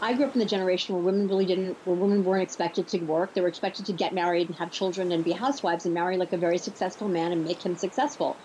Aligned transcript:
I 0.00 0.14
grew 0.14 0.26
up 0.26 0.34
in 0.34 0.38
the 0.38 0.46
generation 0.46 0.94
where 0.94 1.02
women 1.02 1.26
really 1.26 1.46
didn't, 1.46 1.78
where 1.82 1.96
women 1.96 2.22
weren't 2.22 2.44
expected 2.44 2.86
to 2.88 3.02
work. 3.04 3.34
They 3.34 3.40
were 3.40 3.48
expected 3.48 3.86
to 3.86 3.92
get 3.92 4.14
married 4.14 4.48
and 4.48 4.56
have 4.58 4.70
children 4.70 5.10
and 5.10 5.24
be 5.24 5.32
housewives 5.32 5.84
and 5.84 5.94
marry 5.94 6.16
like 6.16 6.32
a 6.32 6.38
very 6.38 6.58
successful 6.58 7.08
man 7.08 7.32
and 7.32 7.42
make 7.42 7.64
him 7.64 7.74
successful. 7.76 8.38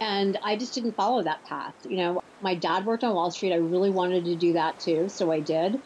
And 0.00 0.38
I 0.42 0.56
just 0.56 0.74
didn't 0.74 0.96
follow 0.96 1.22
that 1.22 1.44
path. 1.44 1.74
You 1.84 1.98
know, 1.98 2.20
my 2.40 2.54
dad 2.54 2.84
worked 2.86 3.04
on 3.04 3.14
Wall 3.14 3.30
Street. 3.30 3.52
I 3.52 3.56
really 3.56 3.90
wanted 3.90 4.24
to 4.26 4.36
do 4.36 4.54
that 4.54 4.78
too, 4.78 5.08
so 5.08 5.30
I 5.30 5.40
did. 5.40 5.76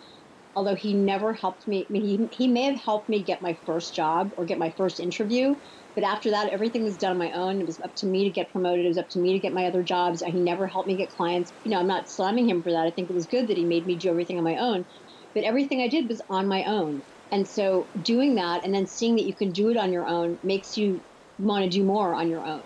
Although 0.56 0.76
he 0.76 0.94
never 0.94 1.32
helped 1.32 1.66
me, 1.66 1.86
I 1.88 1.92
mean, 1.92 2.30
he, 2.30 2.44
he 2.46 2.48
may 2.48 2.62
have 2.64 2.80
helped 2.80 3.08
me 3.08 3.24
get 3.24 3.42
my 3.42 3.58
first 3.66 3.94
job 3.94 4.30
or 4.36 4.44
get 4.44 4.58
my 4.58 4.70
first 4.76 5.00
interview, 5.00 5.56
but 5.96 6.04
after 6.04 6.30
that, 6.30 6.48
everything 6.52 6.82
was 6.84 6.96
done 6.96 7.12
on 7.12 7.18
my 7.18 7.32
own. 7.32 7.60
It 7.60 7.66
was 7.66 7.80
up 7.80 7.94
to 7.96 8.06
me 8.06 8.24
to 8.24 8.30
get 8.30 8.50
promoted. 8.52 8.84
It 8.84 8.88
was 8.88 8.98
up 8.98 9.08
to 9.10 9.20
me 9.20 9.32
to 9.32 9.40
get 9.40 9.52
my 9.52 9.66
other 9.66 9.82
jobs. 9.82 10.22
He 10.24 10.40
never 10.40 10.66
helped 10.68 10.86
me 10.88 10.96
get 10.96 11.10
clients. 11.10 11.52
You 11.64 11.70
know, 11.72 11.80
I'm 11.80 11.88
not 11.88 12.08
slamming 12.08 12.48
him 12.48 12.62
for 12.62 12.70
that. 12.70 12.86
I 12.86 12.90
think 12.90 13.10
it 13.10 13.14
was 13.14 13.26
good 13.26 13.48
that 13.48 13.56
he 13.56 13.64
made 13.64 13.86
me 13.86 13.96
do 13.96 14.10
everything 14.10 14.38
on 14.38 14.44
my 14.44 14.56
own. 14.56 14.86
But 15.34 15.44
everything 15.44 15.82
I 15.82 15.88
did 15.88 16.08
was 16.08 16.22
on 16.30 16.48
my 16.48 16.64
own. 16.64 17.02
And 17.30 17.46
so 17.46 17.86
doing 18.02 18.36
that 18.36 18.64
and 18.64 18.72
then 18.72 18.86
seeing 18.86 19.16
that 19.16 19.24
you 19.24 19.32
can 19.32 19.50
do 19.50 19.68
it 19.68 19.76
on 19.76 19.92
your 19.92 20.06
own 20.06 20.38
makes 20.42 20.78
you 20.78 21.00
want 21.38 21.64
to 21.64 21.70
do 21.70 21.82
more 21.84 22.14
on 22.14 22.30
your 22.30 22.44
own. 22.44 22.62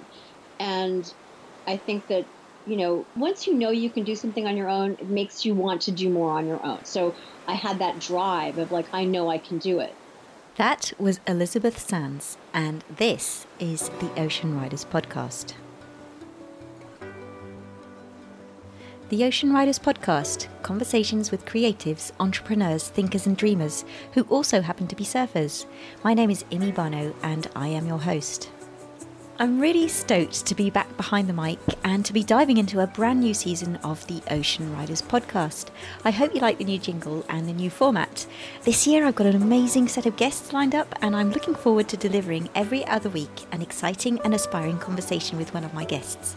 And 0.61 1.11
I 1.67 1.77
think 1.77 2.07
that, 2.09 2.27
you 2.67 2.77
know, 2.77 3.07
once 3.17 3.47
you 3.47 3.55
know 3.55 3.71
you 3.71 3.89
can 3.89 4.05
do 4.05 4.15
something 4.15 4.47
on 4.47 4.57
your 4.57 4.69
own, 4.69 4.93
it 4.93 5.09
makes 5.09 5.45
you 5.47 5.55
want 5.55 5.83
to 5.83 5.91
do 5.91 6.11
more 6.11 6.33
on 6.33 6.47
your 6.47 6.65
own. 6.65 6.85
So 6.85 7.15
I 7.47 7.55
had 7.55 7.79
that 7.79 7.99
drive 7.99 8.59
of 8.59 8.71
like, 8.71 8.87
I 8.93 9.05
know 9.05 9.31
I 9.31 9.39
can 9.39 9.59
do 9.59 9.81
it. 9.81 9.95
That 10.57 10.93
was 10.99 11.21
Elizabeth 11.27 11.79
Sans, 11.79 12.37
and 12.53 12.83
this 12.97 13.47
is 13.61 13.91
the 14.01 14.11
Ocean 14.21 14.61
Riders 14.61 14.85
podcast. 14.85 15.55
The 19.09 19.25
Ocean 19.25 19.55
Riders 19.55 19.79
podcast 19.79 20.49
conversations 20.63 21.31
with 21.31 21.47
creatives, 21.47 22.13
entrepreneurs, 22.21 22.91
thinkers, 22.91 23.27
and 23.27 23.39
dreamers 23.39 23.87
who 24.13 24.25
also 24.25 24.61
happen 24.61 24.87
to 24.87 24.95
be 24.95 25.05
surfers. 25.05 25.65
My 26.05 26.13
name 26.13 26.31
is 26.31 26.45
Imi 26.51 26.75
Bano, 26.75 27.15
and 27.23 27.49
I 27.57 27.69
am 27.69 27.87
your 27.87 28.01
host. 28.01 28.51
I'm 29.39 29.61
really 29.61 29.89
stoked 29.89 30.45
to 30.45 30.55
be 30.55 30.69
back 30.69 30.95
behind 30.99 31.27
the 31.27 31.33
mic 31.33 31.59
and 31.85 32.05
to 32.05 32.13
be 32.13 32.23
diving 32.23 32.59
into 32.59 32.81
a 32.81 32.87
brand 32.87 33.21
new 33.21 33.33
season 33.33 33.77
of 33.77 34.07
the 34.09 34.21
Ocean 34.31 34.71
Riders 34.77 35.01
podcast. 35.01 35.69
I 36.05 36.11
hope 36.11 36.35
you 36.35 36.43
like 36.43 36.59
the 36.59 36.65
new 36.65 36.79
jingle 36.79 37.25
and 37.31 37.49
the 37.49 37.55
new 37.55 37.71
format. 37.71 38.27
This 38.65 38.87
year 38.87 39.07
I've 39.07 39.15
got 39.15 39.29
an 39.29 39.41
amazing 39.41 39.89
set 39.89 40.05
of 40.05 40.17
guests 40.17 40.53
lined 40.53 40.75
up 40.75 40.95
and 41.01 41.17
I'm 41.17 41.31
looking 41.31 41.55
forward 41.55 41.89
to 41.89 41.97
delivering 41.97 42.51
every 42.55 42.87
other 42.87 43.09
week 43.09 43.47
an 43.53 43.63
exciting 43.63 44.21
and 44.23 44.35
aspiring 44.35 44.79
conversation 44.79 45.39
with 45.39 45.55
one 45.55 45.65
of 45.65 45.73
my 45.73 45.87
guests. 45.87 46.37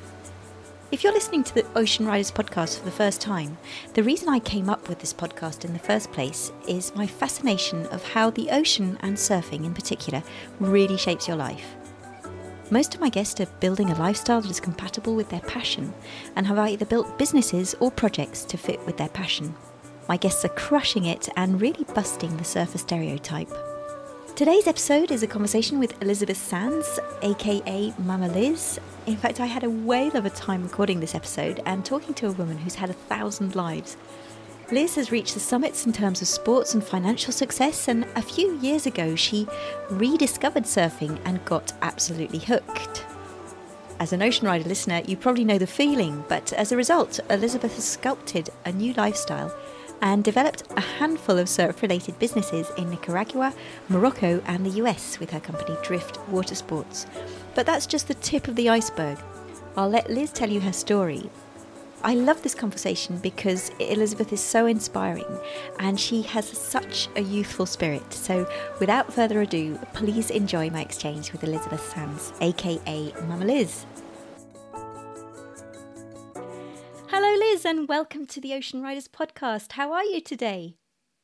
If 0.92 1.06
you're 1.06 1.14
listening 1.14 1.46
to 1.46 1.54
the 1.54 1.66
Ocean 1.78 2.06
Riders 2.06 2.32
podcast 2.32 2.78
for 2.78 2.84
the 2.84 2.92
first 2.92 3.22
time, 3.22 3.58
the 3.94 4.04
reason 4.04 4.28
I 4.28 4.40
came 4.40 4.70
up 4.70 4.90
with 4.90 5.00
this 5.00 5.14
podcast 5.14 5.64
in 5.64 5.72
the 5.72 5.80
first 5.80 6.12
place 6.12 6.52
is 6.68 6.94
my 6.96 7.08
fascination 7.08 7.86
of 7.88 8.04
how 8.04 8.30
the 8.30 8.50
ocean 8.50 8.98
and 9.00 9.16
surfing 9.16 9.64
in 9.64 9.74
particular 9.74 10.22
really 10.60 10.98
shapes 10.98 11.30
your 11.30 11.38
life. 11.38 11.76
Most 12.72 12.94
of 12.94 13.00
my 13.00 13.08
guests 13.08 13.40
are 13.40 13.46
building 13.62 13.90
a 13.90 13.98
lifestyle 13.98 14.42
that 14.42 14.52
is 14.52 14.60
compatible 14.60 15.16
with 15.16 15.30
their 15.30 15.40
passion 15.40 15.94
and 16.36 16.46
have 16.46 16.60
either 16.60 16.86
built 16.86 17.18
businesses 17.18 17.74
or 17.80 17.90
projects 17.90 18.44
to 18.44 18.58
fit 18.58 18.86
with 18.86 18.98
their 18.98 19.10
passion. 19.10 19.56
My 20.10 20.18
guests 20.18 20.44
are 20.44 20.50
crushing 20.50 21.06
it 21.06 21.30
and 21.38 21.62
really 21.62 21.86
busting 21.96 22.36
the 22.36 22.44
surfer 22.44 22.80
stereotype. 22.80 23.50
Today's 24.36 24.68
episode 24.68 25.10
is 25.10 25.24
a 25.24 25.28
conversation 25.28 25.80
with 25.80 26.02
Elizabeth 26.02 26.36
Sans, 26.36 27.00
aka 27.22 27.94
Mama 27.98 28.28
Liz. 28.28 28.78
In 29.06 29.18
fact, 29.18 29.40
I 29.40 29.48
had 29.48 29.64
a 29.64 29.70
whale 29.70 30.16
of 30.16 30.26
a 30.26 30.30
time 30.30 30.64
recording 30.64 31.00
this 31.00 31.16
episode 31.16 31.62
and 31.66 31.84
talking 31.84 32.14
to 32.16 32.28
a 32.28 32.32
woman 32.32 32.60
who's 32.60 32.76
had 32.76 32.90
a 32.90 32.94
thousand 32.94 33.56
lives 33.56 33.98
Liz 34.72 34.96
has 34.96 35.12
reached 35.12 35.34
the 35.34 35.42
summits 35.42 35.86
in 35.86 35.92
terms 35.92 36.22
of 36.22 36.30
sports 36.30 36.74
and 36.74 36.82
financial 36.82 37.34
success, 37.34 37.90
and 37.90 38.06
a 38.16 38.22
few 38.22 38.58
years 38.60 38.86
ago 38.86 39.16
she 39.16 39.46
rediscovered 39.90 40.64
surfing 40.64 41.20
and 41.26 41.44
got 41.44 41.74
absolutely 41.82 42.40
hooked. 42.40 43.06
As 44.00 44.14
an 44.14 44.24
Ocean 44.24 44.48
Rider 44.48 44.70
listener, 44.70 45.02
you 45.06 45.18
probably 45.18 45.44
know 45.44 45.58
the 45.58 45.68
feeling, 45.68 46.24
but 46.30 46.54
as 46.54 46.72
a 46.72 46.78
result, 46.78 47.20
Elizabeth 47.30 47.76
has 47.76 47.84
sculpted 47.84 48.50
a 48.64 48.72
new 48.72 48.94
lifestyle 48.94 49.54
and 50.02 50.24
developed 50.24 50.64
a 50.78 50.82
handful 50.82 51.38
of 51.38 51.50
surf 51.50 51.82
related 51.82 52.18
businesses 52.18 52.72
in 52.78 52.90
Nicaragua, 52.90 53.54
Morocco, 53.90 54.42
and 54.46 54.66
the 54.66 54.82
US 54.82 55.20
with 55.20 55.32
her 55.32 55.42
company 55.42 55.76
Dryft 55.84 56.16
Watersports. 56.30 57.06
But 57.54 57.66
that's 57.66 57.86
just 57.86 58.08
the 58.08 58.14
tip 58.16 58.48
of 58.48 58.56
the 58.56 58.70
iceberg. 58.70 59.18
I'll 59.76 59.90
let 59.90 60.10
Liz 60.10 60.32
tell 60.32 60.50
you 60.50 60.60
her 60.62 60.74
story, 60.74 61.30
I 62.04 62.16
love 62.16 62.42
this 62.42 62.56
conversation 62.56 63.20
because 63.20 63.70
Elizabeth 63.80 64.34
is 64.34 64.42
so 64.42 64.66
inspiring 64.66 65.38
and 65.78 66.00
she 66.00 66.24
has 66.24 66.48
such 66.48 67.08
a 67.16 67.22
youthful 67.22 67.68
spirit. 67.68 68.12
So, 68.12 68.50
without 68.80 69.14
further 69.14 69.42
ado, 69.42 69.78
please 69.94 70.32
enjoy 70.32 70.72
my 70.72 70.82
exchange 70.82 71.32
with 71.32 71.44
Elizabeth 71.44 71.94
Sans, 71.94 72.34
aka 72.42 73.14
Mama 73.28 73.46
Liz. 73.46 73.86
Hello, 77.08 77.36
Liz, 77.38 77.66
and 77.66 77.88
welcome 77.88 78.26
to 78.26 78.42
the 78.42 78.56
Ocean 78.56 78.82
Riders 78.82 79.08
podcast. 79.08 79.74
How 79.74 79.94
are 79.94 80.06
you 80.06 80.22
today? 80.22 80.81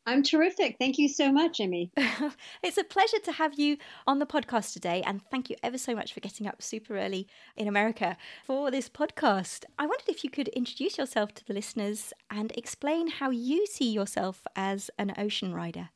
I'm 0.07 0.23
terrific. 0.23 0.77
Thank 0.79 0.97
you 0.97 1.09
so 1.09 1.33
much, 1.33 1.59
Amy. 1.59 1.91
it's 2.63 2.77
a 2.77 2.85
pleasure 2.85 3.19
to 3.25 3.33
have 3.33 3.59
you 3.59 3.75
on 4.07 4.19
the 4.19 4.25
podcast 4.25 4.71
today. 4.71 5.03
And 5.05 5.21
thank 5.29 5.49
you 5.49 5.57
ever 5.61 5.77
so 5.77 5.93
much 5.93 6.13
for 6.13 6.21
getting 6.21 6.47
up 6.47 6.61
super 6.61 6.97
early 6.97 7.27
in 7.57 7.67
America 7.67 8.15
for 8.45 8.71
this 8.71 8.87
podcast. 8.87 9.65
I 9.77 9.85
wondered 9.85 10.07
if 10.07 10.23
you 10.23 10.29
could 10.29 10.47
introduce 10.47 10.97
yourself 10.97 11.33
to 11.33 11.45
the 11.45 11.53
listeners 11.53 12.13
and 12.31 12.53
explain 12.55 13.09
how 13.09 13.31
you 13.31 13.67
see 13.67 13.91
yourself 13.91 14.47
as 14.55 14.89
an 14.97 15.13
ocean 15.17 15.53
rider. 15.53 15.89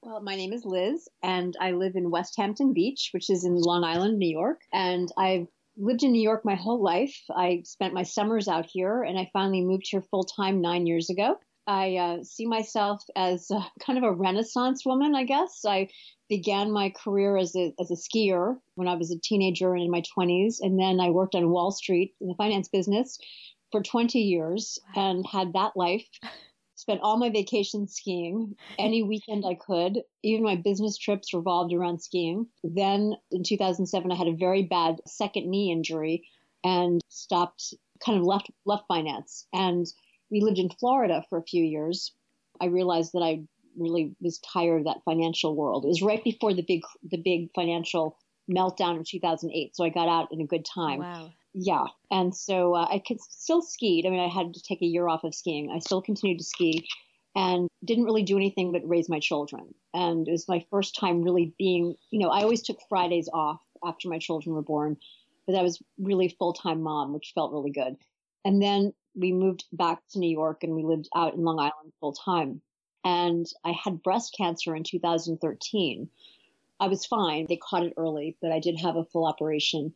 Well, 0.00 0.22
my 0.22 0.36
name 0.36 0.52
is 0.52 0.64
Liz, 0.64 1.08
and 1.24 1.56
I 1.60 1.72
live 1.72 1.96
in 1.96 2.12
West 2.12 2.36
Hampton 2.36 2.72
Beach, 2.72 3.08
which 3.10 3.28
is 3.30 3.44
in 3.44 3.56
Long 3.56 3.82
Island, 3.82 4.20
New 4.20 4.30
York. 4.30 4.60
And 4.72 5.10
I've 5.18 5.48
lived 5.76 6.04
in 6.04 6.12
New 6.12 6.22
York 6.22 6.44
my 6.44 6.54
whole 6.54 6.80
life. 6.80 7.20
I 7.34 7.62
spent 7.64 7.94
my 7.94 8.04
summers 8.04 8.46
out 8.46 8.66
here, 8.66 9.02
and 9.02 9.18
I 9.18 9.28
finally 9.32 9.62
moved 9.62 9.88
here 9.90 10.02
full 10.02 10.22
time 10.22 10.60
nine 10.60 10.86
years 10.86 11.10
ago. 11.10 11.40
I 11.66 11.96
uh, 11.96 12.22
see 12.22 12.46
myself 12.46 13.02
as 13.16 13.50
a, 13.50 13.66
kind 13.84 13.98
of 13.98 14.04
a 14.04 14.12
renaissance 14.12 14.84
woman, 14.84 15.14
I 15.14 15.24
guess. 15.24 15.64
I 15.66 15.88
began 16.28 16.72
my 16.72 16.90
career 16.90 17.36
as 17.36 17.54
a, 17.54 17.72
as 17.80 17.90
a 17.90 17.94
skier 17.94 18.56
when 18.74 18.88
I 18.88 18.94
was 18.94 19.10
a 19.10 19.18
teenager 19.18 19.74
and 19.74 19.84
in 19.84 19.90
my 19.90 20.02
20s. 20.16 20.56
And 20.60 20.78
then 20.78 21.00
I 21.00 21.10
worked 21.10 21.34
on 21.34 21.50
Wall 21.50 21.70
Street 21.70 22.14
in 22.20 22.28
the 22.28 22.34
finance 22.34 22.68
business 22.68 23.18
for 23.72 23.82
20 23.82 24.18
years 24.18 24.78
and 24.94 25.24
had 25.26 25.52
that 25.52 25.76
life. 25.76 26.06
Spent 26.78 27.00
all 27.00 27.16
my 27.16 27.30
vacations 27.30 27.94
skiing, 27.94 28.54
any 28.78 29.02
weekend 29.02 29.44
I 29.46 29.54
could. 29.54 30.02
Even 30.22 30.44
my 30.44 30.56
business 30.56 30.98
trips 30.98 31.32
revolved 31.32 31.72
around 31.72 32.02
skiing. 32.02 32.48
Then 32.62 33.14
in 33.30 33.44
2007, 33.44 34.12
I 34.12 34.14
had 34.14 34.28
a 34.28 34.36
very 34.36 34.62
bad 34.62 35.00
second 35.06 35.48
knee 35.48 35.72
injury 35.72 36.28
and 36.62 37.00
stopped, 37.08 37.72
kind 38.04 38.18
of 38.18 38.24
left, 38.24 38.50
left 38.66 38.84
finance. 38.88 39.46
And 39.54 39.86
we 40.30 40.40
lived 40.40 40.58
in 40.58 40.70
Florida 40.70 41.24
for 41.28 41.38
a 41.38 41.42
few 41.42 41.64
years. 41.64 42.12
I 42.60 42.66
realized 42.66 43.12
that 43.12 43.22
I 43.22 43.42
really 43.76 44.14
was 44.20 44.38
tired 44.38 44.78
of 44.78 44.84
that 44.84 45.04
financial 45.04 45.54
world. 45.54 45.84
It 45.84 45.88
was 45.88 46.02
right 46.02 46.22
before 46.22 46.54
the 46.54 46.62
big 46.62 46.82
the 47.02 47.18
big 47.18 47.50
financial 47.54 48.16
meltdown 48.50 48.96
in 48.96 49.04
2008, 49.04 49.76
so 49.76 49.84
I 49.84 49.88
got 49.88 50.08
out 50.08 50.32
in 50.32 50.40
a 50.40 50.46
good 50.46 50.64
time. 50.64 51.00
Wow. 51.00 51.32
Yeah, 51.58 51.84
and 52.10 52.34
so 52.34 52.74
uh, 52.74 52.86
I 52.90 53.02
could 53.06 53.20
still 53.20 53.62
skied. 53.62 54.04
I 54.06 54.10
mean, 54.10 54.20
I 54.20 54.28
had 54.28 54.54
to 54.54 54.62
take 54.62 54.82
a 54.82 54.86
year 54.86 55.08
off 55.08 55.24
of 55.24 55.34
skiing. 55.34 55.70
I 55.70 55.78
still 55.78 56.02
continued 56.02 56.38
to 56.38 56.44
ski, 56.44 56.86
and 57.34 57.68
didn't 57.84 58.04
really 58.04 58.22
do 58.22 58.36
anything 58.36 58.72
but 58.72 58.88
raise 58.88 59.08
my 59.08 59.20
children. 59.20 59.74
And 59.94 60.26
it 60.26 60.32
was 60.32 60.48
my 60.48 60.64
first 60.70 60.96
time 60.98 61.22
really 61.22 61.54
being, 61.58 61.94
you 62.10 62.18
know, 62.18 62.28
I 62.28 62.42
always 62.42 62.62
took 62.62 62.78
Fridays 62.88 63.28
off 63.32 63.60
after 63.84 64.08
my 64.08 64.18
children 64.18 64.54
were 64.54 64.62
born, 64.62 64.96
but 65.46 65.54
I 65.54 65.62
was 65.62 65.80
really 65.98 66.34
full 66.38 66.54
time 66.54 66.82
mom, 66.82 67.12
which 67.12 67.32
felt 67.34 67.52
really 67.52 67.70
good. 67.70 67.96
And 68.44 68.60
then 68.62 68.92
we 69.16 69.32
moved 69.32 69.64
back 69.72 70.00
to 70.10 70.18
New 70.18 70.30
York 70.30 70.62
and 70.62 70.74
we 70.74 70.84
lived 70.84 71.08
out 71.14 71.34
in 71.34 71.42
Long 71.42 71.58
Island 71.58 71.92
full 72.00 72.12
time. 72.12 72.60
And 73.04 73.46
I 73.64 73.72
had 73.72 74.02
breast 74.02 74.34
cancer 74.36 74.74
in 74.74 74.82
2013. 74.84 76.08
I 76.78 76.88
was 76.88 77.06
fine. 77.06 77.46
They 77.48 77.56
caught 77.56 77.84
it 77.84 77.94
early, 77.96 78.36
but 78.42 78.52
I 78.52 78.60
did 78.60 78.78
have 78.80 78.96
a 78.96 79.04
full 79.04 79.26
operation. 79.26 79.94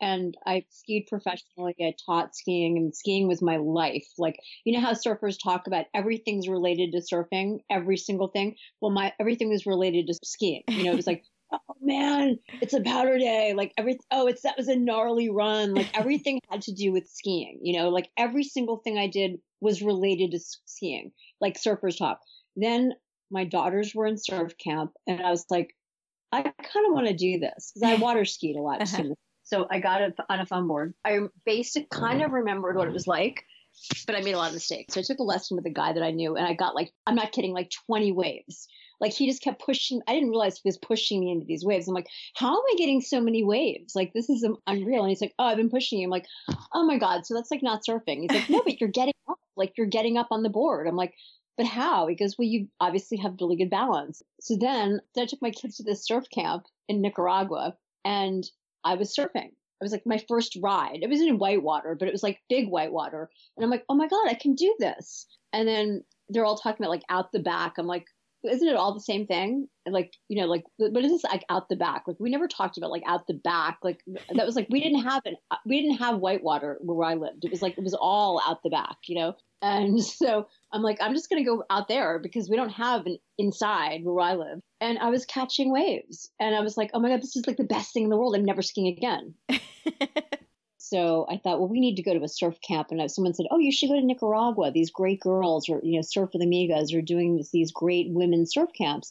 And 0.00 0.36
I 0.46 0.64
skied 0.70 1.06
professionally. 1.08 1.76
I 1.80 1.94
taught 2.04 2.34
skiing, 2.34 2.76
and 2.76 2.94
skiing 2.94 3.28
was 3.28 3.40
my 3.40 3.58
life. 3.58 4.06
Like, 4.18 4.36
you 4.64 4.72
know 4.72 4.80
how 4.80 4.94
surfers 4.94 5.36
talk 5.40 5.68
about 5.68 5.86
everything's 5.94 6.48
related 6.48 6.92
to 6.92 6.98
surfing, 6.98 7.60
every 7.70 7.96
single 7.96 8.28
thing? 8.28 8.56
Well, 8.80 8.90
my 8.90 9.12
everything 9.20 9.48
was 9.48 9.64
related 9.64 10.08
to 10.08 10.14
skiing. 10.24 10.64
You 10.68 10.84
know, 10.84 10.92
it 10.92 10.96
was 10.96 11.06
like 11.06 11.24
oh 11.52 11.74
man, 11.80 12.38
it's 12.60 12.74
a 12.74 12.80
powder 12.80 13.18
day. 13.18 13.54
Like 13.56 13.72
every 13.76 13.98
oh, 14.10 14.26
it's 14.26 14.42
that 14.42 14.56
was 14.56 14.68
a 14.68 14.76
gnarly 14.76 15.30
run. 15.30 15.74
Like 15.74 15.90
everything 15.98 16.40
had 16.50 16.62
to 16.62 16.72
do 16.72 16.92
with 16.92 17.08
skiing. 17.08 17.60
You 17.62 17.78
know, 17.78 17.88
like 17.90 18.10
every 18.16 18.44
single 18.44 18.78
thing 18.78 18.98
I 18.98 19.06
did 19.06 19.38
was 19.60 19.82
related 19.82 20.32
to 20.32 20.40
skiing, 20.66 21.12
like 21.40 21.60
surfers 21.60 21.98
talk. 21.98 22.20
Then 22.56 22.92
my 23.30 23.44
daughters 23.44 23.94
were 23.94 24.06
in 24.06 24.18
surf 24.18 24.52
camp, 24.58 24.92
and 25.06 25.22
I 25.22 25.30
was 25.30 25.44
like, 25.50 25.74
I 26.32 26.42
kind 26.42 26.86
of 26.86 26.92
want 26.92 27.08
to 27.08 27.14
do 27.14 27.38
this 27.38 27.72
because 27.74 27.90
I 27.90 27.94
water 28.02 28.24
skied 28.24 28.56
a 28.56 28.62
lot. 28.62 28.82
Uh-huh. 28.82 29.14
So 29.44 29.66
I 29.70 29.80
got 29.80 30.02
it 30.02 30.14
on 30.28 30.40
a 30.40 30.46
fun 30.46 30.66
board. 30.66 30.94
I 31.04 31.18
basic 31.44 31.90
kind 31.90 32.22
of 32.22 32.32
remembered 32.32 32.76
what 32.76 32.88
it 32.88 32.92
was 32.92 33.06
like. 33.06 33.44
but 34.06 34.14
I 34.14 34.20
made 34.20 34.34
a 34.34 34.38
lot 34.38 34.48
of 34.48 34.54
mistakes. 34.54 34.94
So 34.94 35.00
I 35.00 35.02
took 35.02 35.18
a 35.18 35.24
lesson 35.24 35.56
with 35.56 35.66
a 35.66 35.70
guy 35.70 35.92
that 35.92 36.02
I 36.02 36.10
knew, 36.10 36.36
and 36.36 36.46
I 36.46 36.54
got 36.54 36.74
like, 36.74 36.92
I'm 37.06 37.14
not 37.14 37.32
kidding, 37.32 37.52
like 37.52 37.70
20 37.86 38.12
waves. 38.12 38.68
Like 39.02 39.12
he 39.12 39.28
just 39.28 39.42
kept 39.42 39.60
pushing. 39.60 40.00
I 40.06 40.14
didn't 40.14 40.30
realize 40.30 40.54
he 40.54 40.68
was 40.68 40.78
pushing 40.78 41.20
me 41.20 41.32
into 41.32 41.44
these 41.44 41.64
waves. 41.64 41.88
I'm 41.88 41.94
like, 41.94 42.06
how 42.36 42.54
am 42.54 42.62
I 42.72 42.74
getting 42.78 43.00
so 43.00 43.20
many 43.20 43.42
waves? 43.42 43.96
Like 43.96 44.12
this 44.14 44.30
is 44.30 44.46
unreal. 44.68 45.02
And 45.02 45.10
he's 45.10 45.20
like, 45.20 45.34
oh, 45.40 45.44
I've 45.44 45.56
been 45.56 45.70
pushing 45.70 45.98
you. 45.98 46.06
I'm 46.06 46.10
like, 46.10 46.26
oh 46.72 46.86
my 46.86 46.98
god. 46.98 47.26
So 47.26 47.34
that's 47.34 47.50
like 47.50 47.64
not 47.64 47.82
surfing. 47.86 48.20
He's 48.20 48.30
like, 48.30 48.48
no, 48.48 48.62
but 48.62 48.80
you're 48.80 48.88
getting 48.88 49.14
up. 49.28 49.40
Like 49.56 49.72
you're 49.76 49.88
getting 49.88 50.16
up 50.16 50.28
on 50.30 50.44
the 50.44 50.48
board. 50.48 50.86
I'm 50.86 50.94
like, 50.96 51.14
but 51.56 51.66
how? 51.66 52.06
Because 52.06 52.36
well, 52.38 52.46
you 52.46 52.68
obviously 52.80 53.18
have 53.18 53.36
really 53.40 53.56
good 53.56 53.70
balance. 53.70 54.22
So 54.40 54.56
then, 54.58 55.00
I 55.18 55.26
took 55.26 55.42
my 55.42 55.50
kids 55.50 55.76
to 55.76 55.82
this 55.82 56.06
surf 56.06 56.24
camp 56.32 56.64
in 56.88 57.02
Nicaragua, 57.02 57.76
and 58.04 58.44
I 58.84 58.94
was 58.94 59.14
surfing. 59.14 59.48
It 59.48 59.84
was 59.84 59.92
like 59.92 60.06
my 60.06 60.22
first 60.28 60.56
ride. 60.62 61.00
It 61.02 61.10
wasn't 61.10 61.28
in 61.28 61.38
whitewater, 61.38 61.96
but 61.98 62.08
it 62.08 62.12
was 62.12 62.22
like 62.22 62.38
big 62.48 62.68
whitewater. 62.68 63.28
And 63.56 63.64
I'm 63.64 63.70
like, 63.70 63.84
oh 63.88 63.96
my 63.96 64.06
God, 64.06 64.28
I 64.28 64.34
can 64.34 64.54
do 64.54 64.74
this. 64.78 65.26
And 65.52 65.66
then 65.66 66.04
they're 66.28 66.44
all 66.44 66.56
talking 66.56 66.84
about 66.84 66.92
like 66.92 67.04
out 67.10 67.32
the 67.32 67.40
back. 67.40 67.74
I'm 67.78 67.88
like, 67.88 68.06
isn't 68.44 68.68
it 68.68 68.76
all 68.76 68.94
the 68.94 69.00
same 69.00 69.26
thing? 69.26 69.68
Like, 69.86 70.14
you 70.28 70.40
know, 70.40 70.48
like, 70.48 70.64
what 70.76 71.04
is 71.04 71.12
this 71.12 71.24
like 71.24 71.44
out 71.48 71.68
the 71.68 71.76
back? 71.76 72.04
Like, 72.06 72.18
we 72.18 72.30
never 72.30 72.48
talked 72.48 72.76
about 72.76 72.90
like 72.90 73.02
out 73.06 73.26
the 73.26 73.34
back. 73.34 73.78
Like, 73.82 74.00
that 74.34 74.46
was 74.46 74.56
like, 74.56 74.68
we 74.70 74.80
didn't 74.80 75.02
have 75.02 75.22
it. 75.24 75.34
We 75.66 75.80
didn't 75.80 75.98
have 75.98 76.18
whitewater 76.18 76.78
where 76.80 77.08
I 77.08 77.14
lived. 77.14 77.44
It 77.44 77.50
was 77.50 77.62
like, 77.62 77.78
it 77.78 77.84
was 77.84 77.94
all 77.94 78.40
out 78.46 78.62
the 78.62 78.70
back, 78.70 78.96
you 79.06 79.16
know? 79.16 79.34
And 79.60 80.02
so 80.04 80.46
I'm 80.72 80.82
like, 80.82 80.98
I'm 81.00 81.14
just 81.14 81.30
going 81.30 81.42
to 81.42 81.48
go 81.48 81.64
out 81.70 81.88
there 81.88 82.18
because 82.18 82.50
we 82.50 82.56
don't 82.56 82.70
have 82.70 83.06
an 83.06 83.18
inside 83.38 84.00
where 84.04 84.24
I 84.24 84.34
live. 84.34 84.60
And 84.80 84.98
I 84.98 85.10
was 85.10 85.24
catching 85.24 85.72
waves 85.72 86.30
and 86.40 86.54
I 86.54 86.60
was 86.60 86.76
like, 86.76 86.90
oh 86.94 87.00
my 87.00 87.08
God, 87.08 87.22
this 87.22 87.36
is 87.36 87.46
like 87.46 87.56
the 87.56 87.64
best 87.64 87.92
thing 87.92 88.04
in 88.04 88.10
the 88.10 88.16
world. 88.16 88.34
I'm 88.34 88.44
never 88.44 88.62
skiing 88.62 88.88
again. 88.88 89.34
so 90.92 91.24
I 91.30 91.38
thought, 91.38 91.58
well, 91.58 91.70
we 91.70 91.80
need 91.80 91.96
to 91.96 92.02
go 92.02 92.12
to 92.12 92.22
a 92.22 92.28
surf 92.28 92.58
camp. 92.60 92.88
And 92.90 93.10
someone 93.10 93.32
said, 93.32 93.46
oh, 93.50 93.58
you 93.58 93.72
should 93.72 93.88
go 93.88 93.98
to 93.98 94.04
Nicaragua. 94.04 94.70
These 94.70 94.90
great 94.90 95.20
girls 95.20 95.66
or, 95.70 95.80
you 95.82 95.96
know, 95.96 96.02
Surf 96.02 96.30
with 96.34 96.42
Amigas 96.42 96.94
are 96.94 97.00
doing 97.00 97.38
this, 97.38 97.50
these 97.50 97.72
great 97.72 98.10
women 98.10 98.44
surf 98.44 98.68
camps. 98.76 99.10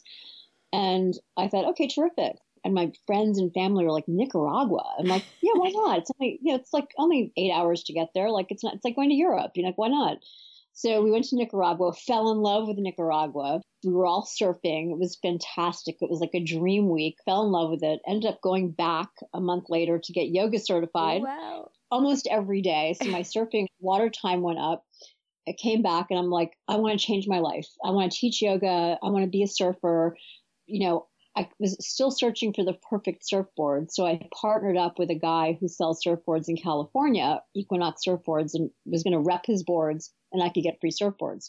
And 0.72 1.14
I 1.36 1.48
thought, 1.48 1.64
okay, 1.70 1.88
terrific. 1.88 2.36
And 2.64 2.72
my 2.72 2.92
friends 3.08 3.36
and 3.40 3.52
family 3.52 3.84
were 3.84 3.90
like, 3.90 4.06
Nicaragua. 4.06 4.94
I'm 4.96 5.06
like, 5.06 5.24
yeah, 5.42 5.54
why 5.56 5.70
not? 5.70 5.98
It's 5.98 6.10
only, 6.20 6.38
you 6.40 6.52
know, 6.52 6.60
it's 6.60 6.72
like 6.72 6.94
only 6.98 7.32
eight 7.36 7.50
hours 7.50 7.82
to 7.84 7.92
get 7.92 8.10
there. 8.14 8.30
Like 8.30 8.46
it's 8.50 8.62
not, 8.62 8.74
it's 8.74 8.84
like 8.84 8.94
going 8.94 9.10
to 9.10 9.16
Europe. 9.16 9.50
You're 9.56 9.66
like, 9.66 9.76
why 9.76 9.88
not? 9.88 10.18
So 10.74 11.02
we 11.02 11.10
went 11.10 11.24
to 11.24 11.36
Nicaragua, 11.36 11.92
fell 11.94 12.30
in 12.30 12.38
love 12.38 12.68
with 12.68 12.78
Nicaragua. 12.78 13.60
We 13.84 13.92
were 13.92 14.06
all 14.06 14.24
surfing. 14.24 14.92
It 14.92 14.98
was 14.98 15.18
fantastic. 15.20 15.96
It 16.00 16.10
was 16.10 16.20
like 16.20 16.34
a 16.34 16.44
dream 16.44 16.88
week. 16.88 17.16
Fell 17.24 17.44
in 17.44 17.52
love 17.52 17.70
with 17.70 17.82
it. 17.82 18.00
Ended 18.06 18.30
up 18.30 18.40
going 18.40 18.70
back 18.70 19.08
a 19.34 19.40
month 19.40 19.64
later 19.68 19.98
to 19.98 20.12
get 20.12 20.28
yoga 20.28 20.58
certified. 20.58 21.22
Oh, 21.22 21.24
wow. 21.24 21.70
Almost 21.90 22.28
every 22.30 22.62
day. 22.62 22.94
So 23.00 23.08
my 23.08 23.20
surfing 23.20 23.66
water 23.80 24.10
time 24.10 24.42
went 24.42 24.58
up. 24.58 24.84
I 25.48 25.52
came 25.52 25.82
back 25.82 26.06
and 26.10 26.18
I'm 26.18 26.30
like, 26.30 26.52
I 26.68 26.76
want 26.76 26.98
to 26.98 27.04
change 27.04 27.26
my 27.26 27.40
life. 27.40 27.66
I 27.84 27.90
want 27.90 28.12
to 28.12 28.18
teach 28.18 28.40
yoga. 28.40 28.98
I 29.02 29.08
want 29.10 29.24
to 29.24 29.30
be 29.30 29.42
a 29.42 29.48
surfer. 29.48 30.16
You 30.66 30.86
know, 30.86 31.08
I 31.36 31.48
was 31.58 31.76
still 31.80 32.10
searching 32.10 32.52
for 32.52 32.64
the 32.64 32.78
perfect 32.88 33.26
surfboard. 33.26 33.90
So 33.90 34.06
I 34.06 34.28
partnered 34.40 34.76
up 34.76 34.98
with 34.98 35.10
a 35.10 35.18
guy 35.18 35.56
who 35.60 35.66
sells 35.66 36.02
surfboards 36.06 36.48
in 36.48 36.56
California, 36.56 37.42
Equinox 37.54 38.02
Surfboards, 38.06 38.54
and 38.54 38.70
was 38.84 39.02
going 39.02 39.14
to 39.14 39.20
rep 39.20 39.46
his 39.46 39.62
boards 39.62 40.12
and 40.32 40.42
I 40.42 40.48
could 40.48 40.62
get 40.62 40.78
free 40.80 40.90
surfboards. 40.90 41.48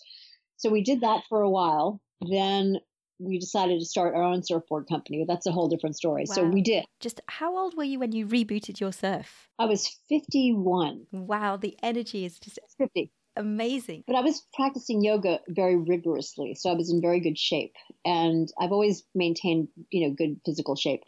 So 0.58 0.70
we 0.70 0.84
did 0.84 1.02
that 1.02 1.24
for 1.28 1.42
a 1.42 1.50
while. 1.50 2.02
Then 2.30 2.78
we 3.20 3.40
decided 3.40 3.80
to 3.80 3.86
start 3.86 4.16
our 4.16 4.24
own 4.24 4.44
surfboard 4.44 4.88
company. 4.88 5.26
That's 5.28 5.46
a 5.46 5.52
whole 5.52 5.70
different 5.70 5.96
story. 5.96 6.26
Wow. 6.28 6.36
So 6.36 6.44
we 6.46 6.62
did. 6.62 6.86
Just 7.00 7.22
how 7.28 7.58
old 7.58 7.76
were 7.78 7.84
you 7.84 8.00
when 8.00 8.12
you 8.12 8.26
rebooted 8.26 8.80
your 8.80 8.92
surf? 8.92 9.50
I 9.60 9.66
was 9.66 10.00
51. 10.10 11.06
Wow, 11.12 11.58
the 11.58 11.78
energy 11.82 12.26
is 12.26 12.40
just 12.40 12.60
50 12.78 13.12
amazing. 13.36 14.04
But 14.08 14.16
I 14.16 14.22
was 14.22 14.46
practicing 14.54 15.04
yoga 15.04 15.40
very 15.48 15.76
rigorously, 15.76 16.56
so 16.56 16.70
I 16.70 16.74
was 16.74 16.92
in 16.92 17.02
very 17.02 17.20
good 17.20 17.38
shape, 17.38 17.74
and 18.06 18.52
I've 18.60 18.72
always 18.72 19.04
maintained, 19.16 19.70
you 19.90 20.08
know, 20.08 20.16
good 20.16 20.40
physical 20.46 20.76
shape. 20.76 21.02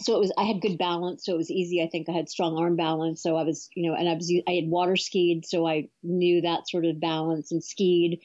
So 0.00 0.14
it 0.14 0.20
was, 0.20 0.32
I 0.38 0.44
had 0.44 0.60
good 0.60 0.78
balance, 0.78 1.24
so 1.24 1.34
it 1.34 1.38
was 1.38 1.50
easy. 1.50 1.82
I 1.82 1.88
think 1.88 2.08
I 2.08 2.12
had 2.12 2.28
strong 2.28 2.56
arm 2.56 2.76
balance, 2.76 3.22
so 3.22 3.36
I 3.36 3.42
was, 3.42 3.68
you 3.74 3.88
know, 3.88 3.96
and 3.96 4.08
I 4.08 4.14
was, 4.14 4.32
I 4.48 4.52
had 4.52 4.68
water 4.68 4.96
skied, 4.96 5.44
so 5.46 5.66
I 5.66 5.88
knew 6.02 6.42
that 6.42 6.68
sort 6.68 6.84
of 6.84 7.00
balance 7.00 7.52
and 7.52 7.62
skied. 7.62 8.20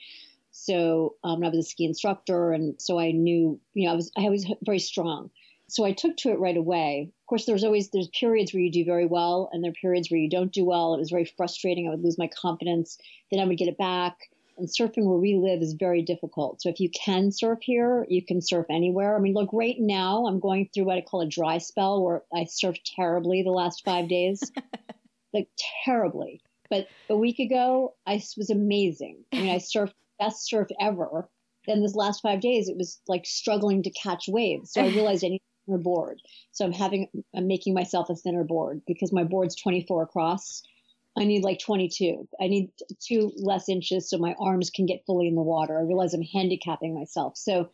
So 0.63 1.15
um, 1.25 1.43
I 1.43 1.49
was 1.49 1.59
a 1.59 1.63
ski 1.63 1.83
instructor, 1.83 2.53
and 2.53 2.81
so 2.81 2.97
I 2.97 3.11
knew, 3.11 3.59
you 3.73 3.85
know, 3.85 3.91
I 3.91 3.95
was, 3.95 4.11
I 4.17 4.29
was 4.29 4.45
very 4.63 4.79
strong. 4.79 5.29
So 5.67 5.83
I 5.83 5.91
took 5.91 6.15
to 6.17 6.29
it 6.29 6.39
right 6.39 6.55
away. 6.55 7.09
Of 7.09 7.27
course, 7.27 7.45
there's 7.45 7.65
always 7.65 7.89
there's 7.89 8.07
periods 8.07 8.53
where 8.53 8.61
you 8.61 8.71
do 8.71 8.85
very 8.85 9.05
well, 9.05 9.49
and 9.51 9.61
there 9.61 9.71
are 9.71 9.81
periods 9.81 10.09
where 10.09 10.21
you 10.21 10.29
don't 10.29 10.53
do 10.53 10.63
well. 10.63 10.93
It 10.93 10.99
was 10.99 11.09
very 11.09 11.25
frustrating. 11.25 11.87
I 11.87 11.91
would 11.91 12.03
lose 12.03 12.17
my 12.17 12.29
confidence. 12.29 12.97
Then 13.29 13.41
I 13.41 13.45
would 13.45 13.57
get 13.57 13.67
it 13.67 13.77
back. 13.77 14.15
And 14.57 14.69
surfing 14.69 15.05
where 15.05 15.17
we 15.17 15.35
live 15.35 15.61
is 15.61 15.73
very 15.73 16.01
difficult. 16.01 16.61
So 16.61 16.69
if 16.69 16.79
you 16.79 16.89
can 16.91 17.31
surf 17.31 17.59
here, 17.61 18.05
you 18.07 18.23
can 18.23 18.39
surf 18.39 18.67
anywhere. 18.69 19.17
I 19.17 19.19
mean, 19.19 19.33
look, 19.33 19.49
right 19.51 19.75
now 19.77 20.27
I'm 20.27 20.39
going 20.39 20.69
through 20.73 20.85
what 20.85 20.97
I 20.97 21.01
call 21.01 21.21
a 21.21 21.27
dry 21.27 21.57
spell 21.57 22.03
where 22.03 22.21
I 22.33 22.43
surfed 22.43 22.81
terribly 22.95 23.41
the 23.41 23.49
last 23.49 23.83
five 23.83 24.07
days, 24.07 24.49
like 25.33 25.49
terribly. 25.83 26.39
But 26.69 26.87
a 27.09 27.17
week 27.17 27.39
ago, 27.39 27.95
I 28.05 28.21
was 28.37 28.49
amazing. 28.49 29.25
I 29.33 29.41
mean, 29.41 29.49
I 29.49 29.57
surfed 29.57 29.93
best 30.19 30.47
surf 30.47 30.67
ever. 30.79 31.29
Then 31.67 31.81
this 31.81 31.95
last 31.95 32.21
five 32.21 32.41
days, 32.41 32.67
it 32.67 32.77
was 32.77 32.99
like 33.07 33.25
struggling 33.25 33.83
to 33.83 33.91
catch 33.91 34.27
waves. 34.27 34.71
So 34.73 34.81
I 34.81 34.87
realized 34.93 35.23
I 35.23 35.29
need 35.29 35.41
thinner 35.65 35.77
board. 35.77 36.21
So 36.51 36.65
I'm 36.65 36.73
having, 36.73 37.07
I'm 37.35 37.47
making 37.47 37.73
myself 37.73 38.09
a 38.09 38.15
thinner 38.15 38.43
board 38.43 38.81
because 38.85 39.11
my 39.11 39.23
board's 39.23 39.55
24 39.55 40.03
across. 40.03 40.63
I 41.17 41.25
need 41.25 41.43
like 41.43 41.59
22. 41.59 42.27
I 42.41 42.47
need 42.47 42.71
two 42.99 43.31
less 43.37 43.69
inches 43.69 44.09
so 44.09 44.17
my 44.17 44.35
arms 44.39 44.71
can 44.71 44.85
get 44.85 45.05
fully 45.05 45.27
in 45.27 45.35
the 45.35 45.41
water. 45.41 45.77
I 45.77 45.83
realize 45.83 46.13
I'm 46.13 46.23
handicapping 46.23 46.95
myself. 46.95 47.37
So 47.37 47.69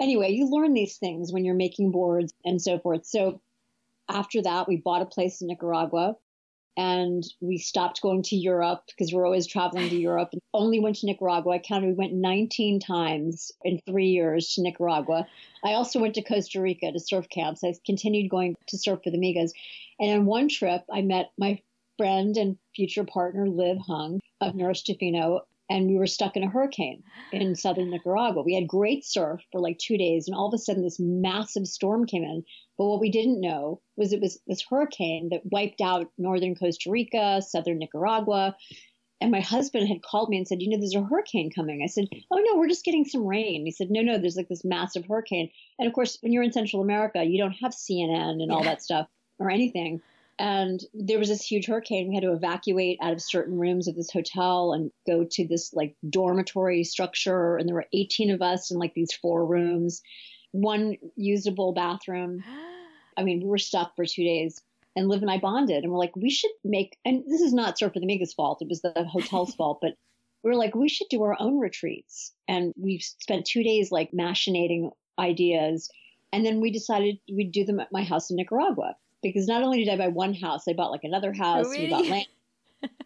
anyway, 0.00 0.32
you 0.32 0.48
learn 0.50 0.74
these 0.74 0.96
things 0.96 1.32
when 1.32 1.44
you're 1.44 1.54
making 1.54 1.92
boards 1.92 2.34
and 2.44 2.60
so 2.60 2.78
forth. 2.78 3.06
So 3.06 3.40
after 4.08 4.42
that, 4.42 4.68
we 4.68 4.76
bought 4.76 5.02
a 5.02 5.06
place 5.06 5.40
in 5.40 5.48
Nicaragua 5.48 6.16
and 6.76 7.24
we 7.40 7.58
stopped 7.58 8.02
going 8.02 8.22
to 8.24 8.36
Europe 8.36 8.82
because 8.86 9.12
we're 9.12 9.24
always 9.24 9.46
traveling 9.46 9.88
to 9.88 9.96
Europe 9.96 10.28
and 10.32 10.42
only 10.52 10.78
went 10.78 10.96
to 10.96 11.06
Nicaragua. 11.06 11.54
I 11.54 11.58
counted 11.58 11.86
we 11.86 11.94
went 11.94 12.12
19 12.12 12.80
times 12.80 13.50
in 13.64 13.80
three 13.86 14.08
years 14.08 14.54
to 14.54 14.62
Nicaragua. 14.62 15.26
I 15.64 15.72
also 15.72 16.00
went 16.00 16.14
to 16.14 16.22
Costa 16.22 16.60
Rica 16.60 16.92
to 16.92 17.00
surf 17.00 17.28
camps. 17.28 17.64
I 17.64 17.74
continued 17.84 18.30
going 18.30 18.56
to 18.68 18.78
surf 18.78 19.00
with 19.04 19.14
amigas. 19.14 19.52
And 19.98 20.10
on 20.12 20.26
one 20.26 20.48
trip, 20.48 20.82
I 20.92 21.02
met 21.02 21.32
my 21.38 21.60
friend 21.96 22.36
and 22.36 22.58
future 22.74 23.04
partner, 23.04 23.48
Liv 23.48 23.78
Hung 23.78 24.20
of 24.40 24.54
Nurse 24.54 24.82
Tofino, 24.82 25.40
and 25.68 25.88
we 25.88 25.96
were 25.96 26.06
stuck 26.06 26.36
in 26.36 26.44
a 26.44 26.50
hurricane 26.50 27.02
in 27.32 27.56
southern 27.56 27.90
Nicaragua. 27.90 28.42
We 28.42 28.54
had 28.54 28.68
great 28.68 29.04
surf 29.04 29.40
for 29.50 29.60
like 29.60 29.78
two 29.78 29.98
days, 29.98 30.28
and 30.28 30.36
all 30.36 30.48
of 30.48 30.54
a 30.54 30.58
sudden, 30.58 30.82
this 30.82 31.00
massive 31.00 31.66
storm 31.66 32.06
came 32.06 32.22
in. 32.22 32.44
But 32.78 32.86
what 32.86 33.00
we 33.00 33.10
didn't 33.10 33.40
know 33.40 33.80
was 33.96 34.12
it 34.12 34.20
was 34.20 34.38
this 34.46 34.64
hurricane 34.68 35.30
that 35.30 35.50
wiped 35.50 35.80
out 35.80 36.10
northern 36.18 36.54
Costa 36.54 36.90
Rica, 36.90 37.40
southern 37.42 37.78
Nicaragua. 37.78 38.56
And 39.20 39.30
my 39.30 39.40
husband 39.40 39.88
had 39.88 40.02
called 40.02 40.28
me 40.28 40.36
and 40.36 40.46
said, 40.46 40.60
You 40.60 40.68
know, 40.68 40.78
there's 40.78 40.94
a 40.94 41.02
hurricane 41.02 41.50
coming. 41.50 41.82
I 41.82 41.86
said, 41.86 42.08
Oh, 42.30 42.38
no, 42.38 42.56
we're 42.56 42.68
just 42.68 42.84
getting 42.84 43.06
some 43.06 43.26
rain. 43.26 43.64
He 43.64 43.70
said, 43.70 43.90
No, 43.90 44.02
no, 44.02 44.18
there's 44.18 44.36
like 44.36 44.48
this 44.48 44.64
massive 44.64 45.06
hurricane. 45.06 45.50
And 45.78 45.88
of 45.88 45.94
course, 45.94 46.18
when 46.20 46.32
you're 46.32 46.42
in 46.42 46.52
Central 46.52 46.82
America, 46.82 47.24
you 47.24 47.38
don't 47.38 47.56
have 47.62 47.72
CNN 47.72 48.42
and 48.42 48.52
all 48.52 48.62
that 48.62 48.82
stuff 48.82 49.08
or 49.38 49.50
anything. 49.50 50.02
And 50.38 50.80
there 50.92 51.18
was 51.18 51.28
this 51.28 51.42
huge 51.42 51.66
hurricane. 51.66 52.08
We 52.08 52.14
had 52.14 52.24
to 52.24 52.32
evacuate 52.32 52.98
out 53.00 53.14
of 53.14 53.22
certain 53.22 53.58
rooms 53.58 53.88
of 53.88 53.94
this 53.94 54.10
hotel 54.10 54.74
and 54.74 54.90
go 55.06 55.24
to 55.30 55.48
this 55.48 55.72
like 55.72 55.96
dormitory 56.08 56.84
structure. 56.84 57.56
And 57.56 57.66
there 57.66 57.74
were 57.74 57.86
18 57.94 58.30
of 58.30 58.42
us 58.42 58.70
in 58.70 58.78
like 58.78 58.92
these 58.92 59.14
four 59.14 59.46
rooms, 59.46 60.02
one 60.60 60.96
usable 61.16 61.72
bathroom. 61.72 62.42
I 63.16 63.22
mean, 63.22 63.40
we 63.40 63.48
were 63.48 63.58
stuck 63.58 63.96
for 63.96 64.04
two 64.04 64.24
days. 64.24 64.60
And 64.94 65.08
Liv 65.08 65.20
and 65.20 65.30
I 65.30 65.38
bonded 65.38 65.84
and 65.84 65.92
we're 65.92 65.98
like, 65.98 66.16
we 66.16 66.30
should 66.30 66.50
make, 66.64 66.96
and 67.04 67.22
this 67.26 67.42
is 67.42 67.52
not 67.52 67.78
Surf 67.78 67.92
with 67.94 68.02
Amiga's 68.02 68.32
fault. 68.32 68.62
It 68.62 68.68
was 68.68 68.80
the 68.80 69.04
hotel's 69.04 69.54
fault, 69.56 69.78
but 69.82 69.92
we 70.42 70.50
were 70.50 70.56
like, 70.56 70.74
we 70.74 70.88
should 70.88 71.08
do 71.10 71.22
our 71.22 71.36
own 71.38 71.58
retreats. 71.58 72.32
And 72.48 72.72
we 72.76 73.00
spent 73.00 73.46
two 73.46 73.62
days 73.62 73.92
like 73.92 74.12
machinating 74.12 74.90
ideas. 75.18 75.90
And 76.32 76.44
then 76.46 76.60
we 76.60 76.70
decided 76.70 77.18
we'd 77.30 77.52
do 77.52 77.64
them 77.64 77.80
at 77.80 77.92
my 77.92 78.04
house 78.04 78.30
in 78.30 78.36
Nicaragua 78.36 78.96
because 79.22 79.46
not 79.46 79.62
only 79.62 79.84
did 79.84 79.92
I 79.92 79.96
buy 79.96 80.08
one 80.08 80.34
house, 80.34 80.64
I 80.68 80.72
bought 80.72 80.92
like 80.92 81.04
another 81.04 81.32
house. 81.32 81.66
Really? 81.68 81.84
We 81.84 81.90
bought 81.90 82.06
land. 82.06 82.26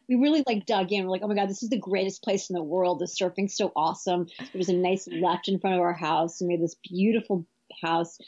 We 0.08 0.16
really 0.16 0.42
like 0.46 0.66
dug 0.66 0.92
in. 0.92 1.04
We're 1.04 1.10
like, 1.10 1.22
oh 1.22 1.28
my 1.28 1.34
god, 1.34 1.48
this 1.48 1.62
is 1.62 1.70
the 1.70 1.78
greatest 1.78 2.22
place 2.22 2.50
in 2.50 2.54
the 2.54 2.62
world. 2.62 2.98
The 2.98 3.06
surfing's 3.06 3.56
so 3.56 3.72
awesome. 3.76 4.26
There 4.38 4.48
was 4.54 4.68
a 4.68 4.74
nice 4.74 5.08
left 5.08 5.48
in 5.48 5.58
front 5.58 5.76
of 5.76 5.82
our 5.82 5.92
house, 5.92 6.40
and 6.40 6.48
we 6.48 6.54
had 6.54 6.62
this 6.62 6.76
beautiful 6.82 7.46
house. 7.82 8.18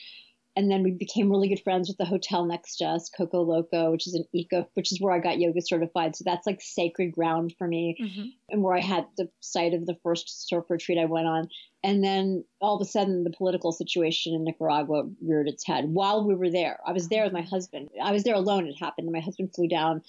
And 0.55 0.71
then 0.71 0.83
we 0.83 0.91
became 0.91 1.31
really 1.31 1.49
good 1.49 1.63
friends 1.65 1.89
with 1.89 1.97
the 1.97 2.05
hotel 2.05 2.45
next 2.45 2.77
to 2.77 2.85
us, 2.85 3.09
Coco 3.09 3.41
Loco, 3.41 3.91
which 3.91 4.07
is 4.07 4.15
an 4.15 4.27
eco, 4.35 4.69
which 4.75 4.93
is 4.93 5.01
where 5.01 5.15
I 5.15 5.19
got 5.19 5.39
yoga 5.39 5.63
certified. 5.63 6.15
So 6.15 6.25
that's 6.27 6.47
like 6.47 6.61
sacred 6.61 7.13
ground 7.13 7.55
for 7.57 7.67
me, 7.67 7.97
mm-hmm. 7.99 8.27
and 8.51 8.63
where 8.63 8.77
I 8.77 8.81
had 8.81 9.07
the 9.17 9.31
site 9.41 9.73
of 9.73 9.87
the 9.87 9.97
first 10.03 10.47
surf 10.49 10.67
retreat 10.69 10.99
I 10.99 11.07
went 11.07 11.27
on. 11.27 11.49
And 11.83 12.05
then 12.05 12.45
all 12.61 12.77
of 12.77 12.83
a 12.83 12.91
sudden, 12.91 13.25
the 13.25 13.31
political 13.31 13.73
situation 13.73 14.35
in 14.35 14.45
Nicaragua 14.45 15.09
reared 15.23 15.49
its 15.49 15.67
head 15.67 15.87
while 15.87 16.23
we 16.23 16.35
were 16.35 16.51
there. 16.51 16.79
I 16.87 16.93
was 16.93 17.09
there 17.09 17.25
with 17.25 17.33
my 17.33 17.41
husband. 17.41 17.89
I 18.01 18.13
was 18.13 18.23
there 18.23 18.35
alone. 18.35 18.67
It 18.67 18.75
happened. 18.79 19.11
My 19.11 19.21
husband 19.21 19.55
flew 19.55 19.69
down, 19.69 20.03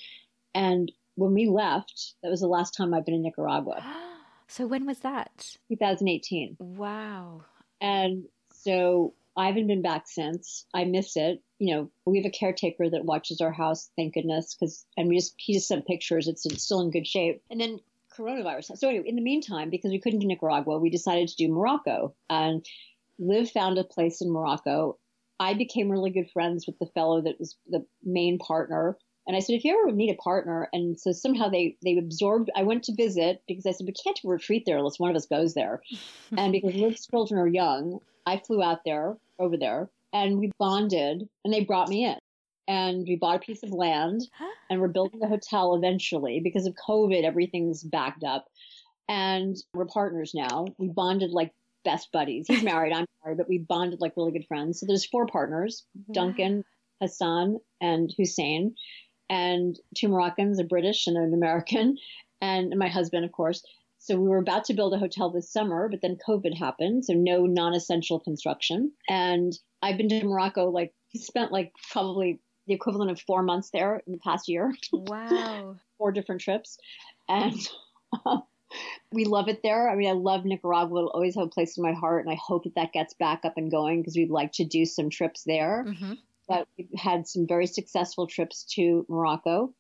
and 0.53 0.91
when 1.15 1.33
we 1.33 1.47
left, 1.47 2.15
that 2.23 2.29
was 2.29 2.41
the 2.41 2.47
last 2.47 2.71
time 2.75 2.93
I've 2.93 3.05
been 3.05 3.15
in 3.15 3.23
Nicaragua. 3.23 3.83
so 4.47 4.65
when 4.65 4.85
was 4.85 4.99
that? 4.99 5.57
2018. 5.69 6.57
Wow. 6.59 7.43
And 7.81 8.25
so 8.53 9.13
I 9.35 9.47
haven't 9.47 9.67
been 9.67 9.81
back 9.81 10.07
since. 10.07 10.65
I 10.73 10.85
miss 10.85 11.17
it. 11.17 11.41
You 11.59 11.75
know, 11.75 11.91
we 12.05 12.17
have 12.17 12.25
a 12.25 12.31
caretaker 12.31 12.89
that 12.89 13.05
watches 13.05 13.41
our 13.41 13.51
house, 13.51 13.89
thank 13.95 14.13
goodness, 14.13 14.55
because 14.55 14.85
and 14.97 15.07
we 15.07 15.17
just 15.17 15.33
he 15.37 15.53
just 15.53 15.67
sent 15.67 15.87
pictures. 15.87 16.27
It's, 16.27 16.45
it's 16.45 16.63
still 16.63 16.81
in 16.81 16.91
good 16.91 17.07
shape. 17.07 17.41
And 17.49 17.59
then 17.59 17.79
coronavirus. 18.15 18.77
So 18.77 18.89
anyway, 18.89 19.07
in 19.07 19.15
the 19.15 19.21
meantime, 19.21 19.69
because 19.69 19.91
we 19.91 19.99
couldn't 19.99 20.19
do 20.19 20.27
Nicaragua, 20.27 20.77
we 20.77 20.89
decided 20.89 21.27
to 21.29 21.35
do 21.35 21.51
Morocco. 21.51 22.15
And 22.29 22.65
Liv 23.19 23.49
found 23.49 23.77
a 23.77 23.83
place 23.83 24.21
in 24.21 24.31
Morocco. 24.31 24.97
I 25.39 25.55
became 25.55 25.89
really 25.89 26.11
good 26.11 26.29
friends 26.31 26.67
with 26.67 26.77
the 26.79 26.85
fellow 26.87 27.21
that 27.21 27.39
was 27.39 27.57
the 27.67 27.85
main 28.03 28.37
partner. 28.37 28.97
And 29.25 29.35
I 29.35 29.39
said, 29.39 29.55
if 29.55 29.63
you 29.63 29.79
ever 29.79 29.95
need 29.95 30.11
a 30.11 30.21
partner, 30.21 30.67
and 30.73 30.99
so 30.99 31.11
somehow 31.11 31.49
they 31.49 31.77
they 31.83 31.97
absorbed. 31.97 32.49
I 32.55 32.63
went 32.63 32.83
to 32.83 32.93
visit 32.93 33.41
because 33.47 33.65
I 33.65 33.71
said 33.71 33.87
we 33.87 33.93
can't 33.93 34.19
do 34.21 34.27
a 34.27 34.31
retreat 34.31 34.63
there 34.65 34.77
unless 34.77 34.99
one 34.99 35.09
of 35.09 35.15
us 35.15 35.25
goes 35.25 35.53
there, 35.53 35.81
and 36.37 36.51
because 36.51 36.75
Liv's 36.75 37.07
children 37.07 37.39
are 37.39 37.47
young, 37.47 37.99
I 38.25 38.37
flew 38.37 38.61
out 38.61 38.81
there 38.85 39.17
over 39.39 39.57
there 39.57 39.89
and 40.11 40.39
we 40.39 40.51
bonded, 40.59 41.27
and 41.43 41.53
they 41.53 41.63
brought 41.63 41.89
me 41.89 42.05
in 42.05 42.17
and 42.67 43.05
we 43.07 43.15
bought 43.15 43.37
a 43.37 43.39
piece 43.39 43.63
of 43.63 43.71
land 43.71 44.21
and 44.69 44.79
we're 44.79 44.87
building 44.87 45.23
a 45.23 45.27
hotel 45.27 45.75
eventually 45.75 46.39
because 46.39 46.65
of 46.65 46.75
COVID, 46.75 47.23
everything's 47.23 47.83
backed 47.83 48.23
up. 48.23 48.45
And 49.09 49.57
we're 49.73 49.85
partners 49.85 50.31
now. 50.33 50.67
We 50.77 50.87
bonded 50.87 51.31
like 51.31 51.51
best 51.83 52.11
buddies. 52.13 52.45
He's 52.47 52.63
married, 52.63 52.93
I'm 52.93 53.05
married, 53.23 53.37
but 53.37 53.49
we 53.49 53.57
bonded 53.57 53.99
like 53.99 54.13
really 54.15 54.31
good 54.31 54.47
friends. 54.47 54.79
So 54.79 54.85
there's 54.85 55.05
four 55.05 55.27
partners 55.27 55.83
Duncan, 56.11 56.63
Hassan, 57.01 57.59
and 57.81 58.13
Hussein, 58.17 58.75
and 59.29 59.79
two 59.95 60.07
Moroccans, 60.07 60.59
a 60.59 60.63
British 60.63 61.07
and 61.07 61.17
an 61.17 61.33
American, 61.33 61.97
and 62.41 62.73
my 62.77 62.87
husband, 62.87 63.25
of 63.25 63.31
course. 63.31 63.63
So 63.99 64.17
we 64.17 64.27
were 64.27 64.37
about 64.37 64.65
to 64.65 64.73
build 64.73 64.93
a 64.93 64.97
hotel 64.97 65.29
this 65.29 65.49
summer, 65.49 65.87
but 65.87 66.01
then 66.01 66.17
COVID 66.27 66.57
happened. 66.57 67.05
So 67.05 67.13
no 67.13 67.45
non 67.45 67.73
essential 67.73 68.19
construction. 68.19 68.91
And 69.07 69.57
I've 69.81 69.95
been 69.95 70.09
to 70.09 70.25
Morocco, 70.25 70.69
like, 70.69 70.93
spent 71.15 71.53
like 71.53 71.71
probably 71.91 72.41
the 72.67 72.73
equivalent 72.73 73.11
of 73.11 73.19
four 73.21 73.43
months 73.43 73.69
there 73.71 74.01
in 74.05 74.13
the 74.13 74.19
past 74.19 74.47
year. 74.47 74.73
Wow. 74.91 75.77
Four 75.97 76.11
different 76.11 76.41
trips. 76.41 76.77
And 77.27 77.55
we 79.11 79.25
love 79.25 79.47
it 79.47 79.61
there. 79.63 79.89
I 79.89 79.95
mean, 79.95 80.09
I 80.09 80.13
love 80.13 80.45
Nicaragua. 80.45 80.99
It'll 80.99 81.09
always 81.09 81.35
have 81.35 81.45
a 81.45 81.49
place 81.49 81.77
in 81.77 81.83
my 81.83 81.93
heart. 81.93 82.25
And 82.25 82.33
I 82.33 82.39
hope 82.41 82.63
that 82.63 82.75
that 82.75 82.93
gets 82.93 83.13
back 83.13 83.45
up 83.45 83.57
and 83.57 83.71
going 83.71 84.01
because 84.01 84.15
we'd 84.15 84.29
like 84.29 84.51
to 84.53 84.65
do 84.65 84.85
some 84.85 85.09
trips 85.09 85.43
there. 85.43 85.85
Mm-hmm. 85.87 86.13
But 86.47 86.67
we've 86.77 86.87
had 86.97 87.27
some 87.27 87.47
very 87.47 87.67
successful 87.67 88.27
trips 88.27 88.63
to 88.75 89.05
Morocco. 89.09 89.73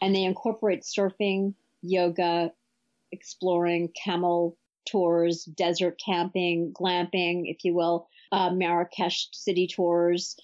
And 0.00 0.14
they 0.14 0.24
incorporate 0.24 0.82
surfing, 0.82 1.54
yoga, 1.82 2.52
exploring, 3.12 3.90
camel 4.04 4.56
tours, 4.86 5.44
desert 5.44 6.00
camping, 6.04 6.72
glamping, 6.72 7.42
if 7.44 7.64
you 7.64 7.74
will, 7.74 8.08
uh, 8.30 8.50
Marrakesh 8.50 9.28
city 9.32 9.66
tours 9.66 10.36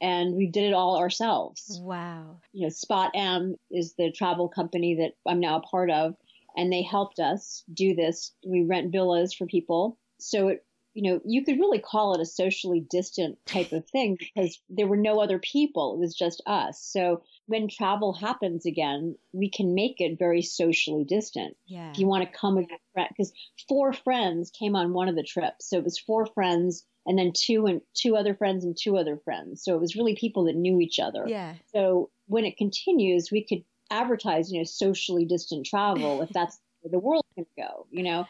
and 0.00 0.34
we 0.34 0.46
did 0.46 0.64
it 0.64 0.74
all 0.74 0.98
ourselves. 0.98 1.78
Wow. 1.82 2.40
You 2.52 2.64
know, 2.64 2.68
Spot 2.68 3.10
M 3.14 3.56
is 3.70 3.94
the 3.94 4.12
travel 4.12 4.48
company 4.48 4.96
that 4.96 5.12
I'm 5.30 5.40
now 5.40 5.58
a 5.58 5.60
part 5.60 5.90
of, 5.90 6.14
and 6.56 6.72
they 6.72 6.82
helped 6.82 7.18
us 7.18 7.64
do 7.72 7.94
this. 7.94 8.32
We 8.44 8.62
rent 8.62 8.92
villas 8.92 9.32
for 9.32 9.46
people. 9.46 9.98
So 10.18 10.48
it, 10.48 10.64
you 10.96 11.02
know, 11.02 11.20
you 11.26 11.44
could 11.44 11.58
really 11.58 11.78
call 11.78 12.14
it 12.14 12.22
a 12.22 12.26
socially 12.26 12.80
distant 12.80 13.36
type 13.44 13.70
of 13.72 13.86
thing 13.86 14.16
because 14.18 14.58
there 14.70 14.86
were 14.86 14.96
no 14.96 15.20
other 15.20 15.38
people. 15.38 15.92
It 15.92 16.00
was 16.00 16.14
just 16.14 16.42
us. 16.46 16.80
So 16.80 17.22
when 17.44 17.68
travel 17.68 18.14
happens 18.14 18.64
again, 18.64 19.14
we 19.34 19.50
can 19.50 19.74
make 19.74 19.96
it 19.98 20.18
very 20.18 20.40
socially 20.40 21.04
distant. 21.04 21.54
Yeah. 21.66 21.90
If 21.90 21.98
you 21.98 22.06
want 22.06 22.24
to 22.24 22.38
come 22.38 22.56
with 22.56 22.64
a 22.72 22.78
friend, 22.94 23.10
because 23.10 23.30
four 23.68 23.92
friends 23.92 24.50
came 24.58 24.74
on 24.74 24.94
one 24.94 25.10
of 25.10 25.16
the 25.16 25.22
trips. 25.22 25.68
So 25.68 25.76
it 25.76 25.84
was 25.84 25.98
four 25.98 26.24
friends 26.24 26.86
and 27.04 27.18
then 27.18 27.34
two 27.36 27.66
and 27.66 27.82
two 27.92 28.16
other 28.16 28.34
friends 28.34 28.64
and 28.64 28.74
two 28.74 28.96
other 28.96 29.18
friends. 29.18 29.62
So 29.62 29.74
it 29.74 29.80
was 29.82 29.96
really 29.96 30.16
people 30.16 30.44
that 30.44 30.56
knew 30.56 30.80
each 30.80 30.98
other. 30.98 31.26
Yeah. 31.26 31.56
So 31.74 32.08
when 32.26 32.46
it 32.46 32.56
continues, 32.56 33.30
we 33.30 33.44
could 33.44 33.64
advertise, 33.90 34.50
you 34.50 34.60
know, 34.60 34.64
socially 34.64 35.26
distant 35.26 35.66
travel 35.66 36.22
if 36.22 36.30
that's 36.30 36.58
where 36.80 36.90
the 36.90 36.98
world 36.98 37.24
can 37.34 37.44
go, 37.54 37.86
you 37.90 38.02
know, 38.02 38.26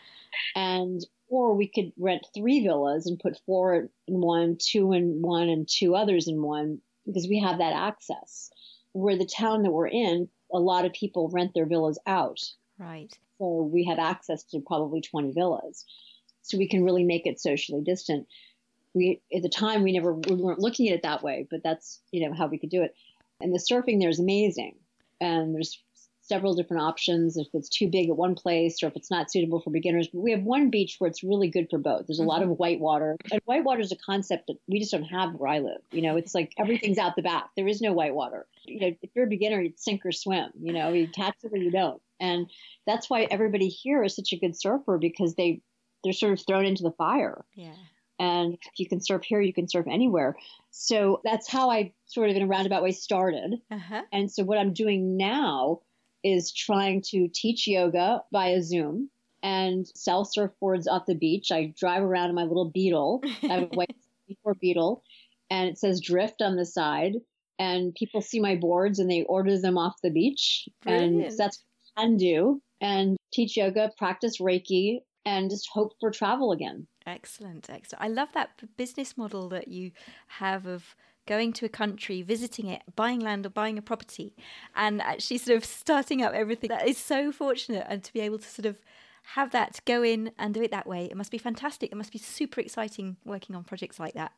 and 0.56 1.00
or 1.28 1.54
we 1.54 1.68
could 1.68 1.92
rent 1.98 2.26
three 2.34 2.62
villas 2.62 3.06
and 3.06 3.18
put 3.18 3.40
four 3.46 3.74
in 4.06 4.20
one, 4.20 4.56
two 4.60 4.92
in 4.92 5.22
one, 5.22 5.48
and 5.48 5.68
two 5.68 5.94
others 5.94 6.28
in 6.28 6.42
one 6.42 6.80
because 7.04 7.26
we 7.28 7.40
have 7.40 7.58
that 7.58 7.74
access. 7.74 8.50
Where 8.92 9.16
the 9.16 9.26
town 9.26 9.62
that 9.62 9.72
we're 9.72 9.88
in, 9.88 10.28
a 10.52 10.58
lot 10.58 10.84
of 10.84 10.92
people 10.92 11.28
rent 11.28 11.52
their 11.54 11.66
villas 11.66 11.98
out. 12.06 12.40
Right. 12.78 13.12
So 13.38 13.68
we 13.70 13.84
have 13.84 13.98
access 13.98 14.42
to 14.44 14.60
probably 14.60 15.02
20 15.02 15.32
villas. 15.32 15.84
So 16.42 16.56
we 16.56 16.68
can 16.68 16.84
really 16.84 17.04
make 17.04 17.26
it 17.26 17.40
socially 17.40 17.82
distant 17.82 18.26
we 18.96 19.20
at 19.32 19.42
the 19.42 19.48
time 19.48 19.82
we 19.82 19.92
never 19.92 20.14
we 20.14 20.34
weren't 20.34 20.58
looking 20.58 20.88
at 20.88 20.94
it 20.94 21.02
that 21.02 21.22
way, 21.22 21.46
but 21.50 21.62
that's 21.62 22.00
you 22.10 22.26
know 22.26 22.34
how 22.34 22.46
we 22.46 22.58
could 22.58 22.70
do 22.70 22.82
it. 22.82 22.94
And 23.40 23.54
the 23.54 23.58
surfing 23.58 24.00
there 24.00 24.08
is 24.08 24.18
amazing, 24.18 24.76
and 25.20 25.54
there's 25.54 25.80
several 26.28 26.54
different 26.54 26.82
options 26.82 27.36
if 27.36 27.46
it's 27.54 27.68
too 27.68 27.88
big 27.88 28.08
at 28.08 28.16
one 28.16 28.34
place 28.34 28.82
or 28.82 28.86
if 28.88 28.96
it's 28.96 29.10
not 29.10 29.30
suitable 29.30 29.60
for 29.60 29.70
beginners. 29.70 30.08
But 30.12 30.20
we 30.20 30.32
have 30.32 30.42
one 30.42 30.70
beach 30.70 30.96
where 30.98 31.08
it's 31.08 31.22
really 31.22 31.48
good 31.48 31.68
for 31.70 31.78
both. 31.78 32.06
There's 32.06 32.18
a 32.18 32.22
mm-hmm. 32.22 32.28
lot 32.28 32.42
of 32.42 32.50
white 32.50 32.80
water, 32.80 33.16
and 33.30 33.40
white 33.44 33.64
water 33.64 33.80
is 33.80 33.92
a 33.92 33.96
concept 33.96 34.48
that 34.48 34.56
we 34.66 34.80
just 34.80 34.92
don't 34.92 35.04
have 35.04 35.34
where 35.34 35.50
I 35.50 35.58
live. 35.60 35.80
You 35.92 36.02
know, 36.02 36.16
it's 36.16 36.34
like 36.34 36.52
everything's 36.58 36.98
out 36.98 37.16
the 37.16 37.22
back. 37.22 37.50
There 37.56 37.68
is 37.68 37.80
no 37.80 37.92
white 37.92 38.14
water. 38.14 38.46
You 38.64 38.80
know, 38.80 38.96
if 39.02 39.10
you're 39.14 39.26
a 39.26 39.28
beginner, 39.30 39.60
you 39.60 39.72
sink 39.76 40.04
or 40.04 40.12
swim. 40.12 40.50
You 40.60 40.72
know, 40.72 40.92
you 40.92 41.08
catch 41.08 41.36
it 41.42 41.52
or 41.52 41.58
you 41.58 41.70
don't. 41.70 42.00
And 42.18 42.50
that's 42.86 43.10
why 43.10 43.26
everybody 43.30 43.68
here 43.68 44.02
is 44.02 44.16
such 44.16 44.32
a 44.32 44.38
good 44.38 44.58
surfer 44.58 44.98
because 44.98 45.34
they 45.34 45.60
they're 46.02 46.12
sort 46.12 46.32
of 46.32 46.44
thrown 46.46 46.64
into 46.64 46.82
the 46.82 46.92
fire. 46.92 47.44
Yeah. 47.54 47.74
And 48.18 48.54
if 48.54 48.78
you 48.78 48.88
can 48.88 49.00
surf 49.00 49.22
here, 49.24 49.40
you 49.40 49.52
can 49.52 49.68
surf 49.68 49.86
anywhere. 49.90 50.36
So 50.70 51.20
that's 51.24 51.48
how 51.48 51.70
I 51.70 51.92
sort 52.06 52.30
of 52.30 52.36
in 52.36 52.42
a 52.42 52.46
roundabout 52.46 52.82
way 52.82 52.92
started. 52.92 53.60
Uh-huh. 53.70 54.02
And 54.12 54.30
so 54.30 54.44
what 54.44 54.58
I'm 54.58 54.72
doing 54.72 55.16
now 55.16 55.80
is 56.22 56.52
trying 56.52 57.02
to 57.10 57.28
teach 57.32 57.66
yoga 57.66 58.22
via 58.32 58.62
Zoom 58.62 59.10
and 59.42 59.86
sell 59.94 60.24
surfboards 60.24 60.86
off 60.90 61.06
the 61.06 61.14
beach. 61.14 61.52
I 61.52 61.72
drive 61.78 62.02
around 62.02 62.30
in 62.30 62.34
my 62.34 62.44
little 62.44 62.70
Beetle. 62.70 63.22
I 63.42 63.46
have 63.46 63.62
a 63.64 63.66
white 63.66 63.94
Beetle 64.60 65.02
and 65.50 65.68
it 65.68 65.78
says 65.78 66.00
Dryft 66.00 66.40
on 66.40 66.56
the 66.56 66.66
side. 66.66 67.14
And 67.58 67.94
people 67.94 68.20
see 68.20 68.40
my 68.40 68.56
boards 68.56 68.98
and 68.98 69.10
they 69.10 69.22
order 69.22 69.58
them 69.58 69.78
off 69.78 69.94
the 70.02 70.10
beach. 70.10 70.68
Brilliant. 70.82 71.24
And 71.24 71.38
that's 71.38 71.64
what 71.94 72.02
I 72.02 72.06
can 72.06 72.16
do 72.16 72.60
and 72.80 73.16
teach 73.32 73.56
yoga, 73.56 73.90
practice 73.96 74.38
Reiki, 74.38 75.00
and 75.24 75.50
just 75.50 75.68
hope 75.72 75.92
for 76.00 76.10
travel 76.10 76.52
again. 76.52 76.86
Excellent, 77.06 77.70
excellent. 77.70 78.02
I 78.02 78.08
love 78.08 78.28
that 78.34 78.50
business 78.76 79.16
model 79.16 79.48
that 79.50 79.68
you 79.68 79.92
have 80.26 80.66
of 80.66 80.96
going 81.26 81.52
to 81.54 81.66
a 81.66 81.68
country, 81.68 82.22
visiting 82.22 82.68
it, 82.68 82.82
buying 82.94 83.20
land 83.20 83.46
or 83.46 83.50
buying 83.50 83.78
a 83.78 83.82
property, 83.82 84.34
and 84.74 85.02
actually 85.02 85.38
sort 85.38 85.56
of 85.56 85.64
starting 85.64 86.22
up 86.22 86.32
everything. 86.32 86.68
That 86.68 86.88
is 86.88 86.98
so 86.98 87.32
fortunate, 87.32 87.86
and 87.88 88.02
to 88.02 88.12
be 88.12 88.20
able 88.20 88.38
to 88.38 88.48
sort 88.48 88.66
of 88.66 88.80
have 89.34 89.50
that 89.50 89.80
go 89.84 90.02
in 90.02 90.30
and 90.38 90.54
do 90.54 90.62
it 90.62 90.70
that 90.70 90.86
way, 90.86 91.06
it 91.06 91.16
must 91.16 91.30
be 91.30 91.38
fantastic. 91.38 91.90
It 91.90 91.96
must 91.96 92.12
be 92.12 92.18
super 92.18 92.60
exciting 92.60 93.16
working 93.24 93.56
on 93.56 93.64
projects 93.64 93.98
like 93.98 94.14
that. 94.14 94.32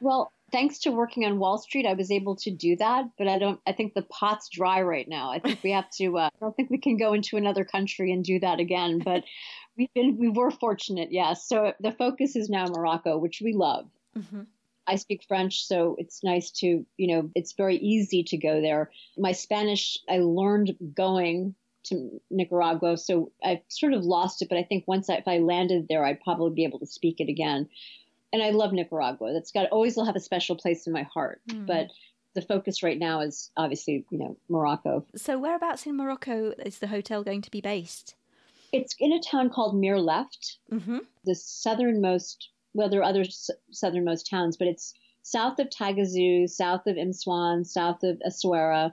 Well, 0.00 0.32
thanks 0.50 0.78
to 0.80 0.90
working 0.90 1.26
on 1.26 1.38
Wall 1.38 1.58
Street, 1.58 1.86
I 1.86 1.92
was 1.92 2.10
able 2.10 2.34
to 2.36 2.50
do 2.50 2.74
that, 2.76 3.04
but 3.18 3.28
I 3.28 3.38
don't. 3.38 3.60
I 3.66 3.72
think 3.72 3.94
the 3.94 4.02
pot's 4.02 4.48
dry 4.48 4.80
right 4.82 5.06
now. 5.06 5.30
I 5.30 5.38
think 5.38 5.62
we 5.62 5.72
have 5.72 5.90
to. 5.98 6.18
Uh, 6.18 6.30
I 6.34 6.38
don't 6.40 6.56
think 6.56 6.70
we 6.70 6.78
can 6.78 6.96
go 6.96 7.12
into 7.12 7.36
another 7.36 7.64
country 7.64 8.12
and 8.12 8.24
do 8.24 8.40
that 8.40 8.60
again. 8.60 8.98
But 8.98 9.24
we've 9.76 9.92
been 9.94 10.16
we 10.18 10.28
were 10.28 10.50
fortunate, 10.50 11.12
yes. 11.12 11.46
So 11.46 11.74
the 11.80 11.92
focus 11.92 12.34
is 12.34 12.48
now 12.48 12.66
Morocco, 12.66 13.18
which 13.18 13.40
we 13.44 13.52
love. 13.52 13.88
Mm-hmm. 14.16 14.42
I 14.86 14.96
speak 14.96 15.24
French, 15.26 15.66
so 15.66 15.96
it's 15.98 16.24
nice 16.24 16.50
to, 16.52 16.84
you 16.96 17.14
know, 17.14 17.30
it's 17.34 17.52
very 17.52 17.76
easy 17.76 18.24
to 18.24 18.36
go 18.36 18.60
there. 18.60 18.90
My 19.16 19.32
Spanish, 19.32 19.98
I 20.08 20.18
learned 20.18 20.74
going 20.94 21.54
to 21.84 22.20
Nicaragua, 22.30 22.96
so 22.98 23.32
I've 23.42 23.60
sort 23.68 23.92
of 23.92 24.04
lost 24.04 24.42
it, 24.42 24.48
but 24.48 24.58
I 24.58 24.62
think 24.62 24.84
once 24.86 25.08
I, 25.08 25.14
if 25.14 25.28
I 25.28 25.38
landed 25.38 25.86
there, 25.88 26.04
I'd 26.04 26.20
probably 26.20 26.54
be 26.54 26.64
able 26.64 26.78
to 26.80 26.86
speak 26.86 27.20
it 27.20 27.28
again. 27.28 27.68
And 28.32 28.42
I 28.42 28.50
love 28.50 28.72
Nicaragua. 28.72 29.32
That's 29.32 29.50
got 29.50 29.68
always 29.70 29.96
will 29.96 30.04
have 30.04 30.16
a 30.16 30.20
special 30.20 30.56
place 30.56 30.86
in 30.86 30.92
my 30.92 31.02
heart. 31.02 31.40
Mm. 31.48 31.66
But 31.66 31.88
the 32.34 32.42
focus 32.42 32.82
right 32.82 32.98
now 32.98 33.20
is 33.20 33.50
obviously, 33.56 34.04
you 34.10 34.18
know, 34.18 34.36
Morocco. 34.48 35.04
So 35.16 35.38
whereabouts 35.38 35.86
in 35.86 35.96
Morocco 35.96 36.52
is 36.64 36.78
the 36.78 36.86
hotel 36.86 37.24
going 37.24 37.42
to 37.42 37.50
be 37.50 37.60
based? 37.60 38.14
It's 38.72 38.94
in 39.00 39.12
a 39.12 39.20
town 39.20 39.50
called 39.50 39.74
Mirleft, 39.74 40.58
mm-hmm. 40.70 40.98
the 41.24 41.34
southernmost. 41.34 42.50
Well, 42.74 42.88
there 42.88 43.00
are 43.00 43.04
other 43.04 43.22
s- 43.22 43.50
southernmost 43.70 44.28
towns, 44.28 44.56
but 44.56 44.68
it's 44.68 44.94
south 45.22 45.58
of 45.58 45.68
Taghazout, 45.68 46.48
south 46.50 46.86
of 46.86 46.96
Imsouane, 46.96 47.66
south 47.66 48.02
of 48.02 48.20
Essaouira, 48.26 48.92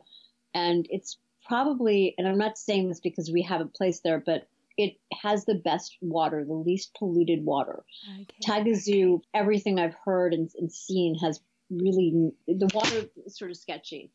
and 0.53 0.87
it's 0.89 1.17
probably. 1.45 2.15
And 2.17 2.27
I'm 2.27 2.37
not 2.37 2.57
saying 2.57 2.89
this 2.89 2.99
because 2.99 3.31
we 3.31 3.43
have 3.43 3.61
a 3.61 3.65
place 3.65 4.01
there, 4.01 4.21
but 4.25 4.47
it 4.77 4.97
has 5.21 5.45
the 5.45 5.55
best 5.55 5.97
water, 6.01 6.45
the 6.45 6.53
least 6.53 6.95
polluted 6.97 7.43
water. 7.43 7.83
Okay. 8.21 8.27
Taghazout, 8.43 9.21
everything 9.33 9.79
I've 9.79 9.95
heard 10.05 10.33
and, 10.33 10.49
and 10.57 10.71
seen 10.71 11.15
has 11.19 11.39
really 11.69 12.31
the 12.47 12.69
water 12.73 13.05
is 13.25 13.37
sort 13.37 13.51
of 13.51 13.57
sketchy. 13.57 14.11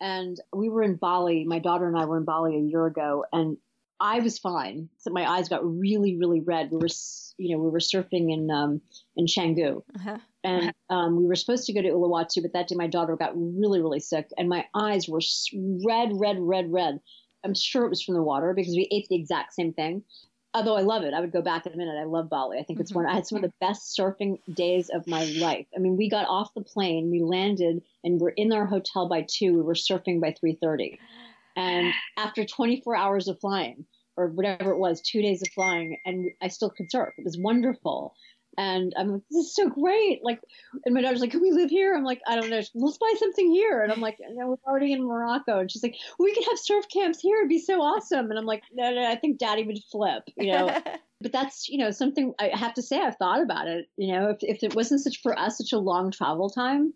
And 0.00 0.38
we 0.52 0.68
were 0.68 0.82
in 0.82 0.96
Bali. 0.96 1.44
My 1.44 1.58
daughter 1.58 1.86
and 1.86 1.96
I 1.96 2.04
were 2.04 2.18
in 2.18 2.24
Bali 2.24 2.56
a 2.56 2.60
year 2.60 2.86
ago, 2.86 3.24
and 3.32 3.56
I 4.00 4.20
was 4.20 4.38
fine. 4.38 4.88
So 4.98 5.10
my 5.10 5.28
eyes 5.28 5.48
got 5.48 5.64
really, 5.64 6.16
really 6.16 6.40
red. 6.40 6.70
We 6.70 6.78
were, 6.78 6.88
you 7.38 7.54
know, 7.54 7.62
we 7.62 7.70
were 7.70 7.78
surfing 7.78 8.32
in 8.32 8.50
um, 8.50 8.80
in 9.16 9.26
Canggu, 9.26 9.82
uh-huh. 9.94 10.18
and 10.42 10.72
um, 10.90 11.16
we 11.16 11.26
were 11.26 11.36
supposed 11.36 11.66
to 11.66 11.72
go 11.72 11.82
to 11.82 11.88
Uluwatu, 11.88 12.42
but 12.42 12.52
that 12.52 12.68
day 12.68 12.74
my 12.76 12.88
daughter 12.88 13.16
got 13.16 13.32
really, 13.34 13.80
really 13.80 14.00
sick, 14.00 14.28
and 14.36 14.48
my 14.48 14.66
eyes 14.74 15.08
were 15.08 15.20
red, 15.84 16.10
red, 16.12 16.36
red, 16.40 16.72
red. 16.72 17.00
I'm 17.44 17.54
sure 17.54 17.84
it 17.84 17.90
was 17.90 18.02
from 18.02 18.14
the 18.14 18.22
water 18.22 18.52
because 18.54 18.74
we 18.74 18.88
ate 18.90 19.06
the 19.08 19.16
exact 19.16 19.54
same 19.54 19.72
thing. 19.72 20.02
Although 20.54 20.76
I 20.76 20.82
love 20.82 21.02
it, 21.02 21.12
I 21.12 21.20
would 21.20 21.32
go 21.32 21.42
back 21.42 21.66
in 21.66 21.72
a 21.72 21.76
minute. 21.76 21.96
I 22.00 22.04
love 22.04 22.30
Bali. 22.30 22.58
I 22.58 22.62
think 22.62 22.78
it's 22.78 22.92
mm-hmm. 22.92 23.00
one. 23.00 23.10
I 23.10 23.14
had 23.14 23.26
some 23.26 23.36
of 23.36 23.42
the 23.42 23.52
best 23.60 23.96
surfing 23.98 24.38
days 24.52 24.88
of 24.88 25.06
my 25.06 25.24
life. 25.24 25.66
I 25.74 25.80
mean, 25.80 25.96
we 25.96 26.08
got 26.08 26.28
off 26.28 26.54
the 26.54 26.62
plane, 26.62 27.10
we 27.10 27.22
landed, 27.22 27.82
and 28.04 28.20
we're 28.20 28.30
in 28.30 28.52
our 28.52 28.64
hotel 28.64 29.08
by 29.08 29.26
two. 29.28 29.54
We 29.54 29.62
were 29.62 29.74
surfing 29.74 30.20
by 30.20 30.32
three 30.38 30.56
thirty. 30.60 30.98
And 31.56 31.92
after 32.16 32.44
24 32.44 32.96
hours 32.96 33.28
of 33.28 33.40
flying, 33.40 33.86
or 34.16 34.28
whatever 34.28 34.70
it 34.70 34.78
was, 34.78 35.00
two 35.00 35.22
days 35.22 35.42
of 35.42 35.48
flying, 35.52 35.98
and 36.04 36.30
I 36.40 36.48
still 36.48 36.70
could 36.70 36.90
surf. 36.90 37.14
It 37.18 37.24
was 37.24 37.38
wonderful. 37.38 38.14
And 38.56 38.92
I'm 38.96 39.12
like, 39.12 39.22
this 39.30 39.46
is 39.46 39.54
so 39.54 39.68
great. 39.68 40.20
Like, 40.22 40.40
and 40.84 40.94
my 40.94 41.00
daughter's 41.00 41.20
like, 41.20 41.32
can 41.32 41.42
we 41.42 41.50
live 41.50 41.70
here? 41.70 41.94
I'm 41.94 42.04
like, 42.04 42.20
I 42.26 42.36
don't 42.36 42.50
know. 42.50 42.60
Let's 42.74 42.98
buy 42.98 43.12
something 43.18 43.50
here. 43.50 43.82
And 43.82 43.92
I'm 43.92 44.00
like, 44.00 44.18
no, 44.30 44.48
we're 44.48 44.70
already 44.70 44.92
in 44.92 45.04
Morocco. 45.04 45.58
And 45.58 45.70
she's 45.70 45.82
like, 45.82 45.96
we 46.18 46.32
could 46.32 46.44
have 46.44 46.58
surf 46.58 46.84
camps 46.92 47.20
here. 47.20 47.38
It'd 47.38 47.48
be 47.48 47.58
so 47.58 47.80
awesome. 47.80 48.30
And 48.30 48.38
I'm 48.38 48.46
like, 48.46 48.62
no, 48.72 48.94
no, 48.94 49.04
I 49.04 49.16
think 49.16 49.38
daddy 49.38 49.64
would 49.64 49.82
flip, 49.90 50.22
you 50.36 50.52
know? 50.52 50.80
but 51.20 51.32
that's, 51.32 51.68
you 51.68 51.78
know, 51.78 51.90
something 51.90 52.32
I 52.38 52.50
have 52.54 52.74
to 52.74 52.82
say 52.82 53.00
I've 53.00 53.16
thought 53.16 53.42
about 53.42 53.66
it. 53.66 53.86
You 53.96 54.12
know, 54.12 54.30
if, 54.30 54.38
if 54.42 54.62
it 54.62 54.76
wasn't 54.76 55.00
such 55.00 55.20
for 55.20 55.36
us, 55.36 55.58
such 55.58 55.72
a 55.72 55.78
long 55.78 56.12
travel 56.12 56.48
time, 56.48 56.94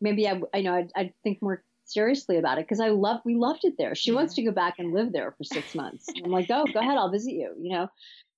maybe 0.00 0.26
I, 0.26 0.40
I 0.54 0.62
know, 0.62 0.74
I'd, 0.74 0.90
I'd 0.96 1.12
think 1.22 1.42
more 1.42 1.62
seriously 1.84 2.38
about 2.38 2.58
it 2.58 2.66
because 2.66 2.80
I 2.80 2.88
love 2.88 3.20
we 3.24 3.34
loved 3.34 3.64
it 3.64 3.74
there. 3.78 3.94
She 3.94 4.12
wants 4.12 4.34
to 4.34 4.42
go 4.42 4.50
back 4.50 4.78
and 4.78 4.92
live 4.92 5.12
there 5.12 5.32
for 5.32 5.44
six 5.44 5.74
months. 5.74 6.06
I'm 6.24 6.30
like, 6.30 6.48
go, 6.48 6.64
go 6.72 6.80
ahead, 6.80 6.96
I'll 6.96 7.10
visit 7.10 7.32
you. 7.32 7.52
You 7.60 7.72
know, 7.72 7.88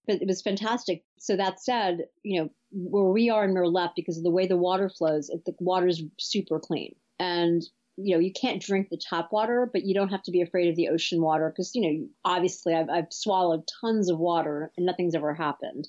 but 0.07 0.23
it 0.23 0.29
was 0.29 0.43
fantastic. 0.43 1.05
So 1.19 1.37
that 1.37 1.61
said, 1.61 2.07
you 2.23 2.41
know, 2.41 2.51
where 2.73 3.05
we 3.05 3.31
are 3.31 3.45
in 3.45 3.55
Mirleft, 3.55 3.95
because 3.97 4.19
of 4.19 4.25
the 4.25 4.31
way 4.31 4.47
the 4.47 4.57
water 4.57 4.89
flows, 4.89 5.29
it, 5.29 5.45
the 5.45 5.55
water 5.61 5.87
is 5.87 6.03
super 6.19 6.61
clean, 6.61 6.95
and 7.19 7.63
you 7.99 8.15
know, 8.15 8.21
you 8.21 8.33
can't 8.33 8.61
drink 8.61 8.89
the 8.91 8.99
tap 8.99 9.33
water, 9.33 9.69
but 9.73 9.85
you 9.85 9.95
don't 9.95 10.11
have 10.11 10.23
to 10.25 10.31
be 10.31 10.43
afraid 10.43 10.69
of 10.69 10.77
the 10.77 10.89
ocean 10.89 11.23
water 11.23 11.49
because 11.49 11.75
you 11.75 11.83
know, 11.83 12.09
obviously, 12.25 12.75
I've, 12.75 12.91
I've 12.91 13.13
swallowed 13.13 13.69
tons 13.81 14.11
of 14.11 14.19
water 14.19 14.71
and 14.77 14.87
nothing's 14.87 15.15
ever 15.15 15.35
happened, 15.35 15.89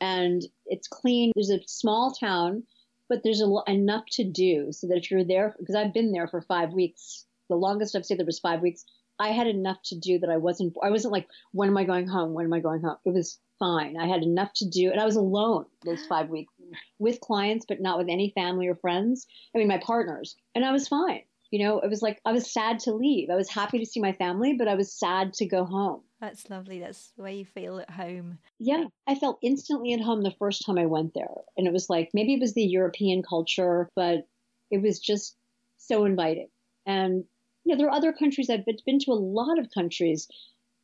and 0.00 0.42
it's 0.66 0.88
clean. 0.88 1.32
There's 1.34 1.50
a 1.50 1.60
small 1.66 2.12
town 2.12 2.64
but 3.08 3.22
there's 3.22 3.40
a, 3.40 3.62
enough 3.66 4.04
to 4.12 4.24
do 4.24 4.72
so 4.72 4.86
that 4.88 4.98
if 4.98 5.10
you're 5.10 5.24
there, 5.24 5.54
because 5.58 5.74
I've 5.74 5.94
been 5.94 6.12
there 6.12 6.28
for 6.28 6.40
five 6.40 6.72
weeks, 6.72 7.24
the 7.48 7.56
longest 7.56 7.94
I've 7.94 8.04
stayed 8.04 8.18
there 8.18 8.26
was 8.26 8.38
five 8.38 8.60
weeks. 8.60 8.84
I 9.18 9.28
had 9.28 9.46
enough 9.46 9.78
to 9.86 9.98
do 9.98 10.18
that 10.18 10.30
I 10.30 10.36
wasn't, 10.36 10.76
I 10.82 10.90
wasn't 10.90 11.12
like, 11.12 11.28
when 11.52 11.68
am 11.68 11.76
I 11.76 11.84
going 11.84 12.06
home? 12.06 12.34
When 12.34 12.44
am 12.44 12.52
I 12.52 12.60
going 12.60 12.82
home? 12.82 12.96
It 13.04 13.14
was 13.14 13.38
fine. 13.58 13.96
I 13.96 14.06
had 14.06 14.22
enough 14.22 14.52
to 14.56 14.68
do, 14.68 14.90
and 14.90 15.00
I 15.00 15.06
was 15.06 15.16
alone 15.16 15.64
those 15.84 16.04
five 16.06 16.28
weeks 16.28 16.52
with 16.98 17.20
clients, 17.20 17.64
but 17.66 17.80
not 17.80 17.98
with 17.98 18.08
any 18.08 18.30
family 18.30 18.66
or 18.66 18.74
friends. 18.74 19.26
I 19.54 19.58
mean, 19.58 19.68
my 19.68 19.78
partners, 19.78 20.36
and 20.54 20.64
I 20.64 20.72
was 20.72 20.88
fine. 20.88 21.22
You 21.56 21.64
know, 21.64 21.78
it 21.80 21.88
was 21.88 22.02
like 22.02 22.20
I 22.26 22.32
was 22.32 22.52
sad 22.52 22.80
to 22.80 22.92
leave. 22.92 23.30
I 23.30 23.34
was 23.34 23.48
happy 23.48 23.78
to 23.78 23.86
see 23.86 23.98
my 23.98 24.12
family, 24.12 24.52
but 24.52 24.68
I 24.68 24.74
was 24.74 24.92
sad 24.92 25.32
to 25.34 25.46
go 25.46 25.64
home. 25.64 26.02
That's 26.20 26.50
lovely. 26.50 26.80
That's 26.80 27.12
the 27.16 27.22
way 27.22 27.36
you 27.36 27.46
feel 27.46 27.78
at 27.78 27.88
home. 27.88 28.40
Yeah, 28.58 28.84
I 29.06 29.14
felt 29.14 29.38
instantly 29.40 29.94
at 29.94 30.02
home 30.02 30.20
the 30.20 30.34
first 30.38 30.66
time 30.66 30.76
I 30.76 30.84
went 30.84 31.14
there. 31.14 31.34
And 31.56 31.66
it 31.66 31.72
was 31.72 31.88
like 31.88 32.10
maybe 32.12 32.34
it 32.34 32.40
was 32.40 32.52
the 32.52 32.62
European 32.62 33.22
culture, 33.22 33.88
but 33.96 34.28
it 34.70 34.82
was 34.82 34.98
just 34.98 35.34
so 35.78 36.04
inviting. 36.04 36.48
And 36.84 37.24
you 37.64 37.72
know, 37.72 37.78
there 37.78 37.86
are 37.86 37.96
other 37.96 38.12
countries 38.12 38.50
I've 38.50 38.66
been 38.66 38.98
to 38.98 39.12
a 39.12 39.14
lot 39.14 39.58
of 39.58 39.70
countries 39.72 40.28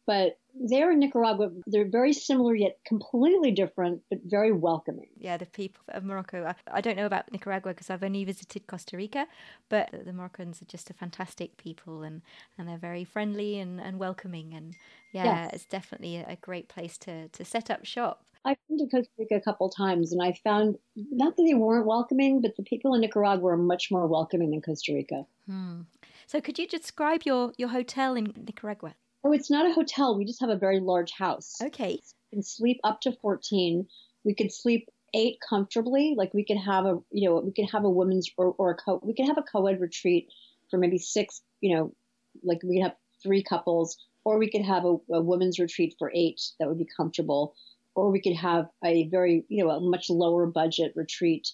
but 0.07 0.39
there 0.55 0.91
in 0.91 0.99
Nicaragua, 0.99 1.51
they're 1.67 1.89
very 1.89 2.13
similar 2.13 2.55
yet 2.55 2.79
completely 2.87 3.51
different, 3.51 4.03
but 4.11 4.21
very 4.25 4.53
welcoming. 4.53 5.09
Yeah, 5.19 5.37
the 5.37 5.47
people 5.47 5.83
of 5.89 6.05
Morocco. 6.05 6.45
I, 6.45 6.55
I 6.71 6.81
don't 6.81 6.97
know 6.97 7.07
about 7.07 7.33
Nicaragua 7.33 7.73
because 7.73 7.91
I've 7.91 8.03
only 8.03 8.25
visited 8.25 8.67
Costa 8.67 8.97
Rica, 8.97 9.27
but 9.69 9.91
the 10.05 10.13
Moroccans 10.13 10.63
are 10.63 10.67
just 10.67 10.91
a 10.91 10.95
fantastic 10.95 11.57
people 11.57 12.03
and, 12.03 12.23
and 12.59 12.69
they're 12.69 12.79
very 12.79 13.05
friendly 13.05 13.59
and, 13.59 13.81
and 13.81 13.99
welcoming. 13.99 14.55
And 14.55 14.75
yeah, 15.13 15.45
yes. 15.45 15.51
it's 15.55 15.67
definitely 15.67 16.17
a 16.17 16.37
great 16.41 16.69
place 16.69 16.99
to, 16.99 17.29
to 17.29 17.45
set 17.45 17.71
up 17.71 17.85
shop. 17.85 18.25
I've 18.45 18.57
been 18.69 18.79
to 18.79 18.87
Costa 18.87 19.11
Rica 19.19 19.37
a 19.37 19.41
couple 19.41 19.69
times 19.69 20.13
and 20.13 20.21
I 20.21 20.33
found 20.33 20.77
not 20.97 21.37
that 21.37 21.45
they 21.45 21.55
weren't 21.55 21.87
welcoming, 21.87 22.41
but 22.41 22.57
the 22.57 22.65
people 22.65 22.95
in 22.95 23.01
Nicaragua 23.01 23.53
are 23.53 23.57
much 23.57 23.91
more 23.91 24.07
welcoming 24.07 24.51
than 24.51 24.63
Costa 24.63 24.93
Rica. 24.93 25.27
Hmm. 25.47 25.83
So, 26.27 26.41
could 26.41 26.59
you 26.59 26.67
describe 26.67 27.23
your, 27.25 27.53
your 27.57 27.69
hotel 27.69 28.15
in 28.15 28.33
Nicaragua? 28.37 28.95
Oh, 29.25 29.33
it's 29.33 29.51
not 29.51 29.71
a 29.71 29.73
hotel. 29.73 30.17
We 30.17 30.25
just 30.25 30.41
have 30.41 30.51
a 30.51 30.57
very 30.57 30.81
large 30.81 31.13
house. 31.13 31.61
Okay. 31.63 32.01
We 32.31 32.37
can 32.37 32.43
sleep 32.43 32.81
up 32.85 33.01
to 33.03 33.13
14. 33.13 33.87
We 34.25 34.35
could 34.35 34.53
sleep 34.53 34.89
eight 35.15 35.39
comfortably. 35.47 36.15
Like 36.17 36.33
we 36.35 36.45
could 36.45 36.59
have 36.59 36.87
a, 36.87 36.99
you 37.11 37.29
know, 37.29 37.41
we 37.41 37.53
could 37.53 37.71
have 37.71 37.85
a 37.85 37.91
women's 37.91 38.31
or, 38.37 38.55
or 38.59 38.71
a 38.73 38.75
co, 38.75 39.01
we 39.03 39.15
could 39.15 39.27
have 39.27 39.39
a 39.39 39.43
co-ed 39.43 39.81
retreat 39.81 40.29
for 40.71 40.79
maybe 40.79 40.99
six, 40.99 41.43
you 41.61 41.77
know, 41.77 41.95
like 42.43 42.61
we 42.63 42.77
could 42.77 42.85
have 42.85 42.97
three 43.23 43.43
couples, 43.43 43.97
or 44.25 44.39
we 44.39 44.51
could 44.51 44.65
have 44.65 44.85
a, 44.85 44.97
a 45.13 45.21
women's 45.21 45.59
retreat 45.59 45.95
for 45.99 46.11
eight 46.15 46.41
that 46.59 46.69
would 46.69 46.79
be 46.79 46.89
comfortable, 46.97 47.55
or 47.95 48.11
we 48.11 48.21
could 48.21 48.37
have 48.37 48.67
a 48.85 49.09
very, 49.09 49.45
you 49.49 49.63
know, 49.63 49.71
a 49.71 49.81
much 49.81 50.09
lower 50.09 50.47
budget 50.47 50.93
retreat 50.97 51.49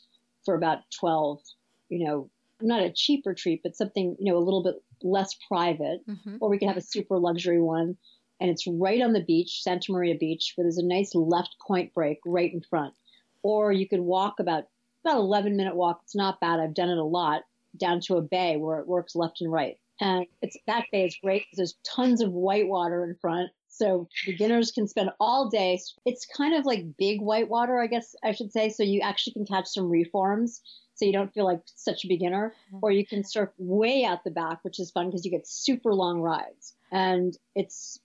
for 0.45 0.55
about 0.55 0.79
12, 0.99 1.41
you 1.89 2.07
know, 2.07 2.31
not 2.61 2.83
a 2.83 2.93
cheap 2.95 3.25
retreat, 3.27 3.61
but 3.63 3.77
something, 3.77 4.17
you 4.19 4.33
know, 4.33 4.39
a 4.39 4.41
little 4.41 4.63
bit 4.63 4.77
less 5.03 5.35
private, 5.49 6.07
mm-hmm. 6.09 6.37
or 6.41 6.49
we 6.49 6.59
could 6.59 6.69
have 6.69 6.77
a 6.77 6.83
super 6.83 7.19
luxury 7.19 7.61
one. 7.61 7.97
And 8.41 8.51
it's 8.51 8.67
right 8.67 9.03
on 9.03 9.13
the 9.13 9.25
beach, 9.25 9.63
Santa 9.63 9.93
Maria 9.93 10.15
Beach, 10.15 10.53
where 10.55 10.65
there's 10.65 10.79
a 10.79 10.87
nice 10.87 11.15
left 11.15 11.57
point 11.67 11.93
break 11.93 12.21
right 12.25 12.53
in 12.53 12.61
front. 12.61 12.95
Or 13.43 13.73
you 13.73 13.89
could 13.89 14.01
walk 14.01 14.39
about 14.39 14.65
about 15.05 15.19
11 15.19 15.57
minute 15.57 15.77
walk. 15.77 16.01
It's 16.05 16.15
not 16.15 16.41
bad. 16.41 16.61
I've 16.61 16.75
done 16.75 16.91
it 16.91 16.99
a 16.99 17.05
lot 17.05 17.43
down 17.77 18.01
to 18.01 18.17
a 18.17 18.23
bay 18.23 18.57
where 18.57 18.81
it 18.81 18.87
works 18.89 19.15
left 19.15 19.41
and 19.41 19.51
right. 19.51 19.77
And 20.01 20.27
it's 20.43 20.57
that 20.67 20.87
bay 20.93 21.05
is 21.05 21.17
great 21.23 21.43
because 21.43 21.57
there's 21.57 21.79
tons 21.85 22.23
of 22.23 22.33
white 22.33 22.69
water 22.69 23.05
in 23.05 23.17
front. 23.21 23.51
So 23.69 24.09
beginners 24.27 24.73
can 24.73 24.89
spend 24.89 25.11
all 25.21 25.49
day. 25.49 25.81
It's 26.05 26.27
kind 26.27 26.55
of 26.55 26.65
like 26.65 26.97
big 26.97 27.21
white 27.21 27.49
water, 27.49 27.81
I 27.81 27.87
guess 27.87 28.15
I 28.25 28.33
should 28.33 28.53
say. 28.53 28.71
So 28.71 28.83
you 28.83 29.01
actually 29.01 29.35
can 29.35 29.47
catch 29.47 29.69
some 29.69 29.89
reforms 29.89 30.61
so 30.99 31.05
you 31.05 31.13
don't 31.13 31.33
feel 31.33 31.45
like 31.45 31.61
such 31.77 32.05
a 32.05 32.09
beginner. 32.09 32.53
Mm-hmm. 32.69 32.79
Or 32.83 32.91
you 32.91 33.07
can 33.07 33.23
surf 33.25 33.51
way 33.57 34.05
out 34.05 34.25
the 34.25 34.31
back, 34.31 34.59
which 34.63 34.81
is 34.81 34.91
fun 34.91 35.07
because 35.07 35.25
you 35.25 35.31
get 35.31 35.47
super 35.47 35.95
long 35.95 36.21
rides. 36.21 36.75
And 36.91 37.37
it's 37.55 38.01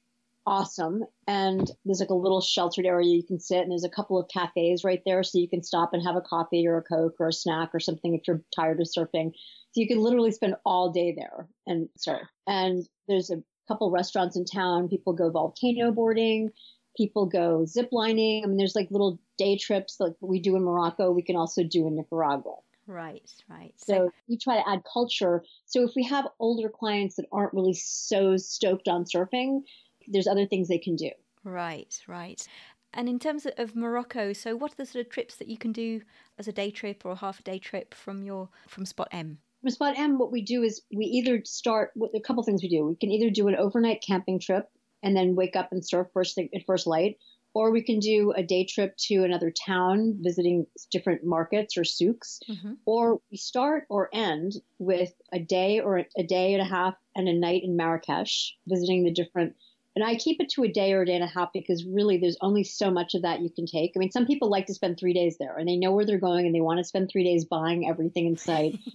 awesome. 0.45 1.03
And 1.25 1.71
there's 1.85 2.01
like 2.01 2.09
a 2.09 2.15
little 2.15 2.41
sheltered 2.41 2.85
area 2.85 3.15
you 3.15 3.23
can 3.23 3.39
sit, 3.39 3.61
and 3.61 3.71
there's 3.71 3.83
a 3.83 3.89
couple 3.89 4.19
of 4.19 4.27
cafes 4.27 4.83
right 4.83 5.01
there, 5.05 5.23
so 5.23 5.39
you 5.39 5.49
can 5.49 5.63
stop 5.63 5.93
and 5.93 6.03
have 6.03 6.15
a 6.15 6.21
coffee 6.21 6.67
or 6.67 6.77
a 6.77 6.83
Coke 6.83 7.15
or 7.19 7.29
a 7.29 7.33
snack 7.33 7.71
or 7.73 7.79
something 7.79 8.13
if 8.13 8.27
you're 8.27 8.43
tired 8.55 8.79
of 8.79 8.87
surfing. 8.87 9.31
So 9.71 9.81
you 9.81 9.87
can 9.87 9.99
literally 9.99 10.31
spend 10.31 10.55
all 10.65 10.91
day 10.91 11.15
there 11.17 11.47
and 11.65 11.89
surf. 11.97 12.27
And 12.45 12.87
there's 13.07 13.31
a 13.31 13.41
couple 13.67 13.89
restaurants 13.89 14.35
in 14.35 14.45
town. 14.45 14.89
People 14.89 15.13
go 15.13 15.31
volcano 15.31 15.91
boarding. 15.91 16.51
People 16.95 17.25
go 17.25 17.65
zip 17.65 17.89
lining. 17.91 18.43
I 18.43 18.47
mean, 18.47 18.57
there's 18.57 18.75
like 18.75 18.91
little 18.91 19.19
day 19.39 19.57
trips 19.57 19.95
like 19.99 20.13
we 20.21 20.39
do 20.39 20.55
in 20.55 20.63
Morocco. 20.63 21.09
We 21.09 21.23
can 21.23 21.35
also 21.35 21.63
do 21.63 21.87
in 21.87 21.95
Nicaragua. 21.95 22.57
Right, 22.85 23.31
right. 23.49 23.73
So, 23.77 24.11
you 24.27 24.37
try 24.37 24.57
to 24.57 24.69
add 24.69 24.81
culture. 24.91 25.43
So 25.65 25.83
if 25.83 25.91
we 25.95 26.03
have 26.03 26.27
older 26.39 26.69
clients 26.69 27.15
that 27.15 27.25
aren't 27.31 27.53
really 27.53 27.73
so 27.73 28.35
stoked 28.37 28.87
on 28.87 29.05
surfing, 29.05 29.61
there's 30.07 30.27
other 30.27 30.45
things 30.45 30.67
they 30.67 30.79
can 30.79 30.95
do. 30.95 31.11
Right, 31.43 31.97
right. 32.07 32.45
And 32.93 33.09
in 33.09 33.19
terms 33.19 33.47
of 33.57 33.75
Morocco, 33.75 34.33
so 34.33 34.55
what 34.55 34.73
are 34.73 34.75
the 34.75 34.85
sort 34.85 35.05
of 35.05 35.11
trips 35.11 35.35
that 35.37 35.47
you 35.47 35.57
can 35.57 35.71
do 35.71 36.01
as 36.37 36.47
a 36.47 36.51
day 36.51 36.69
trip 36.69 37.05
or 37.05 37.11
a 37.11 37.15
half 37.15 37.39
a 37.39 37.43
day 37.43 37.57
trip 37.57 37.93
from 37.93 38.23
your 38.23 38.49
from 38.67 38.85
Spot 38.85 39.07
M? 39.11 39.39
From 39.61 39.69
Spot 39.71 39.97
M, 39.97 40.19
what 40.19 40.31
we 40.31 40.41
do 40.41 40.61
is 40.61 40.81
we 40.93 41.05
either 41.05 41.41
start 41.43 41.91
with 41.95 42.13
a 42.13 42.19
couple 42.19 42.43
things 42.43 42.61
we 42.61 42.69
do. 42.69 42.85
We 42.85 42.95
can 42.95 43.11
either 43.11 43.31
do 43.31 43.47
an 43.47 43.55
overnight 43.55 44.03
camping 44.05 44.39
trip 44.39 44.69
and 45.01 45.15
then 45.15 45.35
wake 45.35 45.55
up 45.55 45.69
and 45.71 45.85
surf 45.85 46.07
first 46.13 46.35
thing 46.35 46.49
at 46.53 46.65
first 46.65 46.85
light, 46.85 47.17
or 47.53 47.71
we 47.71 47.81
can 47.81 47.99
do 47.99 48.31
a 48.31 48.43
day 48.43 48.65
trip 48.65 48.95
to 48.97 49.23
another 49.23 49.51
town 49.51 50.17
visiting 50.19 50.65
different 50.91 51.23
markets 51.23 51.77
or 51.77 51.83
souks. 51.83 52.39
Mm-hmm. 52.49 52.73
or 52.85 53.19
we 53.31 53.37
start 53.37 53.85
or 53.89 54.09
end 54.13 54.53
with 54.79 55.13
a 55.31 55.39
day 55.39 55.79
or 55.79 56.05
a 56.17 56.23
day 56.23 56.53
and 56.53 56.61
a 56.61 56.65
half 56.65 56.95
and 57.15 57.27
a 57.27 57.33
night 57.33 57.63
in 57.63 57.75
marrakesh 57.75 58.55
visiting 58.67 59.03
the 59.03 59.11
different 59.11 59.55
and 59.95 60.03
i 60.03 60.15
keep 60.15 60.41
it 60.41 60.49
to 60.49 60.63
a 60.63 60.67
day 60.67 60.93
or 60.93 61.01
a 61.01 61.05
day 61.05 61.15
and 61.15 61.23
a 61.23 61.27
half 61.27 61.53
because 61.53 61.85
really 61.85 62.17
there's 62.17 62.37
only 62.41 62.63
so 62.63 62.89
much 62.89 63.13
of 63.13 63.21
that 63.21 63.41
you 63.41 63.49
can 63.49 63.65
take. 63.65 63.93
I 63.95 63.99
mean 63.99 64.11
some 64.11 64.25
people 64.25 64.49
like 64.49 64.65
to 64.67 64.73
spend 64.73 64.97
three 64.97 65.13
days 65.13 65.37
there 65.37 65.57
and 65.57 65.67
they 65.67 65.77
know 65.77 65.91
where 65.91 66.05
they're 66.05 66.17
going 66.17 66.45
and 66.45 66.55
they 66.55 66.61
want 66.61 66.79
to 66.79 66.83
spend 66.83 67.09
three 67.09 67.23
days 67.23 67.45
buying 67.45 67.87
everything 67.87 68.25
in 68.25 68.37
sight. 68.37 68.79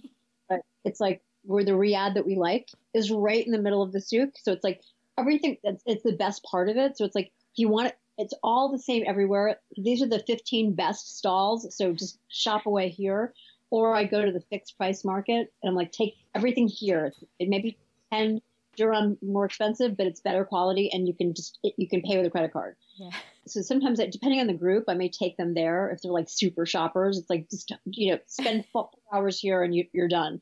But 0.49 0.61
it's 0.83 0.99
like 0.99 1.21
where 1.43 1.63
the 1.63 1.73
riad 1.73 2.15
that 2.15 2.25
we 2.25 2.35
like 2.35 2.69
is 2.93 3.11
right 3.11 3.45
in 3.45 3.51
the 3.51 3.61
middle 3.61 3.83
of 3.83 3.91
the 3.91 4.01
souk. 4.01 4.31
So 4.41 4.51
it's 4.51 4.63
like 4.63 4.81
everything 5.17 5.57
that's 5.63 5.83
it's 5.85 6.03
the 6.03 6.13
best 6.15 6.43
part 6.43 6.69
of 6.69 6.77
it. 6.77 6.97
So 6.97 7.05
it's 7.05 7.15
like 7.15 7.27
if 7.27 7.57
you 7.59 7.69
want 7.69 7.87
it 7.89 7.97
it's 8.19 8.33
all 8.43 8.69
the 8.69 8.77
same 8.77 9.03
everywhere. 9.07 9.59
These 9.77 10.03
are 10.03 10.07
the 10.07 10.23
15 10.27 10.75
best 10.75 11.17
stalls. 11.17 11.75
So 11.75 11.93
just 11.93 12.19
shop 12.27 12.65
away 12.65 12.89
here. 12.89 13.33
Or 13.71 13.95
I 13.95 14.03
go 14.03 14.25
to 14.25 14.31
the 14.31 14.43
fixed 14.49 14.77
price 14.77 15.05
market 15.05 15.53
and 15.63 15.69
I'm 15.69 15.75
like, 15.75 15.91
take 15.91 16.15
everything 16.35 16.67
here. 16.67 17.13
It 17.39 17.47
may 17.47 17.59
be 17.59 17.77
10 18.11 18.41
dirham 18.75 19.17
more 19.21 19.45
expensive, 19.45 19.95
but 19.95 20.05
it's 20.05 20.19
better 20.19 20.43
quality 20.43 20.89
and 20.91 21.07
you 21.07 21.13
can 21.13 21.33
just, 21.33 21.59
you 21.63 21.87
can 21.87 22.01
pay 22.01 22.17
with 22.17 22.25
a 22.25 22.29
credit 22.29 22.51
card. 22.51 22.75
Yeah. 22.97 23.11
So 23.47 23.61
sometimes, 23.61 23.99
depending 24.11 24.41
on 24.41 24.47
the 24.47 24.53
group, 24.53 24.85
I 24.89 24.95
may 24.95 25.09
take 25.09 25.37
them 25.37 25.53
there 25.53 25.89
if 25.89 26.01
they're 26.01 26.11
like 26.11 26.29
super 26.29 26.65
shoppers. 26.65 27.17
It's 27.17 27.29
like 27.29 27.49
just 27.49 27.73
you 27.85 28.11
know 28.11 28.19
spend 28.27 28.65
four 28.73 28.89
hours 29.13 29.39
here 29.39 29.63
and 29.63 29.73
you, 29.73 29.85
you're 29.93 30.09
done. 30.09 30.41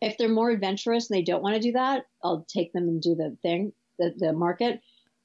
If 0.00 0.18
they're 0.18 0.28
more 0.28 0.50
adventurous 0.50 1.10
and 1.10 1.18
they 1.18 1.24
don't 1.24 1.42
want 1.42 1.56
to 1.56 1.60
do 1.60 1.72
that, 1.72 2.06
I'll 2.22 2.46
take 2.48 2.72
them 2.72 2.86
and 2.86 3.02
do 3.02 3.16
the 3.16 3.36
thing, 3.42 3.72
the, 3.98 4.14
the 4.16 4.32
market, 4.32 4.80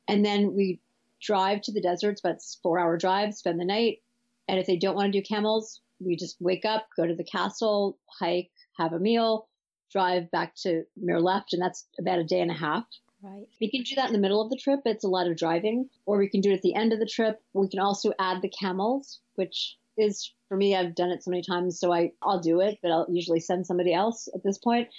and 0.07 0.25
then 0.25 0.55
we 0.55 0.79
drive 1.23 1.61
to 1.61 1.71
the 1.71 1.81
deserts. 1.81 2.21
But 2.21 2.33
it's 2.33 2.59
four 2.61 2.79
hour 2.79 2.97
drive, 2.97 3.33
spend 3.33 3.59
the 3.59 3.65
night, 3.65 4.01
and 4.47 4.59
if 4.59 4.67
they 4.67 4.77
don't 4.77 4.95
want 4.95 5.11
to 5.11 5.19
do 5.19 5.23
camels, 5.23 5.81
we 5.99 6.15
just 6.15 6.37
wake 6.39 6.65
up, 6.65 6.87
go 6.95 7.07
to 7.07 7.15
the 7.15 7.23
castle, 7.23 7.97
hike, 8.07 8.51
have 8.77 8.93
a 8.93 8.99
meal, 8.99 9.47
drive 9.91 10.29
back 10.31 10.55
to 10.55 10.83
Mirleft, 11.01 11.53
and 11.53 11.61
that's 11.61 11.85
about 11.99 12.19
a 12.19 12.23
day 12.23 12.41
and 12.41 12.51
a 12.51 12.55
half. 12.55 12.85
Right. 13.21 13.47
We 13.61 13.71
can 13.71 13.83
do 13.83 13.95
that 13.95 14.07
in 14.07 14.13
the 14.13 14.19
middle 14.19 14.41
of 14.41 14.49
the 14.49 14.57
trip. 14.57 14.81
It's 14.85 15.05
a 15.05 15.09
lot 15.09 15.27
of 15.27 15.37
driving, 15.37 15.89
or 16.05 16.17
we 16.17 16.27
can 16.27 16.41
do 16.41 16.51
it 16.51 16.55
at 16.55 16.61
the 16.61 16.75
end 16.75 16.91
of 16.91 16.99
the 16.99 17.05
trip. 17.05 17.41
We 17.53 17.69
can 17.69 17.79
also 17.79 18.11
add 18.19 18.41
the 18.41 18.49
camels, 18.49 19.21
which 19.35 19.77
is 19.97 20.33
for 20.49 20.57
me. 20.57 20.75
I've 20.75 20.95
done 20.95 21.09
it 21.09 21.23
so 21.23 21.31
many 21.31 21.41
times, 21.41 21.79
so 21.79 21.93
I 21.93 22.11
I'll 22.21 22.41
do 22.41 22.59
it, 22.59 22.79
but 22.81 22.91
I'll 22.91 23.07
usually 23.09 23.39
send 23.39 23.65
somebody 23.65 23.93
else 23.93 24.27
at 24.35 24.43
this 24.43 24.57
point. 24.57 24.89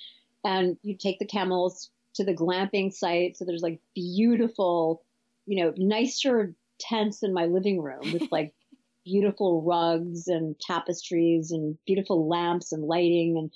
And 0.42 0.78
you 0.82 0.96
take 0.96 1.18
the 1.18 1.26
camels 1.26 1.90
to 2.14 2.24
the 2.24 2.34
glamping 2.34 2.92
site. 2.92 3.36
So 3.36 3.44
there's 3.44 3.62
like 3.62 3.80
beautiful, 3.94 5.02
you 5.46 5.62
know, 5.62 5.72
nicer 5.76 6.54
tents 6.80 7.22
in 7.22 7.32
my 7.32 7.46
living 7.46 7.80
room 7.80 8.12
with 8.12 8.30
like 8.30 8.54
beautiful 9.04 9.62
rugs 9.62 10.28
and 10.28 10.58
tapestries 10.58 11.50
and 11.50 11.76
beautiful 11.86 12.28
lamps 12.28 12.72
and 12.72 12.82
lighting 12.84 13.36
and 13.38 13.50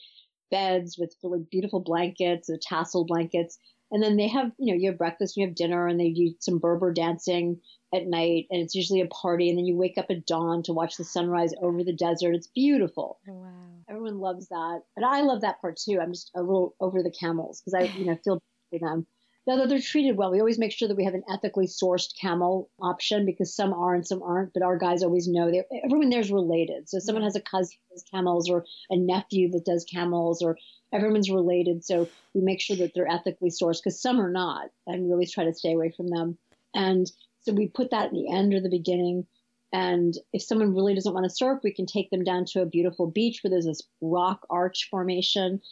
beds 0.50 0.96
with 0.98 1.14
really 1.22 1.44
beautiful 1.50 1.80
blankets 1.80 2.48
and 2.48 2.60
tassel 2.60 3.04
blankets 3.04 3.58
and 3.90 4.02
then 4.02 4.16
they 4.16 4.28
have, 4.28 4.52
you 4.58 4.72
know, 4.72 4.78
you 4.78 4.90
have 4.90 4.98
breakfast, 4.98 5.36
and 5.36 5.42
you 5.42 5.48
have 5.48 5.56
dinner, 5.56 5.86
and 5.86 5.98
they 5.98 6.10
do 6.10 6.34
some 6.40 6.58
Berber 6.58 6.92
dancing 6.92 7.60
at 7.94 8.06
night, 8.06 8.46
and 8.50 8.60
it's 8.60 8.74
usually 8.74 9.00
a 9.00 9.06
party. 9.06 9.48
And 9.48 9.58
then 9.58 9.64
you 9.64 9.76
wake 9.76 9.96
up 9.96 10.06
at 10.10 10.26
dawn 10.26 10.62
to 10.64 10.74
watch 10.74 10.96
the 10.96 11.04
sunrise 11.04 11.54
over 11.62 11.82
the 11.82 11.94
desert. 11.94 12.34
It's 12.34 12.48
beautiful. 12.48 13.18
Oh, 13.28 13.32
wow. 13.32 13.48
Everyone 13.88 14.18
loves 14.18 14.48
that, 14.48 14.82
and 14.96 15.06
I 15.06 15.22
love 15.22 15.40
that 15.40 15.60
part 15.62 15.78
too. 15.78 15.98
I'm 16.00 16.12
just 16.12 16.30
a 16.34 16.42
little 16.42 16.74
over 16.80 17.02
the 17.02 17.10
camels 17.10 17.62
because 17.62 17.74
I, 17.74 17.98
you 17.98 18.04
know, 18.04 18.18
feel 18.22 18.42
for 18.70 18.78
them. 18.78 19.06
Now 19.48 19.56
that 19.56 19.70
they're 19.70 19.80
treated 19.80 20.18
well, 20.18 20.30
we 20.30 20.40
always 20.40 20.58
make 20.58 20.72
sure 20.72 20.88
that 20.88 20.96
we 20.98 21.04
have 21.04 21.14
an 21.14 21.24
ethically 21.26 21.66
sourced 21.66 22.14
camel 22.20 22.68
option 22.82 23.24
because 23.24 23.56
some 23.56 23.72
are 23.72 23.94
and 23.94 24.06
some 24.06 24.22
aren't. 24.22 24.52
But 24.52 24.62
our 24.62 24.76
guys 24.76 25.02
always 25.02 25.26
know 25.26 25.50
they 25.50 25.64
everyone 25.82 26.10
there's 26.10 26.30
related. 26.30 26.90
So 26.90 26.98
someone 26.98 27.24
has 27.24 27.34
a 27.34 27.40
cousin 27.40 27.78
that 27.88 27.94
does 27.94 28.04
camels 28.10 28.50
or 28.50 28.66
a 28.90 28.96
nephew 28.96 29.50
that 29.52 29.64
does 29.64 29.86
camels 29.86 30.42
or 30.42 30.58
everyone's 30.92 31.30
related. 31.30 31.82
So 31.82 32.06
we 32.34 32.42
make 32.42 32.60
sure 32.60 32.76
that 32.76 32.92
they're 32.94 33.10
ethically 33.10 33.48
sourced 33.48 33.78
because 33.82 33.98
some 33.98 34.20
are 34.20 34.30
not, 34.30 34.68
and 34.86 35.04
we 35.04 35.12
always 35.12 35.32
try 35.32 35.44
to 35.44 35.54
stay 35.54 35.72
away 35.72 35.94
from 35.96 36.08
them. 36.08 36.36
And 36.74 37.10
so 37.40 37.54
we 37.54 37.68
put 37.68 37.90
that 37.90 38.12
in 38.12 38.22
the 38.22 38.30
end 38.30 38.52
or 38.52 38.60
the 38.60 38.68
beginning. 38.68 39.26
And 39.72 40.14
if 40.34 40.42
someone 40.42 40.74
really 40.74 40.94
doesn't 40.94 41.14
want 41.14 41.24
to 41.24 41.30
surf, 41.30 41.60
we 41.64 41.72
can 41.72 41.86
take 41.86 42.10
them 42.10 42.22
down 42.22 42.44
to 42.52 42.60
a 42.60 42.66
beautiful 42.66 43.06
beach 43.06 43.40
where 43.42 43.50
there's 43.50 43.64
this 43.64 43.82
rock 44.02 44.46
arch 44.50 44.88
formation 44.90 45.62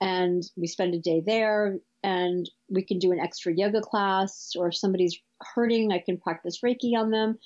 and 0.00 0.42
we 0.56 0.66
spend 0.66 0.94
a 0.94 0.98
day 0.98 1.22
there 1.24 1.78
and 2.02 2.48
we 2.68 2.82
can 2.82 2.98
do 2.98 3.12
an 3.12 3.20
extra 3.20 3.52
yoga 3.52 3.80
class 3.80 4.52
or 4.56 4.68
if 4.68 4.76
somebody's 4.76 5.18
hurting, 5.54 5.92
I 5.92 5.98
can 5.98 6.18
practice 6.18 6.60
Reiki 6.64 6.96
on 6.96 7.10
them. 7.10 7.38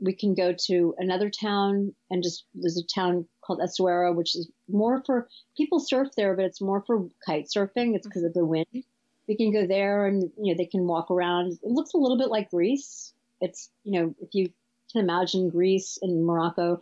We 0.00 0.14
can 0.14 0.34
go 0.34 0.54
to 0.66 0.94
another 0.98 1.30
town 1.30 1.94
and 2.10 2.22
just, 2.22 2.44
there's 2.54 2.78
a 2.78 2.86
town 2.86 3.26
called 3.40 3.60
Essaouira, 3.60 4.14
which 4.14 4.36
is 4.36 4.50
more 4.68 5.02
for 5.06 5.28
people 5.56 5.80
surf 5.80 6.08
there, 6.16 6.34
but 6.34 6.44
it's 6.44 6.60
more 6.60 6.82
for 6.86 7.08
kite 7.24 7.46
surfing. 7.46 7.94
It's 7.94 8.06
because 8.06 8.24
of 8.24 8.34
the 8.34 8.44
wind. 8.44 8.84
We 9.26 9.36
can 9.36 9.52
go 9.52 9.66
there 9.66 10.06
and, 10.06 10.30
you 10.40 10.52
know, 10.52 10.56
they 10.56 10.66
can 10.66 10.86
walk 10.86 11.10
around. 11.10 11.52
It 11.62 11.70
looks 11.70 11.94
a 11.94 11.98
little 11.98 12.18
bit 12.18 12.28
like 12.28 12.50
Greece. 12.50 13.12
It's, 13.40 13.70
you 13.84 14.00
know, 14.00 14.14
if 14.20 14.34
you 14.34 14.50
can 14.92 15.02
imagine 15.02 15.50
Greece 15.50 15.98
and 16.02 16.24
Morocco 16.24 16.80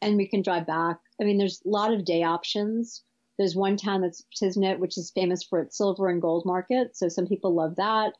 and 0.00 0.16
we 0.16 0.26
can 0.26 0.42
drive 0.42 0.66
back. 0.66 0.98
I 1.20 1.24
mean, 1.24 1.38
there's 1.38 1.62
a 1.64 1.68
lot 1.68 1.92
of 1.92 2.04
day 2.04 2.22
options. 2.22 3.02
There's 3.38 3.56
one 3.56 3.76
town 3.76 4.00
that's 4.02 4.24
Tiznit, 4.40 4.78
which 4.78 4.96
is 4.96 5.10
famous 5.10 5.42
for 5.42 5.60
its 5.60 5.76
silver 5.76 6.08
and 6.08 6.22
gold 6.22 6.44
market. 6.46 6.96
So 6.96 7.08
some 7.08 7.26
people 7.26 7.54
love 7.54 7.76
that. 7.76 8.12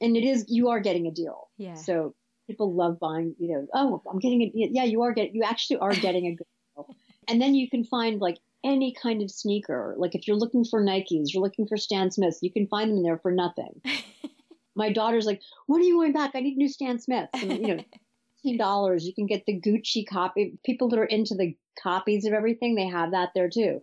And 0.00 0.16
it 0.16 0.24
is, 0.24 0.46
you 0.48 0.68
are 0.68 0.80
getting 0.80 1.06
a 1.06 1.10
deal. 1.10 1.48
Yeah. 1.56 1.74
So 1.74 2.14
people 2.46 2.74
love 2.74 2.98
buying, 2.98 3.34
you 3.38 3.54
know, 3.54 3.66
oh, 3.74 4.02
I'm 4.10 4.18
getting 4.18 4.42
it. 4.42 4.52
Yeah, 4.54 4.84
you 4.84 5.02
are 5.02 5.12
getting, 5.12 5.34
you 5.34 5.42
actually 5.44 5.78
are 5.78 5.94
getting 5.94 6.26
a 6.26 6.34
good 6.34 6.46
deal. 6.76 6.94
And 7.28 7.40
then 7.40 7.54
you 7.54 7.68
can 7.70 7.84
find 7.84 8.20
like 8.20 8.38
any 8.64 8.94
kind 9.00 9.22
of 9.22 9.30
sneaker. 9.30 9.94
Like 9.96 10.14
if 10.14 10.26
you're 10.26 10.36
looking 10.36 10.64
for 10.64 10.82
Nikes, 10.82 11.32
you're 11.32 11.42
looking 11.42 11.66
for 11.66 11.76
Stan 11.76 12.10
Smiths, 12.10 12.40
you 12.42 12.52
can 12.52 12.66
find 12.66 12.90
them 12.90 12.98
in 12.98 13.02
there 13.02 13.18
for 13.18 13.32
nothing. 13.32 13.80
My 14.74 14.92
daughter's 14.92 15.26
like, 15.26 15.40
when 15.66 15.80
are 15.80 15.84
you 15.84 15.94
going 15.94 16.12
back? 16.12 16.32
I 16.34 16.40
need 16.40 16.56
new 16.56 16.68
Stan 16.68 16.98
Smiths. 16.98 17.30
And, 17.34 17.52
you 17.52 17.76
know, 17.76 17.84
$15. 18.46 19.02
You 19.02 19.14
can 19.14 19.26
get 19.26 19.44
the 19.46 19.60
Gucci 19.60 20.06
copy. 20.06 20.58
People 20.64 20.88
that 20.88 20.98
are 20.98 21.04
into 21.04 21.34
the 21.34 21.56
copies 21.80 22.24
of 22.24 22.32
everything, 22.32 22.74
they 22.74 22.86
have 22.86 23.10
that 23.12 23.30
there 23.34 23.48
too. 23.48 23.82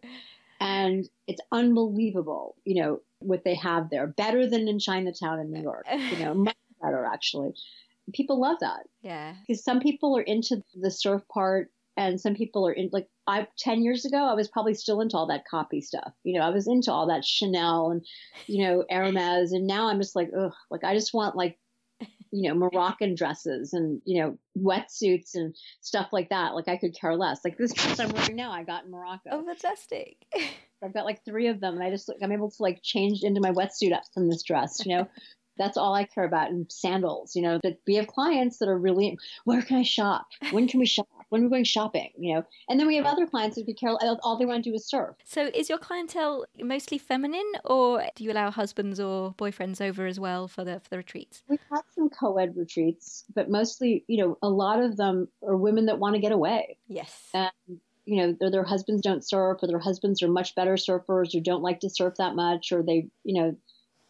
And 0.59 1.07
it's 1.27 1.41
unbelievable, 1.51 2.55
you 2.65 2.81
know, 2.81 2.99
what 3.19 3.43
they 3.43 3.55
have 3.55 3.89
there. 3.89 4.07
Better 4.07 4.47
than 4.47 4.67
in 4.67 4.79
Chinatown 4.79 5.39
in 5.39 5.51
New 5.51 5.61
York, 5.61 5.85
you 5.89 6.19
know, 6.19 6.33
much 6.35 6.55
better 6.81 7.05
actually. 7.05 7.53
People 8.13 8.39
love 8.39 8.57
that. 8.61 8.83
Yeah. 9.01 9.35
Because 9.45 9.63
some 9.63 9.79
people 9.79 10.17
are 10.17 10.21
into 10.21 10.63
the 10.73 10.91
surf 10.91 11.21
part 11.31 11.69
and 11.97 12.21
some 12.21 12.35
people 12.35 12.65
are 12.67 12.71
in 12.71 12.89
like 12.93 13.07
I 13.25 13.47
10 13.57 13.83
years 13.83 14.05
ago 14.05 14.17
I 14.17 14.33
was 14.33 14.47
probably 14.47 14.75
still 14.75 15.01
into 15.01 15.17
all 15.17 15.27
that 15.27 15.47
copy 15.49 15.81
stuff. 15.81 16.13
You 16.23 16.39
know, 16.39 16.45
I 16.45 16.49
was 16.49 16.67
into 16.67 16.91
all 16.91 17.07
that 17.07 17.25
Chanel 17.25 17.91
and 17.91 18.05
you 18.45 18.63
know 18.63 18.85
Hermes 18.89 19.51
and 19.51 19.67
now 19.67 19.89
I'm 19.89 19.99
just 19.99 20.15
like 20.15 20.29
ugh, 20.37 20.53
like 20.71 20.83
I 20.83 20.93
just 20.93 21.13
want 21.13 21.35
like 21.35 21.57
you 22.31 22.49
know 22.49 22.55
Moroccan 22.55 23.15
dresses 23.15 23.73
and 23.73 24.01
you 24.05 24.21
know 24.21 24.37
wetsuits 24.57 25.35
and 25.35 25.55
stuff 25.81 26.09
like 26.11 26.29
that. 26.29 26.55
Like 26.55 26.67
I 26.67 26.77
could 26.77 26.95
care 26.99 27.15
less. 27.15 27.41
Like 27.43 27.57
this 27.57 27.73
dress 27.73 27.99
I'm 27.99 28.09
wearing 28.09 28.35
now 28.35 28.51
I 28.51 28.63
got 28.63 28.85
in 28.85 28.91
Morocco. 28.91 29.29
Oh, 29.31 29.45
fantastic. 29.45 30.17
I've 30.83 30.93
got 30.93 31.05
like 31.05 31.25
3 31.25 31.47
of 31.47 31.59
them 31.59 31.75
and 31.75 31.83
I 31.83 31.89
just 31.89 32.11
I'm 32.21 32.31
able 32.31 32.51
to 32.51 32.61
like 32.61 32.81
change 32.83 33.23
into 33.23 33.41
my 33.41 33.51
wetsuit 33.51 33.93
up 33.93 34.03
from 34.13 34.29
this 34.29 34.43
dress, 34.43 34.85
you 34.85 34.95
know. 34.95 35.07
That's 35.57 35.75
all 35.75 35.95
I 35.95 36.03
care 36.03 36.23
about. 36.23 36.51
And 36.51 36.71
sandals, 36.71 37.35
you 37.35 37.41
know, 37.41 37.59
but 37.63 37.77
we 37.87 37.95
have 37.95 38.05
clients 38.05 38.59
that 38.59 38.69
are 38.69 38.77
really, 38.77 39.17
where 39.43 39.63
can 39.63 39.77
I 39.77 39.81
shop? 39.81 40.27
When 40.51 40.67
can 40.67 40.79
we 40.79 40.85
shop? 40.85 41.07
When 41.29 41.41
we're 41.41 41.47
we 41.47 41.51
going 41.51 41.63
shopping? 41.65 42.11
You 42.17 42.35
know, 42.35 42.45
and 42.69 42.79
then 42.79 42.87
we 42.87 42.95
have 42.97 43.05
other 43.05 43.27
clients 43.27 43.55
that 43.55 43.65
could 43.65 43.77
care, 43.77 43.91
all 44.23 44.37
they 44.37 44.45
want 44.45 44.63
to 44.63 44.69
do 44.69 44.75
is 44.75 44.87
surf. 44.87 45.15
So 45.25 45.49
is 45.53 45.69
your 45.69 45.77
clientele 45.77 46.45
mostly 46.57 46.97
feminine 46.97 47.51
or 47.65 48.03
do 48.15 48.23
you 48.23 48.31
allow 48.31 48.51
husbands 48.51 48.99
or 48.99 49.33
boyfriends 49.33 49.81
over 49.81 50.05
as 50.05 50.19
well 50.19 50.47
for 50.47 50.63
the, 50.63 50.79
for 50.79 50.89
the 50.89 50.97
retreats? 50.97 51.43
We've 51.49 51.59
had 51.71 51.81
some 51.93 52.09
co-ed 52.09 52.55
retreats, 52.55 53.25
but 53.33 53.49
mostly, 53.49 54.03
you 54.07 54.23
know, 54.23 54.37
a 54.41 54.49
lot 54.49 54.81
of 54.81 54.97
them 54.97 55.27
are 55.45 55.57
women 55.57 55.85
that 55.87 55.99
want 55.99 56.15
to 56.15 56.21
get 56.21 56.31
away. 56.31 56.77
Yes. 56.87 57.29
And 57.33 57.51
you 58.07 58.15
know, 58.15 58.35
their, 58.39 58.49
their 58.49 58.63
husbands 58.63 59.01
don't 59.01 59.27
surf 59.27 59.59
or 59.61 59.67
their 59.67 59.79
husbands 59.79 60.23
are 60.23 60.29
much 60.29 60.55
better 60.55 60.75
surfers 60.75 61.35
or 61.35 61.41
don't 61.41 61.61
like 61.61 61.81
to 61.81 61.89
surf 61.89 62.13
that 62.17 62.35
much 62.35 62.71
or 62.71 62.81
they, 62.81 63.09
you 63.25 63.41
know, 63.41 63.55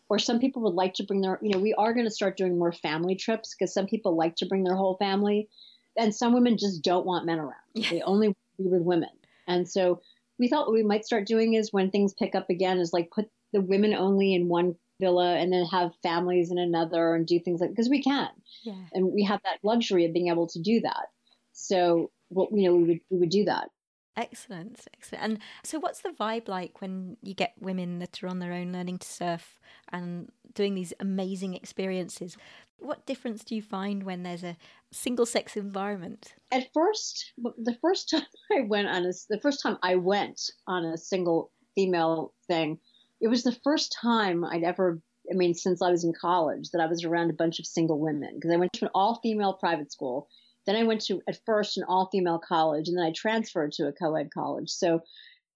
or 0.08 0.20
some 0.20 0.40
people 0.40 0.62
would 0.62 0.76
like 0.76 0.94
to 0.94 1.04
bring 1.04 1.22
their, 1.22 1.40
you 1.42 1.50
know, 1.50 1.58
we 1.58 1.74
are 1.74 1.94
going 1.94 2.06
to 2.06 2.12
start 2.12 2.38
doing 2.38 2.58
more 2.58 2.72
family 2.72 3.16
trips 3.16 3.56
because 3.56 3.74
some 3.74 3.88
people 3.88 4.16
like 4.16 4.36
to 4.38 4.46
bring 4.46 4.64
their 4.64 4.76
whole 4.76 4.96
family. 4.98 5.50
And 5.98 6.14
some 6.14 6.34
women 6.34 6.58
just 6.58 6.84
don't 6.84 7.06
want 7.06 7.26
men 7.26 7.40
around. 7.40 7.54
Yeah. 7.74 7.90
They 7.90 8.02
only 8.02 8.28
want 8.28 8.38
to 8.58 8.64
be 8.64 8.70
with 8.70 8.82
women. 8.82 9.10
And 9.48 9.68
so 9.68 10.02
we 10.40 10.48
thought 10.48 10.68
what 10.68 10.74
we 10.74 10.84
might 10.84 11.06
start 11.06 11.26
doing 11.26 11.54
is 11.54 11.74
when 11.74 11.90
things 11.90 12.14
pick 12.14 12.36
up 12.36 12.50
again 12.50 12.80
is 12.80 12.94
like 12.94 13.10
put 13.12 13.30
the 13.54 13.62
women 13.62 13.94
only 13.94 14.34
in 14.34 14.48
one 14.48 14.76
villa 15.00 15.36
and 15.36 15.52
then 15.52 15.66
have 15.66 15.92
families 16.04 16.52
in 16.52 16.58
another 16.58 17.16
and 17.16 17.26
do 17.26 17.40
things 17.40 17.62
like, 17.62 17.70
because 17.70 17.90
we 17.90 18.04
can. 18.04 18.30
Yeah. 18.64 18.84
And 18.94 19.12
we 19.14 19.24
have 19.24 19.42
that 19.44 19.60
luxury 19.64 20.06
of 20.06 20.14
being 20.14 20.28
able 20.28 20.48
to 20.48 20.60
do 20.60 20.82
that. 20.82 21.08
So 21.54 22.12
what, 22.30 22.50
you 22.52 22.70
know, 22.70 22.76
we 22.76 22.84
would, 22.84 23.00
we 23.10 23.18
would 23.20 23.30
do 23.30 23.46
that. 23.46 23.70
Excellent, 24.18 24.88
excellent. 24.96 25.24
And 25.24 25.40
so, 25.64 25.80
what's 25.80 26.02
the 26.02 26.10
vibe 26.10 26.48
like 26.48 26.82
when 26.82 27.18
you 27.22 27.36
get 27.36 27.54
women 27.60 28.00
that 28.00 28.24
are 28.24 28.28
on 28.28 28.40
their 28.40 28.52
own 28.52 28.74
learning 28.74 28.98
to 28.98 29.08
surf 29.08 29.60
and 29.90 30.32
doing 30.56 30.74
these 30.74 30.92
amazing 31.00 31.54
experiences? 31.54 32.36
What 32.80 33.06
difference 33.06 33.44
do 33.44 33.56
you 33.56 33.62
find 33.62 34.04
when 34.04 34.24
there's 34.24 34.44
a 34.44 34.58
single 34.92 35.26
sex 35.26 35.58
environment? 35.58 36.34
At 36.52 36.72
first, 36.74 37.34
the 37.38 37.78
first 37.82 38.10
time 38.12 38.26
I 38.52 38.62
went 38.62 38.88
on 38.88 39.06
a, 39.06 39.12
the 39.30 39.40
first 39.42 39.62
time 39.62 39.78
I 39.82 39.96
went 39.96 40.40
on 40.68 40.86
a 40.86 40.98
single 40.98 41.52
female 41.76 42.34
thing, 42.48 42.80
it 43.20 43.28
was 43.28 43.44
the 43.44 43.58
first 43.64 43.96
time 44.00 44.44
I'd 44.44 44.64
ever 44.64 45.02
I 45.30 45.36
mean, 45.36 45.54
since 45.56 45.82
I 45.82 45.92
was 45.92 46.06
in 46.06 46.14
college, 46.14 46.70
that 46.72 46.80
I 46.80 46.86
was 46.86 47.04
around 47.04 47.32
a 47.32 47.34
bunch 47.34 47.60
of 47.60 47.66
single 47.66 48.00
women 48.00 48.36
because 48.36 48.52
I 48.52 48.56
went 48.56 48.72
to 48.74 48.86
an 48.86 48.92
all 48.96 49.20
female 49.22 49.56
private 49.56 49.92
school 49.92 50.30
then 50.68 50.76
I 50.76 50.84
went 50.84 51.02
to, 51.06 51.22
at 51.28 51.40
first, 51.46 51.78
an 51.78 51.86
all 51.88 52.10
female 52.12 52.40
college, 52.40 52.90
and 52.90 52.98
then 52.98 53.06
I 53.06 53.12
transferred 53.12 53.72
to 53.74 53.88
a 53.88 53.94
co 53.94 54.16
ed 54.16 54.30
college. 54.32 54.70
So 54.70 55.02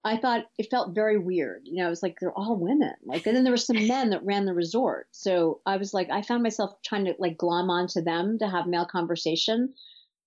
I 0.04 0.18
thought 0.18 0.46
it 0.58 0.72
felt 0.72 0.96
very 0.96 1.18
weird. 1.20 1.62
You 1.66 1.78
know, 1.78 1.88
it 1.88 1.90
was 1.92 2.02
like 2.02 2.18
they're 2.20 2.32
all 2.32 2.56
women. 2.56 2.96
Like, 3.06 3.28
and 3.28 3.36
then 3.36 3.44
there 3.44 3.54
were 3.54 3.58
some 3.58 3.88
men 3.88 4.10
that 4.10 4.26
ran 4.26 4.46
the 4.46 4.54
resort. 4.54 5.08
So 5.12 5.62
I 5.66 5.78
was 5.78 5.94
like, 5.94 6.10
I 6.10 6.24
found 6.24 6.42
myself 6.42 6.74
trying 6.84 7.06
to 7.06 7.14
like 7.20 7.38
glom 7.38 7.70
onto 7.70 8.02
them 8.02 8.40
to 8.40 8.48
have 8.48 8.66
male 8.66 8.86
conversation. 8.86 9.74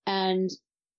And 0.07 0.49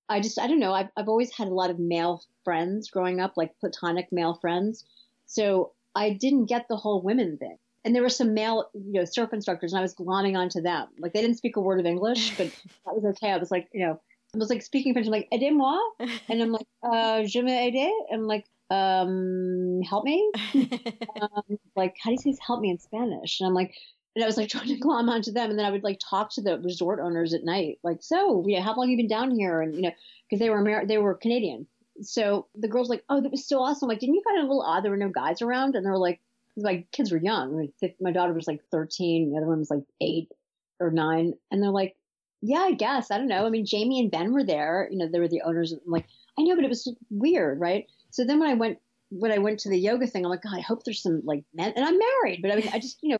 I 0.08 0.20
just, 0.20 0.38
I 0.38 0.46
don't 0.46 0.60
know. 0.60 0.74
I've, 0.74 0.90
I've 0.96 1.08
always 1.08 1.32
had 1.32 1.48
a 1.48 1.54
lot 1.54 1.70
of 1.70 1.78
male 1.78 2.22
friends 2.44 2.90
growing 2.90 3.18
up, 3.18 3.32
like 3.36 3.58
platonic 3.60 4.12
male 4.12 4.34
friends. 4.34 4.84
So 5.24 5.72
I 5.94 6.10
didn't 6.10 6.46
get 6.46 6.66
the 6.68 6.76
whole 6.76 7.00
women 7.00 7.38
thing. 7.38 7.56
and 7.86 7.94
there 7.94 8.02
were 8.02 8.08
some 8.08 8.34
male, 8.34 8.68
you 8.74 8.94
know, 8.94 9.04
surf 9.04 9.32
instructors, 9.32 9.72
and 9.72 9.78
I 9.78 9.82
was 9.82 9.94
glomming 9.94 10.36
onto 10.36 10.60
them. 10.60 10.88
Like 10.98 11.12
they 11.12 11.22
didn't 11.22 11.36
speak 11.36 11.56
a 11.56 11.60
word 11.60 11.78
of 11.78 11.86
English, 11.86 12.36
but 12.36 12.48
that 12.84 12.94
was 12.96 13.04
okay. 13.04 13.30
I 13.30 13.36
was 13.36 13.52
like, 13.52 13.68
you 13.72 13.86
know, 13.86 14.00
I 14.34 14.38
was 14.38 14.50
like 14.50 14.62
speaking 14.62 14.92
French. 14.92 15.06
I'm 15.06 15.12
like, 15.12 15.28
aidez-moi, 15.32 15.78
and 16.28 16.42
I'm 16.42 16.50
like, 16.50 16.66
uh, 16.82 17.22
je 17.22 17.40
me 17.42 17.56
aider. 17.56 17.88
I'm 18.12 18.26
like, 18.26 18.44
um, 18.70 19.80
help 19.82 20.04
me. 20.04 20.30
um, 21.20 21.58
like, 21.76 21.96
how 22.02 22.10
do 22.10 22.12
you 22.14 22.18
say 22.32 22.38
help 22.44 22.60
me 22.60 22.70
in 22.70 22.78
Spanish? 22.78 23.40
And 23.40 23.48
I'm 23.48 23.54
like, 23.54 23.74
and 24.14 24.24
I 24.24 24.26
was 24.26 24.36
like 24.36 24.48
trying 24.50 24.68
to 24.68 24.76
glom 24.78 25.08
onto 25.08 25.32
them, 25.32 25.50
and 25.50 25.58
then 25.58 25.66
I 25.66 25.70
would 25.70 25.84
like 25.84 26.00
talk 26.00 26.30
to 26.34 26.42
the 26.42 26.58
resort 26.60 27.00
owners 27.00 27.34
at 27.34 27.44
night, 27.44 27.78
like, 27.82 27.98
so, 28.02 28.44
yeah, 28.46 28.60
how 28.62 28.74
long 28.74 28.86
have 28.86 28.90
you 28.90 28.96
been 28.96 29.08
down 29.08 29.30
here? 29.30 29.60
And 29.60 29.74
you 29.74 29.82
know, 29.82 29.92
because 30.28 30.40
they 30.40 30.50
were 30.50 30.60
Amer- 30.60 30.86
they 30.86 30.98
were 30.98 31.14
Canadian. 31.14 31.66
So 32.02 32.46
the 32.54 32.68
girls 32.68 32.90
like, 32.90 33.04
oh, 33.08 33.20
that 33.22 33.30
was 33.30 33.48
so 33.48 33.62
awesome. 33.62 33.88
Like, 33.88 34.00
didn't 34.00 34.16
you 34.16 34.22
find 34.22 34.38
it 34.38 34.44
a 34.44 34.46
little 34.46 34.62
odd 34.62 34.84
there 34.84 34.90
were 34.90 34.98
no 34.98 35.08
guys 35.08 35.40
around? 35.40 35.74
And 35.76 35.84
they 35.86 35.90
were 35.90 35.98
like, 35.98 36.20
my 36.56 36.84
kids 36.92 37.10
were 37.10 37.18
young. 37.18 37.54
I 37.54 37.56
mean, 37.56 37.94
my 38.00 38.12
daughter 38.12 38.32
was 38.34 38.46
like 38.46 38.62
13, 38.70 39.30
the 39.30 39.38
other 39.38 39.46
one 39.46 39.60
was 39.60 39.70
like 39.70 39.84
eight 40.00 40.30
or 40.80 40.90
nine, 40.90 41.34
and 41.50 41.62
they're 41.62 41.70
like, 41.70 41.96
yeah, 42.42 42.60
I 42.60 42.72
guess 42.72 43.10
I 43.10 43.18
don't 43.18 43.28
know. 43.28 43.46
I 43.46 43.50
mean, 43.50 43.64
Jamie 43.66 44.00
and 44.00 44.10
Ben 44.10 44.32
were 44.32 44.44
there. 44.44 44.88
You 44.90 44.98
know, 44.98 45.08
they 45.08 45.18
were 45.18 45.28
the 45.28 45.42
owners. 45.42 45.72
I'm 45.72 45.80
like, 45.86 46.06
I 46.38 46.42
know, 46.42 46.54
but 46.54 46.64
it 46.64 46.68
was 46.68 46.92
weird, 47.10 47.60
right? 47.60 47.86
So 48.16 48.24
then 48.24 48.40
when 48.40 48.48
I 48.48 48.54
went 48.54 48.78
when 49.10 49.30
I 49.30 49.36
went 49.36 49.58
to 49.60 49.68
the 49.68 49.78
yoga 49.78 50.06
thing, 50.06 50.24
I'm 50.24 50.30
like, 50.30 50.42
God, 50.42 50.56
I 50.56 50.62
hope 50.62 50.84
there's 50.84 51.02
some 51.02 51.20
like 51.26 51.44
men. 51.52 51.74
And 51.76 51.84
I'm 51.84 51.98
married, 51.98 52.40
but 52.40 52.50
I 52.50 52.56
mean, 52.56 52.70
I 52.72 52.78
just 52.78 52.98
you 53.02 53.10
know. 53.10 53.18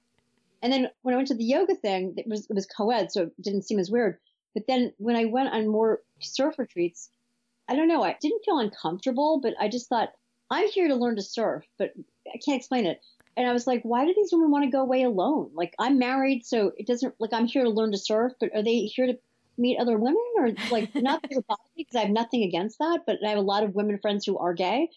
And 0.62 0.72
then 0.72 0.88
when 1.02 1.12
I 1.12 1.18
went 1.18 1.28
to 1.28 1.34
the 1.34 1.44
yoga 1.44 1.74
thing, 1.74 2.14
it 2.16 2.26
was 2.26 2.46
it 2.48 2.54
was 2.54 2.64
co-ed, 2.64 3.12
so 3.12 3.24
it 3.24 3.42
didn't 3.42 3.66
seem 3.66 3.78
as 3.78 3.90
weird. 3.90 4.16
But 4.54 4.66
then 4.66 4.94
when 4.96 5.14
I 5.14 5.26
went 5.26 5.52
on 5.52 5.68
more 5.68 6.00
surf 6.22 6.58
retreats, 6.58 7.10
I 7.68 7.76
don't 7.76 7.88
know, 7.88 8.02
I 8.02 8.16
didn't 8.22 8.42
feel 8.42 8.58
uncomfortable, 8.58 9.38
but 9.42 9.52
I 9.60 9.68
just 9.68 9.90
thought 9.90 10.14
I'm 10.50 10.66
here 10.68 10.88
to 10.88 10.94
learn 10.94 11.16
to 11.16 11.22
surf, 11.22 11.66
but 11.76 11.92
I 12.26 12.38
can't 12.42 12.58
explain 12.58 12.86
it. 12.86 13.02
And 13.36 13.46
I 13.46 13.52
was 13.52 13.66
like, 13.66 13.82
why 13.82 14.06
do 14.06 14.14
these 14.16 14.32
women 14.32 14.50
want 14.50 14.64
to 14.64 14.70
go 14.70 14.80
away 14.80 15.02
alone? 15.02 15.50
Like 15.52 15.74
I'm 15.78 15.98
married, 15.98 16.46
so 16.46 16.72
it 16.78 16.86
doesn't 16.86 17.14
like 17.18 17.34
I'm 17.34 17.46
here 17.46 17.64
to 17.64 17.70
learn 17.70 17.92
to 17.92 17.98
surf, 17.98 18.32
but 18.40 18.48
are 18.54 18.62
they 18.62 18.86
here 18.86 19.08
to 19.08 19.18
meet 19.58 19.78
other 19.78 19.98
women 19.98 20.22
or 20.38 20.50
like 20.70 20.94
not 20.94 21.22
because 21.22 21.44
I 21.94 22.00
have 22.00 22.10
nothing 22.10 22.42
against 22.42 22.78
that, 22.78 23.00
but 23.06 23.18
I 23.24 23.30
have 23.30 23.38
a 23.38 23.42
lot 23.42 23.64
of 23.64 23.74
women 23.74 23.98
friends 23.98 24.24
who 24.26 24.38
are 24.38 24.54
gay. 24.54 24.88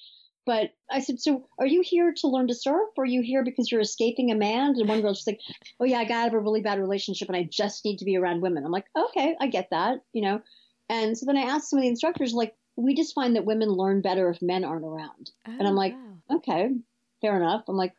But 0.45 0.71
I 0.89 1.01
said, 1.01 1.19
so 1.19 1.47
are 1.59 1.67
you 1.67 1.81
here 1.81 2.11
to 2.17 2.27
learn 2.27 2.47
to 2.47 2.55
surf 2.55 2.89
or 2.97 3.03
are 3.03 3.07
you 3.07 3.21
here 3.21 3.43
because 3.43 3.71
you're 3.71 3.81
escaping 3.81 4.31
a 4.31 4.35
man? 4.35 4.73
And 4.75 4.89
one 4.89 5.01
girl 5.01 5.13
just 5.13 5.27
like, 5.27 5.39
oh 5.79 5.85
yeah, 5.85 5.99
I 5.99 6.05
got 6.05 6.23
out 6.23 6.27
of 6.29 6.33
a 6.33 6.39
really 6.39 6.61
bad 6.61 6.79
relationship 6.79 7.27
and 7.27 7.37
I 7.37 7.43
just 7.43 7.85
need 7.85 7.97
to 7.97 8.05
be 8.05 8.17
around 8.17 8.41
women. 8.41 8.65
I'm 8.65 8.71
like, 8.71 8.87
okay, 8.97 9.35
I 9.39 9.47
get 9.47 9.69
that, 9.69 9.99
you 10.11 10.23
know? 10.23 10.41
And 10.89 11.15
so 11.15 11.27
then 11.27 11.37
I 11.37 11.41
asked 11.41 11.69
some 11.69 11.77
of 11.77 11.83
the 11.83 11.89
instructors, 11.89 12.33
like, 12.33 12.55
we 12.75 12.95
just 12.95 13.13
find 13.13 13.35
that 13.35 13.45
women 13.45 13.69
learn 13.69 14.01
better 14.01 14.29
if 14.29 14.41
men 14.41 14.63
aren't 14.63 14.85
around. 14.85 15.29
Oh, 15.47 15.51
and 15.51 15.67
I'm 15.67 15.75
oh, 15.75 15.77
like, 15.77 15.93
wow. 15.93 16.37
okay, 16.37 16.69
fair 17.21 17.35
enough. 17.35 17.65
I'm 17.67 17.75
like, 17.75 17.93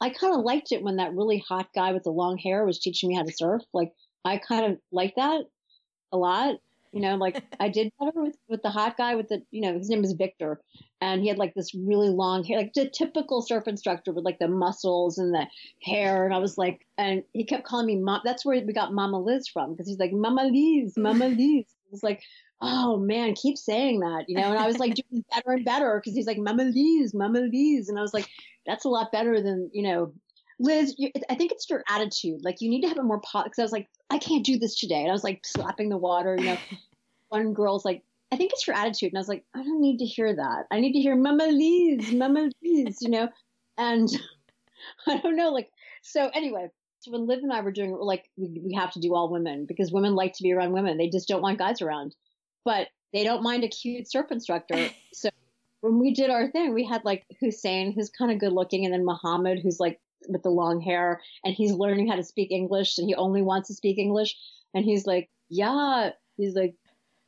I 0.00 0.10
kind 0.10 0.34
of 0.34 0.44
liked 0.44 0.72
it 0.72 0.82
when 0.82 0.96
that 0.96 1.14
really 1.14 1.38
hot 1.38 1.68
guy 1.74 1.92
with 1.92 2.02
the 2.02 2.10
long 2.10 2.36
hair 2.36 2.66
was 2.66 2.80
teaching 2.80 3.08
me 3.08 3.14
how 3.14 3.22
to 3.22 3.32
surf. 3.32 3.62
Like, 3.72 3.92
I 4.24 4.38
kind 4.38 4.72
of 4.72 4.78
like 4.92 5.14
that 5.16 5.44
a 6.14 6.16
lot. 6.16 6.56
You 6.92 7.00
know, 7.00 7.16
like 7.16 7.42
I 7.60 7.68
did 7.68 7.92
better 7.98 8.22
with, 8.22 8.36
with 8.48 8.62
the 8.62 8.70
hot 8.70 8.96
guy 8.96 9.16
with 9.16 9.28
the, 9.28 9.42
you 9.50 9.60
know, 9.60 9.76
his 9.76 9.90
name 9.90 10.04
is 10.04 10.12
Victor. 10.12 10.60
And 11.00 11.20
he 11.20 11.28
had 11.28 11.38
like 11.38 11.52
this 11.54 11.74
really 11.74 12.08
long 12.08 12.44
hair, 12.44 12.58
like 12.58 12.72
the 12.72 12.88
typical 12.88 13.42
surf 13.42 13.64
instructor 13.66 14.12
with 14.12 14.24
like 14.24 14.38
the 14.38 14.48
muscles 14.48 15.18
and 15.18 15.34
the 15.34 15.46
hair. 15.82 16.24
And 16.24 16.32
I 16.32 16.38
was 16.38 16.56
like, 16.56 16.86
and 16.96 17.24
he 17.32 17.44
kept 17.44 17.64
calling 17.64 17.86
me 17.86 17.96
mom. 17.96 18.20
That's 18.24 18.44
where 18.44 18.64
we 18.64 18.72
got 18.72 18.94
Mama 18.94 19.18
Liz 19.18 19.48
from 19.48 19.72
because 19.72 19.88
he's 19.88 19.98
like, 19.98 20.12
Mama 20.12 20.44
Liz, 20.44 20.94
Mama 20.96 21.26
Liz. 21.26 21.66
It 21.66 21.90
was 21.90 22.04
like, 22.04 22.22
oh 22.60 22.96
man, 22.96 23.34
keep 23.34 23.58
saying 23.58 24.00
that, 24.00 24.24
you 24.28 24.36
know? 24.36 24.50
And 24.50 24.58
I 24.58 24.66
was 24.66 24.78
like 24.78 24.94
doing 24.94 25.24
better 25.34 25.50
and 25.50 25.64
better 25.64 26.00
because 26.00 26.14
he's 26.16 26.26
like, 26.26 26.38
Mama 26.38 26.64
Liz, 26.64 27.12
Mama 27.12 27.40
Liz. 27.40 27.88
And 27.88 27.98
I 27.98 28.02
was 28.02 28.14
like, 28.14 28.28
that's 28.66 28.84
a 28.84 28.88
lot 28.88 29.12
better 29.12 29.42
than, 29.42 29.70
you 29.72 29.82
know, 29.82 30.12
Liz, 30.60 30.94
you, 30.98 31.10
I 31.28 31.34
think 31.34 31.52
it's 31.52 31.68
your 31.68 31.82
attitude. 31.88 32.44
Like 32.44 32.60
you 32.60 32.70
need 32.70 32.82
to 32.82 32.88
have 32.88 32.98
a 32.98 33.02
more 33.02 33.20
pot. 33.20 33.44
Because 33.44 33.58
I 33.58 33.62
was 33.62 33.72
like, 33.72 33.88
I 34.10 34.18
can't 34.18 34.44
do 34.44 34.58
this 34.58 34.76
today, 34.76 35.00
and 35.00 35.08
I 35.08 35.12
was 35.12 35.24
like 35.24 35.44
slapping 35.44 35.88
the 35.88 35.96
water. 35.96 36.36
You 36.38 36.46
know, 36.46 36.58
one 37.28 37.54
girl's 37.54 37.84
like, 37.84 38.02
I 38.32 38.36
think 38.36 38.52
it's 38.52 38.66
your 38.66 38.76
attitude, 38.76 39.12
and 39.12 39.18
I 39.18 39.20
was 39.20 39.28
like, 39.28 39.44
I 39.54 39.62
don't 39.62 39.80
need 39.80 39.98
to 39.98 40.04
hear 40.04 40.34
that. 40.34 40.66
I 40.70 40.80
need 40.80 40.92
to 40.92 41.00
hear 41.00 41.16
Mama 41.16 41.46
Liz, 41.46 42.12
Mama 42.12 42.50
Liz. 42.62 42.98
You 43.00 43.10
know, 43.10 43.28
and 43.78 44.08
I 45.06 45.18
don't 45.18 45.36
know. 45.36 45.50
Like 45.50 45.70
so. 46.02 46.30
Anyway, 46.34 46.68
so 47.00 47.10
when 47.10 47.26
Liv 47.26 47.40
and 47.42 47.52
I 47.52 47.60
were 47.60 47.72
doing 47.72 47.90
it, 47.90 48.00
like 48.00 48.30
we, 48.36 48.60
we 48.64 48.74
have 48.74 48.92
to 48.92 49.00
do 49.00 49.14
all 49.14 49.30
women 49.30 49.66
because 49.66 49.92
women 49.92 50.14
like 50.14 50.34
to 50.34 50.42
be 50.42 50.52
around 50.52 50.72
women. 50.72 50.96
They 50.96 51.08
just 51.08 51.28
don't 51.28 51.42
want 51.42 51.58
guys 51.58 51.82
around, 51.82 52.14
but 52.64 52.88
they 53.12 53.24
don't 53.24 53.42
mind 53.42 53.64
a 53.64 53.68
cute 53.68 54.10
surf 54.10 54.26
instructor. 54.30 54.88
So 55.12 55.30
when 55.82 55.98
we 55.98 56.14
did 56.14 56.30
our 56.30 56.50
thing, 56.50 56.72
we 56.72 56.82
had 56.82 57.04
like 57.04 57.24
Hussein, 57.40 57.92
who's 57.92 58.08
kind 58.08 58.32
of 58.32 58.38
good 58.38 58.54
looking, 58.54 58.86
and 58.86 58.92
then 58.92 59.04
Muhammad, 59.04 59.60
who's 59.62 59.78
like 59.78 60.00
with 60.28 60.42
the 60.42 60.50
long 60.50 60.80
hair 60.80 61.20
and 61.44 61.54
he's 61.54 61.72
learning 61.72 62.08
how 62.08 62.16
to 62.16 62.24
speak 62.24 62.50
English 62.50 62.98
and 62.98 63.08
he 63.08 63.14
only 63.14 63.42
wants 63.42 63.68
to 63.68 63.74
speak 63.74 63.98
English. 63.98 64.36
And 64.74 64.84
he's 64.84 65.06
like, 65.06 65.30
yeah, 65.48 66.10
he's 66.36 66.54
like, 66.54 66.74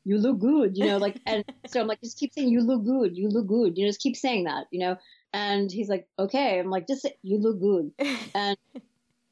you 0.05 0.19
look 0.19 0.39
good, 0.39 0.77
you 0.77 0.87
know, 0.87 0.99
like, 0.99 1.21
and 1.27 1.45
so 1.67 1.81
I'm 1.81 1.87
like, 1.87 2.01
just 2.01 2.19
keep 2.19 2.33
saying, 2.33 2.49
you 2.49 2.61
look 2.61 2.85
good, 2.85 3.17
you 3.17 3.29
look 3.29 3.47
good, 3.47 3.77
you 3.77 3.85
know, 3.85 3.89
just 3.89 4.01
keep 4.01 4.17
saying 4.17 4.45
that, 4.45 4.67
you 4.71 4.79
know? 4.79 4.97
And 5.33 5.71
he's 5.71 5.89
like, 5.89 6.07
okay. 6.19 6.59
I'm 6.59 6.71
like, 6.71 6.87
just 6.87 7.03
say, 7.03 7.17
you 7.23 7.39
look 7.39 7.61
good. 7.61 7.91
And 8.35 8.57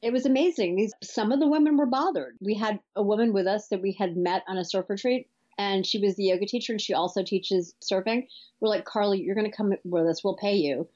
it 0.01 0.11
was 0.11 0.25
amazing. 0.25 0.75
These, 0.75 0.93
some 1.01 1.31
of 1.31 1.39
the 1.39 1.47
women 1.47 1.77
were 1.77 1.85
bothered. 1.85 2.35
We 2.39 2.53
had 2.53 2.79
a 2.95 3.01
woman 3.01 3.33
with 3.33 3.47
us 3.47 3.69
that 3.69 3.81
we 3.81 3.93
had 3.93 4.15
met 4.15 4.43
on 4.47 4.57
a 4.57 4.65
surf 4.65 4.85
retreat 4.89 5.27
and 5.57 5.85
she 5.85 5.99
was 5.99 6.15
the 6.15 6.25
yoga 6.25 6.45
teacher 6.45 6.73
and 6.73 6.81
she 6.81 6.93
also 6.93 7.23
teaches 7.23 7.73
surfing. 7.83 8.27
We're 8.59 8.69
like, 8.69 8.85
Carly, 8.85 9.21
you're 9.21 9.35
going 9.35 9.49
to 9.49 9.55
come 9.55 9.73
with 9.83 10.05
us. 10.05 10.23
We'll 10.23 10.35
pay 10.35 10.55
you 10.55 10.87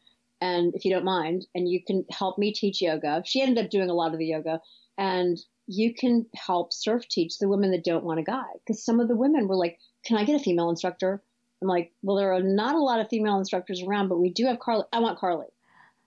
and 0.42 0.74
if 0.76 0.86
you 0.86 0.92
don't 0.92 1.06
mind, 1.06 1.46
and 1.54 1.70
you 1.70 1.84
can 1.84 2.06
help 2.10 2.38
me 2.38 2.54
teach 2.54 2.82
yoga. 2.82 3.22
She 3.26 3.42
ended 3.42 3.64
up 3.64 3.72
doing 3.72 3.90
a 3.90 3.94
lot 3.94 4.14
of 4.14 4.20
the 4.20 4.26
yoga, 4.26 4.62
and 4.98 5.38
you 5.68 5.94
can 5.94 6.26
help 6.36 6.74
surf 6.74 7.08
teach 7.08 7.38
the 7.38 7.48
women 7.48 7.72
that 7.72 7.84
don't 7.84 8.04
want 8.04 8.20
a 8.20 8.24
guy. 8.24 8.48
Because 8.66 8.84
some 8.84 9.00
of 9.00 9.08
the 9.08 9.16
women 9.16 9.48
were 9.48 9.56
like, 9.56 9.80
"Can 10.06 10.18
I 10.18 10.24
get 10.24 10.40
a 10.40 10.44
female 10.44 10.70
instructor?" 10.70 11.22
I'm 11.62 11.68
like, 11.68 11.92
"Well, 12.02 12.16
there 12.16 12.34
are 12.34 12.42
not 12.42 12.76
a 12.76 12.80
lot 12.80 13.00
of 13.00 13.10
female 13.10 13.38
instructors 13.38 13.82
around, 13.82 14.08
but 14.08 14.20
we 14.20 14.32
do 14.32 14.46
have 14.46 14.60
Carly. 14.60 14.86
I 14.94 15.00
want 15.00 15.20
Carly." 15.20 15.48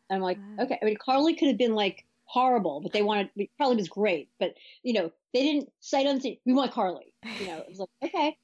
And 0.09 0.16
I'm 0.16 0.23
like, 0.23 0.38
"Okay." 0.59 0.79
I 0.81 0.85
mean, 0.85 0.97
Carly 0.97 1.35
could 1.35 1.49
have 1.49 1.59
been 1.59 1.75
like 1.75 2.05
horrible, 2.25 2.81
but 2.81 2.92
they 2.92 3.03
wanted 3.03 3.29
Carly 3.59 3.77
was 3.77 3.88
great, 3.88 4.31
but 4.40 4.55
you 4.83 4.95
know, 4.95 5.12
they 5.35 5.42
didn't 5.42 5.71
cite 5.81 6.07
on 6.07 6.21
we 6.45 6.53
want 6.53 6.73
Carly. 6.73 7.12
You 7.38 7.47
know, 7.47 7.59
it 7.59 7.68
was 7.68 7.79
like, 7.79 7.90
okay. 8.03 8.37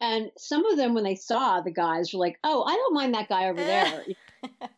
And 0.00 0.30
some 0.36 0.64
of 0.66 0.76
them, 0.76 0.94
when 0.94 1.04
they 1.04 1.16
saw 1.16 1.60
the 1.60 1.70
guys, 1.72 2.12
were 2.12 2.20
like, 2.20 2.38
"Oh, 2.44 2.64
I 2.64 2.74
don't 2.74 2.94
mind 2.94 3.14
that 3.14 3.28
guy 3.28 3.48
over 3.48 3.60
there." 3.64 4.04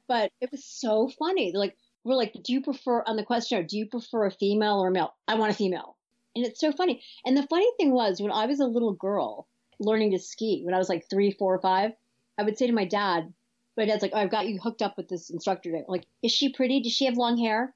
But 0.08 0.32
it 0.40 0.50
was 0.50 0.64
so 0.64 1.08
funny. 1.18 1.52
Like, 1.54 1.76
we're 2.04 2.14
like, 2.14 2.32
do 2.42 2.52
you 2.52 2.62
prefer 2.62 3.02
on 3.06 3.16
the 3.16 3.24
questionnaire? 3.24 3.66
Do 3.66 3.76
you 3.76 3.86
prefer 3.86 4.26
a 4.26 4.30
female 4.30 4.80
or 4.80 4.88
a 4.88 4.92
male? 4.92 5.14
I 5.28 5.34
want 5.34 5.52
a 5.52 5.56
female, 5.56 5.96
and 6.34 6.44
it's 6.44 6.60
so 6.60 6.72
funny. 6.72 7.02
And 7.24 7.36
the 7.36 7.46
funny 7.46 7.70
thing 7.76 7.92
was, 7.92 8.20
when 8.20 8.32
I 8.32 8.46
was 8.46 8.60
a 8.60 8.66
little 8.66 8.92
girl 8.92 9.46
learning 9.78 10.12
to 10.12 10.18
ski, 10.18 10.62
when 10.64 10.74
I 10.74 10.78
was 10.78 10.88
like 10.88 11.08
three, 11.08 11.30
four, 11.30 11.54
or 11.54 11.60
five, 11.60 11.92
I 12.38 12.42
would 12.42 12.58
say 12.58 12.66
to 12.66 12.72
my 12.72 12.84
dad, 12.84 13.32
my 13.76 13.86
dad's 13.86 14.02
like, 14.02 14.12
oh, 14.14 14.18
I've 14.18 14.30
got 14.30 14.48
you 14.48 14.58
hooked 14.58 14.82
up 14.82 14.96
with 14.96 15.08
this 15.08 15.30
instructor 15.30 15.70
today. 15.70 15.84
I'm 15.86 15.92
like, 15.92 16.06
is 16.22 16.32
she 16.32 16.52
pretty? 16.52 16.80
Does 16.80 16.92
she 16.92 17.06
have 17.06 17.16
long 17.16 17.38
hair? 17.38 17.74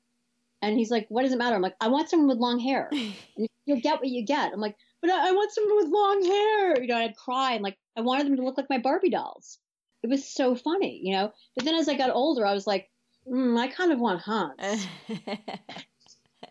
And 0.62 0.78
he's 0.78 0.90
like, 0.90 1.06
what 1.08 1.22
does 1.22 1.32
it 1.32 1.38
matter? 1.38 1.56
I'm 1.56 1.62
like, 1.62 1.76
I 1.80 1.88
want 1.88 2.08
someone 2.08 2.28
with 2.28 2.38
long 2.38 2.58
hair. 2.58 2.90
And 3.36 3.48
you'll 3.66 3.80
get 3.80 4.00
what 4.00 4.08
you 4.08 4.24
get. 4.24 4.52
I'm 4.52 4.60
like, 4.60 4.76
but 5.00 5.10
I, 5.10 5.28
I 5.28 5.32
want 5.32 5.52
someone 5.52 5.76
with 5.76 5.88
long 5.88 6.22
hair. 6.22 6.82
You 6.82 6.86
know, 6.86 6.96
I'd 6.96 7.16
cry 7.16 7.52
and 7.52 7.62
like, 7.62 7.78
I 7.96 8.02
wanted 8.02 8.26
them 8.26 8.36
to 8.36 8.42
look 8.42 8.58
like 8.58 8.68
my 8.68 8.78
Barbie 8.78 9.08
dolls 9.08 9.58
it 10.04 10.10
was 10.10 10.28
so 10.28 10.54
funny, 10.54 11.00
you 11.02 11.14
know. 11.14 11.32
But 11.56 11.64
then 11.64 11.76
as 11.76 11.88
I 11.88 11.94
got 11.94 12.10
older, 12.10 12.44
I 12.44 12.52
was 12.52 12.66
like, 12.66 12.90
mm, 13.26 13.58
I 13.58 13.68
kind 13.68 13.90
of 13.90 13.98
want 13.98 14.20
Hans. 14.20 14.86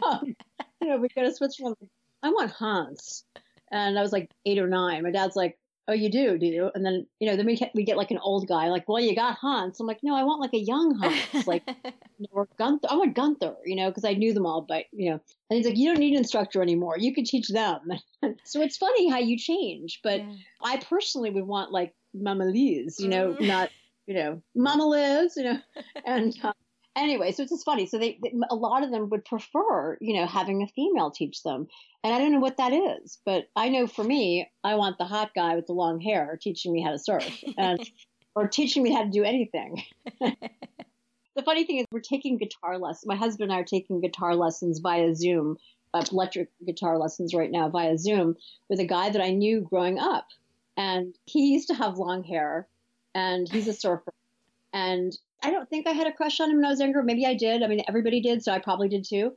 um, 0.04 0.36
you 0.82 0.88
know, 0.88 0.98
we 0.98 1.08
got 1.10 1.22
to 1.22 1.34
switch 1.34 1.58
from. 1.60 1.76
I 2.24 2.30
want 2.30 2.52
Hans, 2.52 3.24
and 3.72 3.98
I 3.98 4.02
was 4.02 4.12
like 4.12 4.32
eight 4.48 4.58
or 4.58 4.68
nine. 4.68 5.04
My 5.04 5.12
dad's 5.12 5.36
like, 5.36 5.60
"Oh, 5.88 5.94
you 5.94 6.10
do, 6.10 6.40
do 6.40 6.48
you?" 6.48 6.72
And 6.74 6.84
then 6.84 7.06
you 7.20 7.30
know, 7.30 7.36
then 7.36 7.46
we 7.46 7.56
get, 7.56 7.70
we 7.76 7.84
get 7.84 7.96
like 7.96 8.10
an 8.10 8.18
old 8.18 8.48
guy, 8.48 8.70
like, 8.70 8.90
"Well, 8.90 9.00
you 9.00 9.16
got 9.16 9.38
Hans." 9.38 9.80
I'm 9.80 9.86
like, 9.86 10.00
"No, 10.02 10.16
I 10.16 10.24
want 10.24 10.42
like 10.42 10.56
a 10.56 10.60
young 10.60 10.96
Hans, 10.96 11.46
like 11.48 11.62
or 12.32 12.48
Gunther. 12.58 12.88
I 12.90 12.96
want 12.96 13.14
Gunther, 13.14 13.56
you 13.66 13.76
know, 13.76 13.92
because 13.92 14.06
I 14.06 14.14
knew 14.14 14.34
them 14.34 14.48
all, 14.48 14.62
but 14.68 14.86
you 14.92 15.12
know." 15.12 15.20
And 15.52 15.58
he's 15.58 15.68
like, 15.68 15.78
"You 15.78 15.90
don't 15.90 16.00
need 16.00 16.14
an 16.14 16.20
instructor 16.20 16.64
anymore. 16.64 16.96
You 16.98 17.14
can 17.14 17.26
teach 17.26 17.50
them." 17.50 17.82
so 18.46 18.64
it's 18.64 18.78
funny 18.78 19.12
how 19.12 19.20
you 19.20 19.38
change, 19.38 20.00
but 20.02 20.22
yeah. 20.22 20.34
I 20.64 20.78
personally 20.78 21.30
would 21.30 21.46
want 21.46 21.72
like 21.72 21.94
Mama 22.14 22.46
Liz, 22.46 23.00
you 23.00 23.08
know, 23.08 23.34
mm. 23.34 23.48
not, 23.48 23.70
you 24.08 24.16
know, 24.16 24.42
Mama 24.56 24.86
Liz, 24.86 25.34
you 25.36 25.44
know, 25.44 25.60
and 26.06 26.34
uh, 26.44 26.54
anyway, 26.96 27.32
so 27.32 27.44
it's 27.44 27.52
just 27.52 27.66
funny. 27.66 27.86
So 27.86 27.98
they, 27.98 28.20
they, 28.22 28.34
a 28.50 28.56
lot 28.56 28.84
of 28.84 28.92
them 28.92 29.10
would 29.10 29.26
prefer, 29.26 29.98
you 30.00 30.16
know, 30.16 30.26
having 30.26 30.64
a 30.64 30.68
female 30.68 31.12
teach 31.12 31.44
them. 31.44 31.68
And 32.04 32.14
I 32.14 32.20
don't 32.20 32.32
know 32.32 32.40
what 32.40 32.58
that 32.58 32.74
is, 32.74 33.20
but 33.26 33.46
I 33.56 33.70
know 33.70 33.88
for 33.88 34.04
me, 34.04 34.50
I 34.64 34.76
want 34.76 34.98
the 34.98 35.06
hot 35.06 35.32
guy 35.36 35.56
with 35.56 35.68
the 35.68 35.74
long 35.74 36.02
hair 36.02 36.38
teaching 36.42 36.74
me 36.74 36.82
how 36.82 36.92
to 36.92 37.00
surf 37.00 37.44
and, 37.58 37.80
or 38.36 38.48
teaching 38.48 38.84
me 38.84 38.92
how 38.92 39.04
to 39.04 39.10
do 39.10 39.24
anything. 39.24 39.84
the 40.20 41.44
funny 41.44 41.66
thing 41.66 41.78
is 41.78 41.86
we're 41.92 42.02
taking 42.02 42.38
guitar 42.38 42.78
lessons. 42.78 43.08
My 43.08 43.16
husband 43.16 43.52
and 43.52 43.58
I 43.58 43.62
are 43.62 43.66
taking 43.66 44.02
guitar 44.02 44.36
lessons 44.36 44.80
via 44.80 45.16
Zoom, 45.16 45.58
uh, 45.94 46.04
electric 46.12 46.50
guitar 46.66 46.98
lessons 46.98 47.34
right 47.34 47.52
now 47.52 47.70
via 47.70 47.98
Zoom 47.98 48.36
with 48.70 48.80
a 48.80 48.86
guy 48.86 49.10
that 49.10 49.22
I 49.22 49.32
knew 49.32 49.62
growing 49.62 50.00
up. 50.00 50.28
And 50.78 51.16
he 51.26 51.54
used 51.54 51.68
to 51.68 51.76
have 51.76 51.98
long 51.98 52.24
hair 52.24 52.68
and 53.14 53.48
he's 53.50 53.68
a 53.68 53.74
surfer. 53.74 54.14
And 54.74 55.16
I 55.44 55.52
don't 55.52 55.70
think 55.70 55.88
I 55.88 55.92
had 55.92 56.08
a 56.08 56.14
crush 56.14 56.40
on 56.40 56.50
him 56.50 56.58
when 56.58 56.66
I 56.66 56.70
was 56.70 56.80
younger. 56.80 57.04
Maybe 57.04 57.26
I 57.26 57.36
did. 57.36 57.62
I 57.62 57.68
mean, 57.68 57.84
everybody 57.88 58.22
did, 58.22 58.44
so 58.44 58.52
I 58.52 58.60
probably 58.60 58.90
did 58.90 59.06
too. 59.06 59.34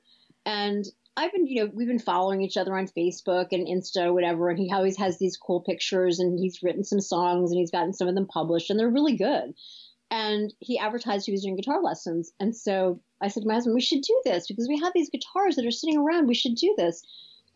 And 0.46 0.86
I've 1.16 1.32
been, 1.32 1.46
you 1.46 1.64
know, 1.64 1.70
we've 1.74 1.88
been 1.88 1.98
following 1.98 2.42
each 2.42 2.56
other 2.56 2.76
on 2.76 2.86
Facebook 2.88 3.48
and 3.52 3.66
Insta, 3.66 4.12
whatever. 4.12 4.48
And 4.48 4.58
he 4.58 4.72
always 4.72 4.98
has 4.98 5.18
these 5.18 5.36
cool 5.36 5.60
pictures 5.60 6.20
and 6.20 6.38
he's 6.38 6.62
written 6.62 6.84
some 6.84 7.00
songs 7.00 7.50
and 7.50 7.58
he's 7.58 7.70
gotten 7.70 7.92
some 7.92 8.08
of 8.08 8.14
them 8.14 8.26
published 8.26 8.70
and 8.70 8.78
they're 8.78 8.88
really 8.88 9.16
good. 9.16 9.54
And 10.10 10.54
he 10.60 10.78
advertised 10.78 11.26
he 11.26 11.32
was 11.32 11.42
doing 11.42 11.56
guitar 11.56 11.82
lessons. 11.82 12.32
And 12.38 12.54
so 12.54 13.00
I 13.20 13.28
said 13.28 13.42
to 13.42 13.48
my 13.48 13.54
husband, 13.54 13.74
we 13.74 13.80
should 13.80 14.02
do 14.02 14.20
this 14.24 14.46
because 14.46 14.68
we 14.68 14.78
have 14.78 14.92
these 14.94 15.10
guitars 15.10 15.56
that 15.56 15.66
are 15.66 15.70
sitting 15.70 15.98
around. 15.98 16.28
We 16.28 16.34
should 16.34 16.54
do 16.54 16.74
this. 16.76 17.02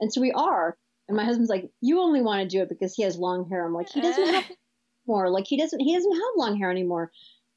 And 0.00 0.12
so 0.12 0.20
we 0.20 0.32
are. 0.32 0.76
And 1.10 1.16
my 1.16 1.24
husband's 1.24 1.50
like, 1.50 1.68
you 1.80 2.00
only 2.00 2.22
want 2.22 2.40
to 2.40 2.56
do 2.56 2.62
it 2.62 2.68
because 2.68 2.94
he 2.94 3.02
has 3.02 3.18
long 3.18 3.48
hair. 3.48 3.66
I'm 3.66 3.74
like, 3.74 3.88
he 3.88 4.00
doesn't 4.00 4.22
uh-huh. 4.22 4.40
have 4.42 4.56
more. 5.08 5.28
Like 5.28 5.44
he 5.44 5.56
doesn't, 5.56 5.80
he 5.80 5.92
doesn't 5.92 6.12
have 6.12 6.36
long 6.36 6.56
hair 6.56 6.70
anymore. 6.70 7.10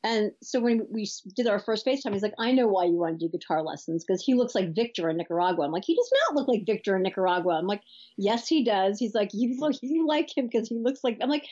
And 0.04 0.32
so 0.42 0.60
when 0.60 0.88
we 0.92 1.08
did 1.36 1.46
our 1.46 1.60
first 1.60 1.86
FaceTime, 1.86 2.14
he's 2.14 2.24
like, 2.24 2.34
I 2.40 2.52
know 2.52 2.68
why 2.68 2.86
you 2.86 2.96
want 2.96 3.20
to 3.20 3.26
do 3.26 3.32
guitar 3.32 3.62
lessons 3.62 4.04
because 4.04 4.24
he 4.24 4.34
looks 4.34 4.56
like 4.56 4.74
Victor 4.74 5.08
in 5.08 5.18
Nicaragua. 5.18 5.66
I'm 5.66 5.72
like, 5.72 5.86
he 5.86 5.96
does 5.96 6.12
not 6.12 6.36
look 6.36 6.48
like 6.48 6.66
Victor 6.66 6.96
in 6.96 7.04
Nicaragua. 7.04 7.54
I'm 7.54 7.68
like, 7.68 7.84
yes, 8.18 8.48
he 8.48 8.66
does. 8.66 8.98
He's 8.98 9.14
like, 9.14 9.30
you 9.34 9.56
look, 9.60 9.76
you 9.84 10.08
like 10.08 10.36
him 10.36 10.50
because 10.52 10.68
he 10.68 10.80
looks 10.80 11.04
like. 11.04 11.20
I'm 11.22 11.30
like, 11.30 11.46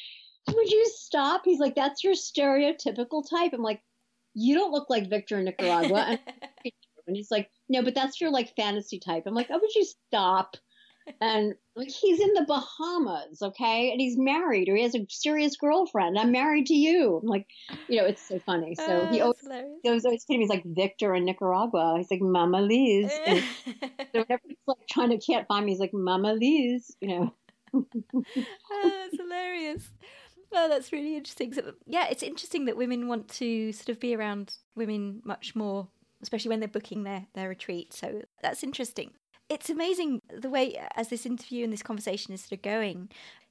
would 0.48 0.72
you 0.72 0.86
stop? 0.96 1.44
He's 1.46 1.60
like, 1.60 1.76
that's 1.76 2.04
your 2.04 2.14
stereotypical 2.14 3.24
type. 3.30 3.54
I'm 3.54 3.62
like, 3.62 3.82
you 4.34 4.56
don't 4.56 4.72
look 4.72 4.90
like 4.90 5.08
Victor 5.08 5.38
in 5.38 5.46
Nicaragua. 5.46 6.18
and 7.08 7.16
he's 7.16 7.32
like, 7.32 7.50
no, 7.70 7.84
but 7.84 7.94
that's 7.94 8.20
your 8.20 8.32
like 8.32 8.56
fantasy 8.56 9.00
type. 9.00 9.24
I'm 9.28 9.36
like, 9.36 9.48
oh, 9.52 9.60
would 9.62 9.76
you 9.76 9.86
stop? 9.86 10.58
And 11.20 11.56
like 11.76 11.90
he's 11.90 12.20
in 12.20 12.34
the 12.34 12.46
Bahamas, 12.48 13.42
okay, 13.42 13.92
and 13.92 14.00
he's 14.00 14.18
married 14.18 14.70
or 14.70 14.76
he 14.76 14.84
has 14.84 14.96
a 14.96 15.06
serious 15.10 15.56
girlfriend. 15.56 16.18
I'm 16.18 16.32
married 16.32 16.68
to 16.68 16.74
you. 16.74 17.20
I'm 17.22 17.28
like, 17.28 17.48
you 17.88 17.98
know, 17.98 18.06
it's 18.06 18.22
so 18.22 18.40
funny. 18.40 18.76
So 18.76 19.06
he 19.08 19.22
oh, 19.22 19.34
always, 19.44 19.68
he 19.84 19.90
always 19.90 20.06
always 20.06 20.26
kidding 20.26 20.40
me. 20.40 20.44
He's 20.46 20.50
like 20.50 20.66
Victor 20.66 21.16
in 21.16 21.26
Nicaragua. 21.26 21.96
He's 21.98 22.12
like 22.12 22.22
Mama 22.22 22.62
Liz. 22.62 23.12
so 23.26 24.06
whenever 24.12 24.42
he's 24.48 24.58
like 24.68 24.88
trying 24.90 25.10
to 25.10 25.18
can't 25.18 25.48
find 25.48 25.66
me, 25.66 25.72
he's 25.72 25.80
like 25.80 25.94
Mama 25.94 26.34
Liz. 26.34 26.96
You 27.02 27.08
know. 27.08 27.34
oh, 27.74 28.24
that's 28.84 29.18
hilarious. 29.18 29.90
Oh, 30.54 30.68
that's 30.68 30.92
really 30.92 31.16
interesting. 31.16 31.54
So, 31.54 31.74
yeah, 31.88 32.08
it's 32.12 32.24
interesting 32.24 32.66
that 32.66 32.76
women 32.76 33.08
want 33.08 33.30
to 33.36 33.72
sort 33.72 33.88
of 33.88 34.02
be 34.02 34.14
around 34.14 34.56
women 34.76 35.22
much 35.24 35.56
more, 35.56 35.88
especially 36.22 36.50
when 36.50 36.60
they're 36.60 36.68
booking 36.68 37.04
their 37.04 37.28
their 37.34 37.48
retreat. 37.48 37.94
So 37.94 38.24
that's 38.42 38.62
interesting 38.62 39.12
it's 39.52 39.70
amazing 39.70 40.22
the 40.34 40.50
way 40.50 40.78
uh, 40.78 40.88
as 40.96 41.10
this 41.10 41.26
interview 41.26 41.66
and 41.66 41.74
this 41.74 41.84
conversation 41.84 42.34
is 42.34 42.42
sort 42.42 42.54
of 42.54 42.62
going. 42.62 43.10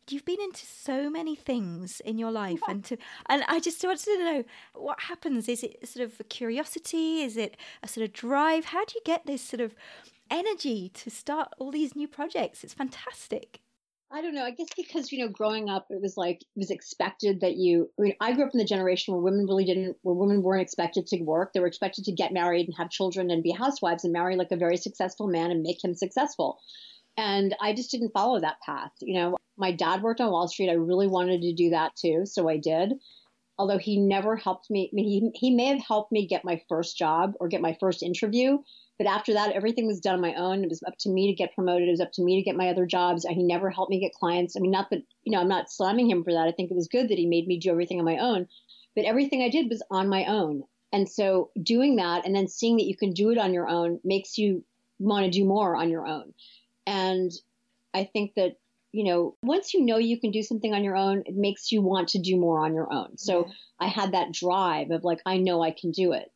You've 0.09 0.25
been 0.25 0.41
into 0.41 0.65
so 0.67 1.09
many 1.11 1.37
things 1.37 2.01
in 2.01 2.19
your 2.19 2.33
life 2.33 2.61
and 2.69 2.83
to 2.87 2.97
and 3.29 3.45
I 3.47 3.61
just 3.61 3.85
wanted 3.85 4.05
to 4.07 4.19
know 4.19 4.45
what 4.75 4.99
happens? 5.03 5.49
Is 5.49 5.63
it 5.63 5.87
sort 5.87 6.05
of 6.05 6.19
a 6.19 6.25
curiosity? 6.25 7.21
Is 7.21 7.37
it 7.37 7.57
a 7.83 7.87
sort 7.87 8.07
of 8.07 8.13
drive? 8.13 8.65
How 8.65 8.85
do 8.85 8.95
you 8.97 9.03
get 9.05 9.27
this 9.27 9.43
sort 9.43 9.61
of 9.61 9.75
energy 10.31 10.89
to 10.95 11.11
start 11.11 11.53
all 11.59 11.71
these 11.71 11.95
new 11.95 12.09
projects? 12.09 12.65
It's 12.65 12.75
fantastic 12.75 13.61
I 14.13 14.23
don't 14.23 14.35
know. 14.35 14.45
I 14.45 14.51
guess 14.51 14.67
because, 14.77 15.13
you 15.13 15.21
know, 15.21 15.31
growing 15.31 15.69
up, 15.69 15.87
it 15.91 16.01
was 16.03 16.17
like, 16.17 16.41
it 16.41 16.59
was 16.59 16.71
expected 16.71 17.43
that 17.43 17.57
you, 17.57 17.91
I 17.99 18.03
mean, 18.03 18.15
I 18.21 18.33
grew 18.33 18.45
up 18.45 18.51
in 18.53 18.59
the 18.59 18.65
generation 18.65 19.15
where 19.15 19.23
women 19.23 19.47
really 19.47 19.65
didn't, 19.65 19.97
where 20.03 20.17
women 20.17 20.43
weren't 20.43 20.63
expected 20.63 21.07
to 21.09 21.23
work. 21.23 21.53
They 21.53 21.61
were 21.61 21.69
expected 21.69 22.05
to 22.07 22.13
get 22.13 22.33
married 22.33 22.67
and 22.67 22.77
have 22.77 22.91
children 22.91 23.31
and 23.31 23.43
be 23.43 23.53
housewives 23.53 24.03
and 24.03 24.13
marry 24.13 24.35
like 24.35 24.51
a 24.51 24.57
very 24.57 24.77
successful 24.77 25.29
man 25.29 25.53
and 25.53 25.63
make 25.63 25.83
him 25.83 25.95
successful. 25.95 26.59
And 27.17 27.55
I 27.61 27.73
just 27.73 27.93
didn't 27.93 28.13
follow 28.13 28.41
that 28.41 28.61
path. 28.67 28.91
You 29.01 29.15
know, 29.15 29.37
my 29.57 29.71
dad 29.71 30.03
worked 30.03 30.21
on 30.21 30.33
Wall 30.33 30.49
Street. 30.49 30.71
I 30.71 30.75
really 30.75 31.07
wanted 31.07 31.43
to 31.43 31.53
do 31.53 31.71
that 31.71 31.95
too. 31.95 32.23
So 32.25 32.49
I 32.49 32.57
did. 32.57 32.95
Although 33.61 33.77
he 33.77 33.99
never 33.99 34.37
helped 34.37 34.71
me. 34.71 34.89
I 34.91 34.95
mean, 34.95 35.33
he, 35.35 35.39
he 35.49 35.55
may 35.55 35.67
have 35.67 35.85
helped 35.87 36.11
me 36.11 36.27
get 36.27 36.47
my 36.47 36.63
first 36.67 36.97
job 36.97 37.35
or 37.39 37.47
get 37.47 37.61
my 37.61 37.77
first 37.79 38.03
interview, 38.03 38.57
but 38.97 39.07
after 39.07 39.35
that, 39.35 39.53
everything 39.53 39.87
was 39.87 40.01
done 40.01 40.15
on 40.15 40.23
my 40.23 40.33
own. 40.35 40.65
It 40.65 40.71
was 40.71 40.83
up 40.87 40.97
to 41.01 41.11
me 41.11 41.27
to 41.27 41.35
get 41.35 41.55
promoted. 41.55 41.87
It 41.87 41.91
was 41.91 42.01
up 42.01 42.13
to 42.13 42.23
me 42.23 42.37
to 42.37 42.43
get 42.43 42.57
my 42.57 42.71
other 42.71 42.87
jobs. 42.87 43.27
And 43.27 43.37
he 43.37 43.43
never 43.43 43.69
helped 43.69 43.91
me 43.91 44.01
get 44.01 44.15
clients. 44.15 44.57
I 44.57 44.61
mean, 44.61 44.71
not 44.71 44.89
that, 44.89 45.03
you 45.25 45.33
know, 45.33 45.41
I'm 45.41 45.49
not 45.49 45.71
slamming 45.71 46.09
him 46.09 46.25
for 46.25 46.33
that. 46.33 46.49
I 46.49 46.53
think 46.53 46.71
it 46.71 46.75
was 46.75 46.89
good 46.89 47.11
that 47.11 47.19
he 47.19 47.27
made 47.27 47.47
me 47.47 47.59
do 47.59 47.71
everything 47.71 47.99
on 47.99 48.07
my 48.07 48.17
own. 48.17 48.49
But 48.97 49.05
everything 49.05 49.43
I 49.43 49.51
did 49.51 49.69
was 49.69 49.83
on 49.91 50.09
my 50.09 50.25
own. 50.25 50.65
And 50.91 51.07
so 51.07 51.51
doing 51.63 51.97
that 51.97 52.25
and 52.25 52.35
then 52.35 52.49
seeing 52.49 52.79
that 52.79 52.87
you 52.87 52.97
can 52.97 53.13
do 53.13 53.29
it 53.29 53.37
on 53.37 53.53
your 53.53 53.69
own 53.69 54.01
makes 54.05 54.39
you 54.39 54.65
want 54.99 55.27
to 55.27 55.31
do 55.31 55.45
more 55.45 55.77
on 55.77 55.91
your 55.91 56.07
own. 56.07 56.33
And 56.87 57.31
I 57.93 58.05
think 58.05 58.33
that, 58.37 58.57
you 58.93 59.05
know, 59.05 59.37
once 59.43 59.73
you 59.73 59.85
know 59.85 59.99
you 59.99 60.19
can 60.19 60.31
do 60.31 60.43
something 60.43 60.75
on 60.75 60.85
your 60.85 60.97
own, 60.97 61.23
it 61.27 61.37
makes 61.37 61.71
you 61.71 61.81
want 61.81 62.09
to 62.09 62.19
do 62.19 62.37
more 62.37 62.65
on 62.65 62.75
your 62.75 62.93
own. 62.93 63.17
So 63.17 63.49
I 63.79 63.87
had 63.87 64.13
that 64.13 64.33
drive 64.33 64.91
of 64.91 65.05
like, 65.05 65.21
I 65.25 65.39
know 65.39 65.63
I 65.63 65.71
can 65.71 65.91
do 65.93 66.13
it. 66.13 66.31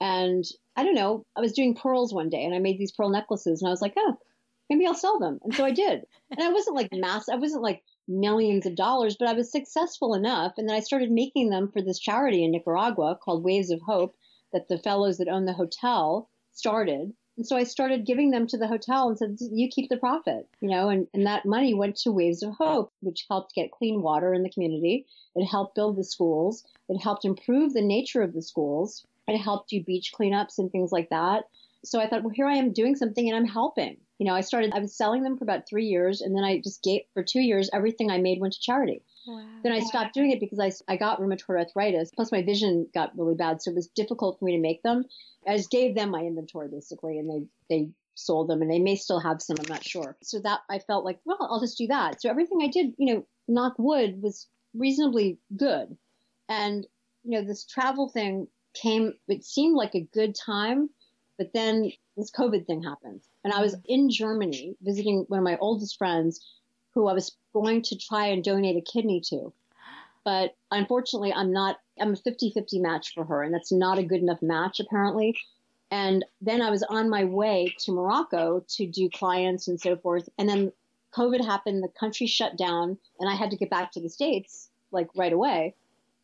And 0.00 0.44
I 0.76 0.84
don't 0.84 0.94
know, 0.94 1.24
I 1.36 1.40
was 1.40 1.52
doing 1.52 1.74
pearls 1.74 2.12
one 2.12 2.28
day 2.28 2.44
and 2.44 2.54
I 2.54 2.58
made 2.58 2.78
these 2.78 2.92
pearl 2.92 3.08
necklaces 3.08 3.60
and 3.60 3.68
I 3.68 3.70
was 3.70 3.82
like, 3.82 3.94
oh, 3.96 4.16
maybe 4.68 4.86
I'll 4.86 4.94
sell 4.94 5.18
them. 5.18 5.38
And 5.42 5.54
so 5.54 5.64
I 5.64 5.70
did. 5.70 6.04
and 6.30 6.40
I 6.40 6.50
wasn't 6.50 6.76
like 6.76 6.90
mass, 6.92 7.28
I 7.28 7.36
wasn't 7.36 7.62
like 7.62 7.82
millions 8.08 8.66
of 8.66 8.76
dollars, 8.76 9.16
but 9.18 9.28
I 9.28 9.32
was 9.32 9.50
successful 9.50 10.14
enough. 10.14 10.52
And 10.58 10.68
then 10.68 10.76
I 10.76 10.80
started 10.80 11.10
making 11.10 11.50
them 11.50 11.70
for 11.72 11.82
this 11.82 11.98
charity 11.98 12.44
in 12.44 12.52
Nicaragua 12.52 13.18
called 13.22 13.44
Waves 13.44 13.70
of 13.70 13.80
Hope 13.80 14.14
that 14.52 14.68
the 14.68 14.78
fellows 14.78 15.18
that 15.18 15.28
own 15.28 15.44
the 15.44 15.52
hotel 15.52 16.28
started. 16.52 17.12
And 17.36 17.46
so 17.46 17.56
I 17.56 17.64
started 17.64 18.06
giving 18.06 18.30
them 18.30 18.46
to 18.46 18.56
the 18.56 18.66
hotel 18.66 19.08
and 19.08 19.18
said, 19.18 19.36
you 19.52 19.68
keep 19.68 19.90
the 19.90 19.98
profit, 19.98 20.48
you 20.60 20.70
know, 20.70 20.88
and, 20.88 21.06
and 21.12 21.26
that 21.26 21.44
money 21.44 21.74
went 21.74 21.96
to 21.98 22.12
Waves 22.12 22.42
of 22.42 22.54
Hope, 22.54 22.92
which 23.00 23.26
helped 23.28 23.54
get 23.54 23.70
clean 23.70 24.00
water 24.00 24.32
in 24.32 24.42
the 24.42 24.50
community. 24.50 25.04
It 25.34 25.44
helped 25.44 25.74
build 25.74 25.96
the 25.96 26.04
schools. 26.04 26.64
It 26.88 26.98
helped 26.98 27.26
improve 27.26 27.74
the 27.74 27.82
nature 27.82 28.22
of 28.22 28.32
the 28.32 28.40
schools. 28.40 29.04
It 29.28 29.38
helped 29.38 29.68
do 29.68 29.82
beach 29.82 30.12
cleanups 30.18 30.58
and 30.58 30.72
things 30.72 30.92
like 30.92 31.10
that. 31.10 31.44
So 31.84 32.00
I 32.00 32.08
thought, 32.08 32.22
well, 32.22 32.32
here 32.34 32.46
I 32.46 32.56
am 32.56 32.72
doing 32.72 32.96
something 32.96 33.28
and 33.28 33.36
I'm 33.36 33.46
helping. 33.46 33.98
You 34.18 34.26
know, 34.26 34.34
I 34.34 34.40
started, 34.40 34.72
I 34.72 34.78
was 34.78 34.96
selling 34.96 35.22
them 35.22 35.36
for 35.36 35.44
about 35.44 35.68
three 35.68 35.86
years 35.86 36.22
and 36.22 36.34
then 36.34 36.42
I 36.42 36.60
just 36.60 36.82
gave, 36.82 37.02
for 37.12 37.22
two 37.22 37.40
years, 37.40 37.68
everything 37.72 38.10
I 38.10 38.18
made 38.18 38.40
went 38.40 38.54
to 38.54 38.60
charity. 38.60 39.02
Wow. 39.26 39.42
Then 39.62 39.72
I 39.72 39.80
stopped 39.80 40.14
doing 40.14 40.30
it 40.30 40.40
because 40.40 40.60
I, 40.60 40.70
I 40.92 40.96
got 40.96 41.20
rheumatoid 41.20 41.58
arthritis. 41.58 42.10
Plus, 42.14 42.30
my 42.30 42.42
vision 42.42 42.86
got 42.94 43.16
really 43.18 43.34
bad. 43.34 43.60
So 43.60 43.70
it 43.70 43.74
was 43.74 43.88
difficult 43.88 44.38
for 44.38 44.44
me 44.44 44.56
to 44.56 44.62
make 44.62 44.82
them. 44.82 45.04
I 45.46 45.56
just 45.56 45.70
gave 45.70 45.94
them 45.94 46.10
my 46.10 46.20
inventory 46.20 46.68
basically 46.68 47.18
and 47.18 47.28
they, 47.28 47.46
they 47.68 47.90
sold 48.14 48.48
them 48.48 48.62
and 48.62 48.70
they 48.70 48.78
may 48.78 48.96
still 48.96 49.20
have 49.20 49.42
some. 49.42 49.56
I'm 49.58 49.68
not 49.68 49.84
sure. 49.84 50.16
So 50.22 50.40
that 50.40 50.60
I 50.70 50.78
felt 50.78 51.04
like, 51.04 51.18
well, 51.24 51.38
I'll 51.40 51.60
just 51.60 51.78
do 51.78 51.88
that. 51.88 52.20
So 52.22 52.30
everything 52.30 52.60
I 52.62 52.68
did, 52.68 52.94
you 52.98 53.14
know, 53.14 53.26
knock 53.48 53.74
wood 53.78 54.22
was 54.22 54.46
reasonably 54.74 55.38
good. 55.56 55.96
And, 56.48 56.86
you 57.24 57.32
know, 57.32 57.44
this 57.44 57.64
travel 57.64 58.08
thing 58.08 58.46
came, 58.74 59.14
it 59.28 59.44
seemed 59.44 59.76
like 59.76 59.94
a 59.94 60.08
good 60.12 60.34
time, 60.34 60.90
but 61.38 61.52
then 61.52 61.90
this 62.16 62.30
COVID 62.30 62.66
thing 62.66 62.82
happened. 62.82 63.22
And 63.44 63.52
I 63.52 63.60
was 63.60 63.74
mm. 63.74 63.82
in 63.86 64.10
Germany 64.10 64.76
visiting 64.80 65.24
one 65.28 65.38
of 65.38 65.44
my 65.44 65.56
oldest 65.58 65.98
friends 65.98 66.40
who 66.96 67.08
I 67.08 67.12
was 67.12 67.36
going 67.52 67.82
to 67.82 67.96
try 67.96 68.28
and 68.28 68.42
donate 68.42 68.76
a 68.76 68.80
kidney 68.80 69.20
to. 69.28 69.52
But 70.24 70.56
unfortunately, 70.72 71.32
I'm 71.32 71.52
not, 71.52 71.76
I'm 72.00 72.14
a 72.14 72.16
50 72.16 72.50
50 72.50 72.80
match 72.80 73.12
for 73.14 73.24
her, 73.24 73.42
and 73.42 73.54
that's 73.54 73.70
not 73.70 73.98
a 73.98 74.02
good 74.02 74.22
enough 74.22 74.40
match, 74.42 74.80
apparently. 74.80 75.36
And 75.90 76.24
then 76.40 76.62
I 76.62 76.70
was 76.70 76.82
on 76.82 77.10
my 77.10 77.24
way 77.24 77.72
to 77.80 77.92
Morocco 77.92 78.64
to 78.66 78.86
do 78.86 79.10
clients 79.10 79.68
and 79.68 79.78
so 79.78 79.96
forth. 79.96 80.28
And 80.38 80.48
then 80.48 80.72
COVID 81.14 81.44
happened, 81.44 81.84
the 81.84 81.88
country 82.00 82.26
shut 82.26 82.56
down, 82.56 82.96
and 83.20 83.30
I 83.30 83.34
had 83.34 83.50
to 83.50 83.56
get 83.56 83.70
back 83.70 83.92
to 83.92 84.00
the 84.00 84.08
States 84.08 84.70
like 84.90 85.08
right 85.14 85.32
away. 85.32 85.74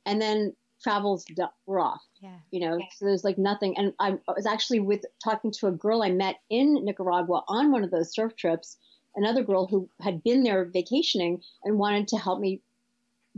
And 0.06 0.20
then 0.20 0.54
travels 0.82 1.26
were 1.66 1.80
off. 1.80 2.02
Yeah. 2.20 2.38
You 2.50 2.60
know, 2.60 2.80
so 2.96 3.04
there's 3.04 3.24
like 3.24 3.38
nothing. 3.38 3.76
And 3.76 3.92
I 4.00 4.18
was 4.26 4.46
actually 4.46 4.80
with 4.80 5.04
talking 5.22 5.52
to 5.52 5.68
a 5.68 5.72
girl 5.72 6.02
I 6.02 6.10
met 6.10 6.40
in 6.50 6.82
Nicaragua 6.82 7.44
on 7.46 7.70
one 7.70 7.84
of 7.84 7.90
those 7.90 8.12
surf 8.12 8.34
trips, 8.36 8.78
another 9.14 9.42
girl 9.42 9.66
who 9.66 9.88
had 10.00 10.22
been 10.22 10.42
there 10.42 10.64
vacationing 10.64 11.42
and 11.64 11.78
wanted 11.78 12.08
to 12.08 12.18
help 12.18 12.40
me 12.40 12.62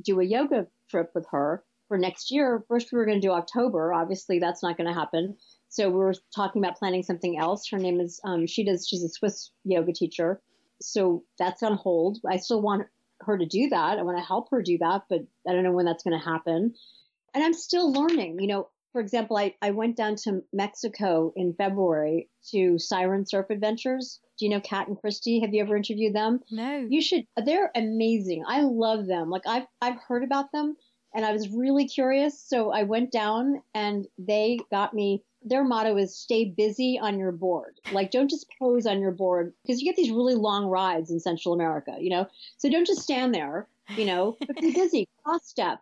do 0.02 0.20
a 0.20 0.24
yoga 0.24 0.66
trip 0.90 1.10
with 1.14 1.26
her 1.30 1.64
for 1.88 1.98
next 1.98 2.30
year. 2.30 2.64
First, 2.68 2.92
we 2.92 2.98
were 2.98 3.06
going 3.06 3.20
to 3.20 3.26
do 3.26 3.32
October. 3.32 3.92
Obviously, 3.92 4.38
that's 4.38 4.62
not 4.62 4.76
going 4.76 4.88
to 4.88 4.94
happen. 4.94 5.36
So 5.68 5.88
we 5.88 5.96
were 5.96 6.14
talking 6.34 6.62
about 6.62 6.78
planning 6.78 7.02
something 7.02 7.38
else. 7.38 7.68
Her 7.68 7.78
name 7.78 8.00
is, 8.00 8.20
um, 8.24 8.46
she 8.46 8.64
does, 8.64 8.86
she's 8.88 9.02
a 9.02 9.08
Swiss 9.08 9.50
yoga 9.64 9.92
teacher. 9.92 10.40
So 10.80 11.24
that's 11.38 11.62
on 11.62 11.76
hold. 11.76 12.18
I 12.28 12.36
still 12.36 12.62
want 12.62 12.86
her 13.20 13.38
to 13.38 13.46
do 13.46 13.68
that. 13.70 13.98
I 13.98 14.02
want 14.02 14.18
to 14.18 14.24
help 14.24 14.50
her 14.50 14.62
do 14.62 14.78
that, 14.78 15.02
but 15.08 15.20
I 15.48 15.52
don't 15.52 15.64
know 15.64 15.72
when 15.72 15.86
that's 15.86 16.04
going 16.04 16.18
to 16.18 16.24
happen 16.24 16.74
and 17.34 17.44
I'm 17.44 17.52
still 17.52 17.92
learning. 17.92 18.38
You 18.40 18.46
know, 18.46 18.68
for 18.92 19.00
example, 19.00 19.36
I, 19.36 19.54
I 19.60 19.72
went 19.72 19.96
down 19.96 20.16
to 20.24 20.42
Mexico 20.52 21.32
in 21.36 21.54
February 21.54 22.30
to 22.52 22.78
Siren 22.78 23.26
Surf 23.26 23.46
Adventures. 23.50 24.20
Do 24.38 24.44
you 24.44 24.50
know 24.50 24.60
Kat 24.60 24.88
and 24.88 24.98
Christy? 24.98 25.40
Have 25.40 25.54
you 25.54 25.62
ever 25.62 25.76
interviewed 25.76 26.14
them? 26.14 26.40
No. 26.50 26.86
You 26.88 27.00
should. 27.00 27.26
They're 27.44 27.70
amazing. 27.74 28.44
I 28.46 28.62
love 28.62 29.06
them. 29.06 29.30
Like 29.30 29.46
I've 29.46 29.66
I've 29.80 29.98
heard 29.98 30.24
about 30.24 30.50
them, 30.52 30.76
and 31.14 31.24
I 31.24 31.32
was 31.32 31.48
really 31.48 31.86
curious. 31.86 32.40
So 32.40 32.70
I 32.70 32.82
went 32.82 33.12
down, 33.12 33.62
and 33.74 34.06
they 34.18 34.58
got 34.70 34.94
me. 34.94 35.22
Their 35.42 35.62
motto 35.62 35.96
is 35.96 36.16
"Stay 36.16 36.46
busy 36.46 36.98
on 37.00 37.18
your 37.18 37.32
board." 37.32 37.78
Like 37.92 38.10
don't 38.10 38.30
just 38.30 38.50
pose 38.58 38.86
on 38.86 39.00
your 39.00 39.12
board 39.12 39.52
because 39.62 39.80
you 39.80 39.88
get 39.88 39.96
these 39.96 40.10
really 40.10 40.34
long 40.34 40.66
rides 40.66 41.10
in 41.10 41.20
Central 41.20 41.54
America. 41.54 41.96
You 42.00 42.10
know, 42.10 42.26
so 42.56 42.68
don't 42.68 42.86
just 42.86 43.02
stand 43.02 43.34
there. 43.34 43.68
You 43.96 44.06
know, 44.06 44.36
but 44.46 44.56
be 44.56 44.72
busy. 44.72 45.06
Cross 45.22 45.46
step. 45.46 45.78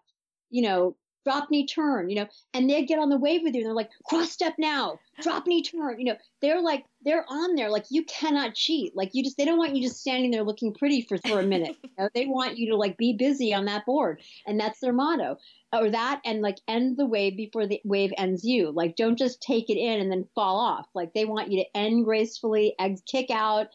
You 0.51 0.63
know, 0.63 0.97
drop 1.25 1.51
knee 1.51 1.67
turn, 1.67 2.09
you 2.09 2.17
know, 2.17 2.27
and 2.55 2.69
they 2.69 2.85
get 2.85 2.99
on 2.99 3.09
the 3.09 3.19
wave 3.19 3.43
with 3.43 3.55
you 3.55 3.61
and 3.61 3.67
they're 3.67 3.75
like, 3.75 3.91
cross 4.05 4.31
step 4.31 4.55
now, 4.59 4.99
drop 5.21 5.47
knee 5.47 5.63
turn, 5.63 5.99
you 5.99 6.05
know, 6.05 6.17
they're 6.41 6.61
like, 6.61 6.85
they're 7.05 7.25
on 7.29 7.55
there. 7.55 7.71
Like 7.71 7.87
you 7.91 8.05
cannot 8.05 8.55
cheat. 8.55 8.97
Like 8.97 9.11
you 9.13 9.23
just, 9.23 9.37
they 9.37 9.45
don't 9.45 9.59
want 9.59 9.77
you 9.77 9.83
just 9.83 10.01
standing 10.01 10.31
there 10.31 10.43
looking 10.43 10.75
pretty 10.75 11.03
for, 11.03 11.19
for 11.19 11.41
a 11.41 11.47
minute. 11.47 11.77
You 11.83 11.91
know? 11.99 12.09
They 12.15 12.27
want 12.27 12.59
you 12.59 12.71
to 12.71 12.77
like 12.77 12.97
be 12.97 13.13
busy 13.13 13.55
on 13.55 13.65
that 13.67 13.87
board. 13.87 14.21
And 14.47 14.59
that's 14.59 14.81
their 14.81 14.93
motto 14.93 15.37
or 15.73 15.91
that 15.91 16.21
and 16.25 16.43
like 16.43 16.59
end 16.69 16.97
the 16.97 17.07
wave 17.07 17.37
before 17.37 17.67
the 17.67 17.81
wave 17.85 18.13
ends 18.19 18.45
you. 18.45 18.71
Like 18.71 18.97
don't 18.97 19.19
just 19.19 19.41
take 19.43 19.71
it 19.71 19.79
in 19.79 20.01
and 20.01 20.11
then 20.11 20.29
fall 20.35 20.59
off. 20.59 20.87
Like 20.95 21.15
they 21.15 21.25
want 21.25 21.51
you 21.51 21.63
to 21.63 21.77
end 21.77 22.05
gracefully, 22.05 22.75
kick 23.07 23.31
out. 23.31 23.69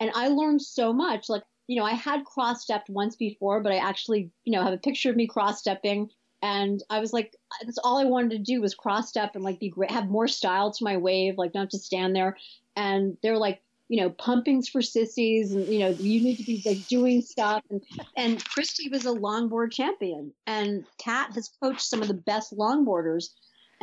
And 0.00 0.10
I 0.14 0.28
learned 0.28 0.62
so 0.62 0.92
much. 0.92 1.28
Like, 1.28 1.42
you 1.68 1.78
know, 1.78 1.84
I 1.84 1.92
had 1.92 2.24
cross 2.24 2.62
stepped 2.62 2.90
once 2.90 3.14
before, 3.16 3.60
but 3.62 3.72
I 3.72 3.76
actually, 3.76 4.30
you 4.44 4.52
know, 4.52 4.62
have 4.62 4.72
a 4.72 4.78
picture 4.78 5.10
of 5.10 5.16
me 5.16 5.26
cross 5.26 5.60
stepping 5.60 6.10
and 6.42 6.82
I 6.90 6.98
was 6.98 7.12
like, 7.12 7.36
that's 7.64 7.78
all 7.78 7.98
I 7.98 8.04
wanted 8.04 8.30
to 8.32 8.38
do 8.38 8.60
was 8.60 8.74
cross 8.74 9.08
step 9.08 9.36
and 9.36 9.44
like 9.44 9.60
be 9.60 9.70
great, 9.70 9.92
have 9.92 10.08
more 10.08 10.26
style 10.26 10.72
to 10.72 10.84
my 10.84 10.96
wave, 10.96 11.38
like 11.38 11.54
not 11.54 11.70
just 11.70 11.86
stand 11.86 12.16
there. 12.16 12.36
And 12.74 13.16
they're 13.22 13.38
like, 13.38 13.62
you 13.88 14.00
know, 14.00 14.10
pumpings 14.10 14.68
for 14.68 14.80
sissies, 14.80 15.52
and 15.52 15.68
you 15.68 15.80
know, 15.80 15.90
you 15.90 16.22
need 16.22 16.36
to 16.36 16.44
be 16.44 16.62
like 16.64 16.86
doing 16.88 17.20
stuff. 17.20 17.62
And 17.70 17.82
and 18.16 18.44
Christy 18.44 18.88
was 18.88 19.04
a 19.04 19.10
longboard 19.10 19.70
champion, 19.70 20.32
and 20.46 20.84
Kat 20.98 21.32
has 21.34 21.50
coached 21.62 21.82
some 21.82 22.00
of 22.00 22.08
the 22.08 22.14
best 22.14 22.56
longboarders, 22.56 23.28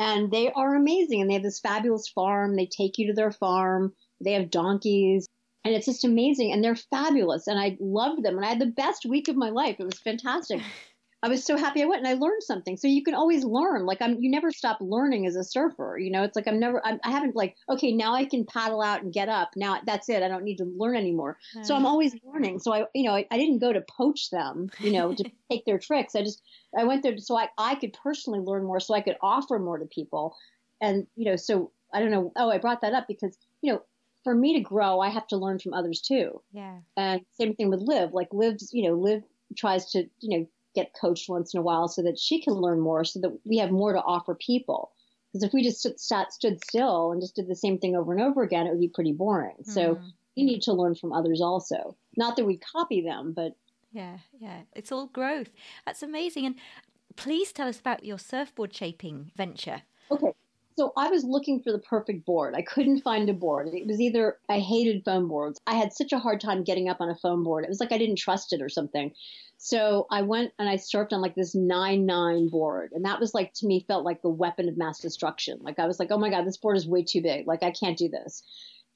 and 0.00 0.30
they 0.30 0.50
are 0.50 0.74
amazing. 0.74 1.20
And 1.20 1.30
they 1.30 1.34
have 1.34 1.44
this 1.44 1.60
fabulous 1.60 2.08
farm. 2.08 2.56
They 2.56 2.66
take 2.66 2.98
you 2.98 3.06
to 3.06 3.12
their 3.12 3.30
farm. 3.30 3.94
They 4.20 4.32
have 4.32 4.50
donkeys. 4.50 5.28
And 5.64 5.74
it's 5.74 5.86
just 5.86 6.04
amazing. 6.04 6.52
And 6.52 6.64
they're 6.64 6.74
fabulous. 6.74 7.46
And 7.46 7.58
I 7.58 7.76
loved 7.78 8.24
them. 8.24 8.36
And 8.36 8.44
I 8.44 8.48
had 8.48 8.58
the 8.58 8.66
best 8.66 9.04
week 9.04 9.28
of 9.28 9.36
my 9.36 9.50
life. 9.50 9.76
It 9.78 9.84
was 9.84 9.98
fantastic. 9.98 10.60
I 11.22 11.28
was 11.28 11.44
so 11.44 11.56
happy 11.56 11.82
I 11.82 11.86
went 11.86 12.04
and 12.04 12.08
I 12.08 12.14
learned 12.14 12.42
something. 12.42 12.78
So 12.78 12.88
you 12.88 13.02
can 13.02 13.14
always 13.14 13.44
learn. 13.44 13.84
Like 13.84 14.00
I'm, 14.00 14.18
you 14.20 14.30
never 14.30 14.50
stop 14.50 14.78
learning 14.80 15.26
as 15.26 15.36
a 15.36 15.44
surfer. 15.44 15.98
You 15.98 16.10
know, 16.10 16.22
it's 16.22 16.34
like 16.34 16.48
I'm 16.48 16.58
never, 16.58 16.84
I'm, 16.84 16.98
I 17.04 17.10
haven't 17.10 17.36
like, 17.36 17.56
okay, 17.68 17.92
now 17.92 18.14
I 18.14 18.24
can 18.24 18.46
paddle 18.46 18.80
out 18.80 19.02
and 19.02 19.12
get 19.12 19.28
up. 19.28 19.50
Now 19.54 19.80
that's 19.84 20.08
it. 20.08 20.22
I 20.22 20.28
don't 20.28 20.44
need 20.44 20.56
to 20.56 20.64
learn 20.64 20.96
anymore. 20.96 21.36
Right. 21.54 21.66
So 21.66 21.76
I'm 21.76 21.84
always 21.84 22.14
learning. 22.24 22.60
So 22.60 22.72
I, 22.72 22.86
you 22.94 23.04
know, 23.04 23.14
I, 23.14 23.26
I 23.30 23.36
didn't 23.36 23.58
go 23.58 23.72
to 23.72 23.82
poach 23.82 24.30
them, 24.30 24.70
you 24.78 24.92
know, 24.92 25.12
to 25.14 25.24
take 25.50 25.66
their 25.66 25.78
tricks. 25.78 26.14
I 26.14 26.22
just, 26.22 26.42
I 26.78 26.84
went 26.84 27.02
there 27.02 27.18
so 27.18 27.36
I, 27.36 27.48
I 27.58 27.74
could 27.74 27.92
personally 28.02 28.40
learn 28.40 28.64
more, 28.64 28.80
so 28.80 28.94
I 28.94 29.02
could 29.02 29.16
offer 29.20 29.58
more 29.58 29.78
to 29.78 29.86
people. 29.86 30.36
And 30.80 31.06
you 31.16 31.26
know, 31.26 31.36
so 31.36 31.70
I 31.92 32.00
don't 32.00 32.10
know. 32.10 32.32
Oh, 32.36 32.50
I 32.50 32.58
brought 32.58 32.80
that 32.80 32.94
up 32.94 33.06
because 33.06 33.36
you 33.60 33.72
know, 33.72 33.82
for 34.24 34.34
me 34.34 34.54
to 34.54 34.60
grow, 34.60 35.00
I 35.00 35.10
have 35.10 35.26
to 35.28 35.36
learn 35.36 35.58
from 35.58 35.74
others 35.74 36.00
too. 36.00 36.40
Yeah. 36.52 36.78
And 36.96 37.22
same 37.32 37.54
thing 37.54 37.68
with 37.68 37.80
Liv. 37.80 38.14
Like 38.14 38.28
Liv's, 38.32 38.70
you 38.72 38.88
know, 38.88 38.94
Liv 38.96 39.22
tries 39.56 39.90
to, 39.90 40.04
you 40.20 40.38
know 40.38 40.46
get 40.74 40.94
coached 40.98 41.28
once 41.28 41.54
in 41.54 41.60
a 41.60 41.62
while 41.62 41.88
so 41.88 42.02
that 42.02 42.18
she 42.18 42.40
can 42.40 42.54
learn 42.54 42.80
more 42.80 43.04
so 43.04 43.20
that 43.20 43.36
we 43.44 43.58
have 43.58 43.70
more 43.70 43.92
to 43.92 44.02
offer 44.02 44.34
people. 44.34 44.92
Because 45.32 45.44
if 45.44 45.52
we 45.52 45.62
just 45.62 45.86
sat, 46.00 46.32
stood 46.32 46.62
still 46.64 47.12
and 47.12 47.20
just 47.20 47.36
did 47.36 47.48
the 47.48 47.56
same 47.56 47.78
thing 47.78 47.94
over 47.94 48.12
and 48.12 48.20
over 48.20 48.42
again, 48.42 48.66
it 48.66 48.70
would 48.70 48.80
be 48.80 48.88
pretty 48.88 49.12
boring. 49.12 49.56
Mm-hmm. 49.60 49.70
So 49.70 50.00
we 50.36 50.44
need 50.44 50.62
to 50.62 50.72
learn 50.72 50.94
from 50.94 51.12
others 51.12 51.40
also. 51.40 51.96
Not 52.16 52.36
that 52.36 52.46
we 52.46 52.56
copy 52.56 53.00
them, 53.00 53.32
but. 53.32 53.52
Yeah, 53.92 54.18
yeah. 54.38 54.62
It's 54.74 54.90
all 54.90 55.06
growth. 55.06 55.50
That's 55.86 56.02
amazing. 56.02 56.46
And 56.46 56.54
please 57.16 57.52
tell 57.52 57.68
us 57.68 57.78
about 57.78 58.04
your 58.04 58.18
surfboard 58.18 58.74
shaping 58.74 59.30
venture. 59.36 59.82
Okay. 60.10 60.32
So 60.76 60.92
I 60.96 61.10
was 61.10 61.24
looking 61.24 61.60
for 61.60 61.72
the 61.72 61.78
perfect 61.78 62.24
board. 62.24 62.54
I 62.56 62.62
couldn't 62.62 63.02
find 63.02 63.28
a 63.28 63.34
board. 63.34 63.68
It 63.68 63.86
was 63.86 64.00
either 64.00 64.38
I 64.48 64.60
hated 64.60 65.04
foam 65.04 65.28
boards. 65.28 65.60
I 65.66 65.74
had 65.74 65.92
such 65.92 66.12
a 66.12 66.18
hard 66.18 66.40
time 66.40 66.64
getting 66.64 66.88
up 66.88 67.00
on 67.00 67.10
a 67.10 67.16
foam 67.16 67.44
board. 67.44 67.64
It 67.64 67.68
was 67.68 67.80
like 67.80 67.92
I 67.92 67.98
didn't 67.98 68.16
trust 68.16 68.52
it 68.52 68.62
or 68.62 68.68
something. 68.68 69.12
So 69.62 70.06
I 70.10 70.22
went 70.22 70.54
and 70.58 70.70
I 70.70 70.76
surfed 70.76 71.12
on 71.12 71.20
like 71.20 71.34
this 71.34 71.54
nine 71.54 72.06
nine 72.06 72.48
board, 72.48 72.92
and 72.92 73.04
that 73.04 73.20
was 73.20 73.34
like 73.34 73.52
to 73.54 73.66
me 73.66 73.84
felt 73.86 74.06
like 74.06 74.22
the 74.22 74.30
weapon 74.30 74.70
of 74.70 74.78
mass 74.78 75.00
destruction. 75.00 75.58
Like 75.60 75.78
I 75.78 75.86
was 75.86 76.00
like, 76.00 76.10
oh 76.10 76.16
my 76.16 76.30
god, 76.30 76.46
this 76.46 76.56
board 76.56 76.78
is 76.78 76.88
way 76.88 77.04
too 77.04 77.20
big. 77.20 77.46
Like 77.46 77.62
I 77.62 77.70
can't 77.70 77.98
do 77.98 78.08
this. 78.08 78.42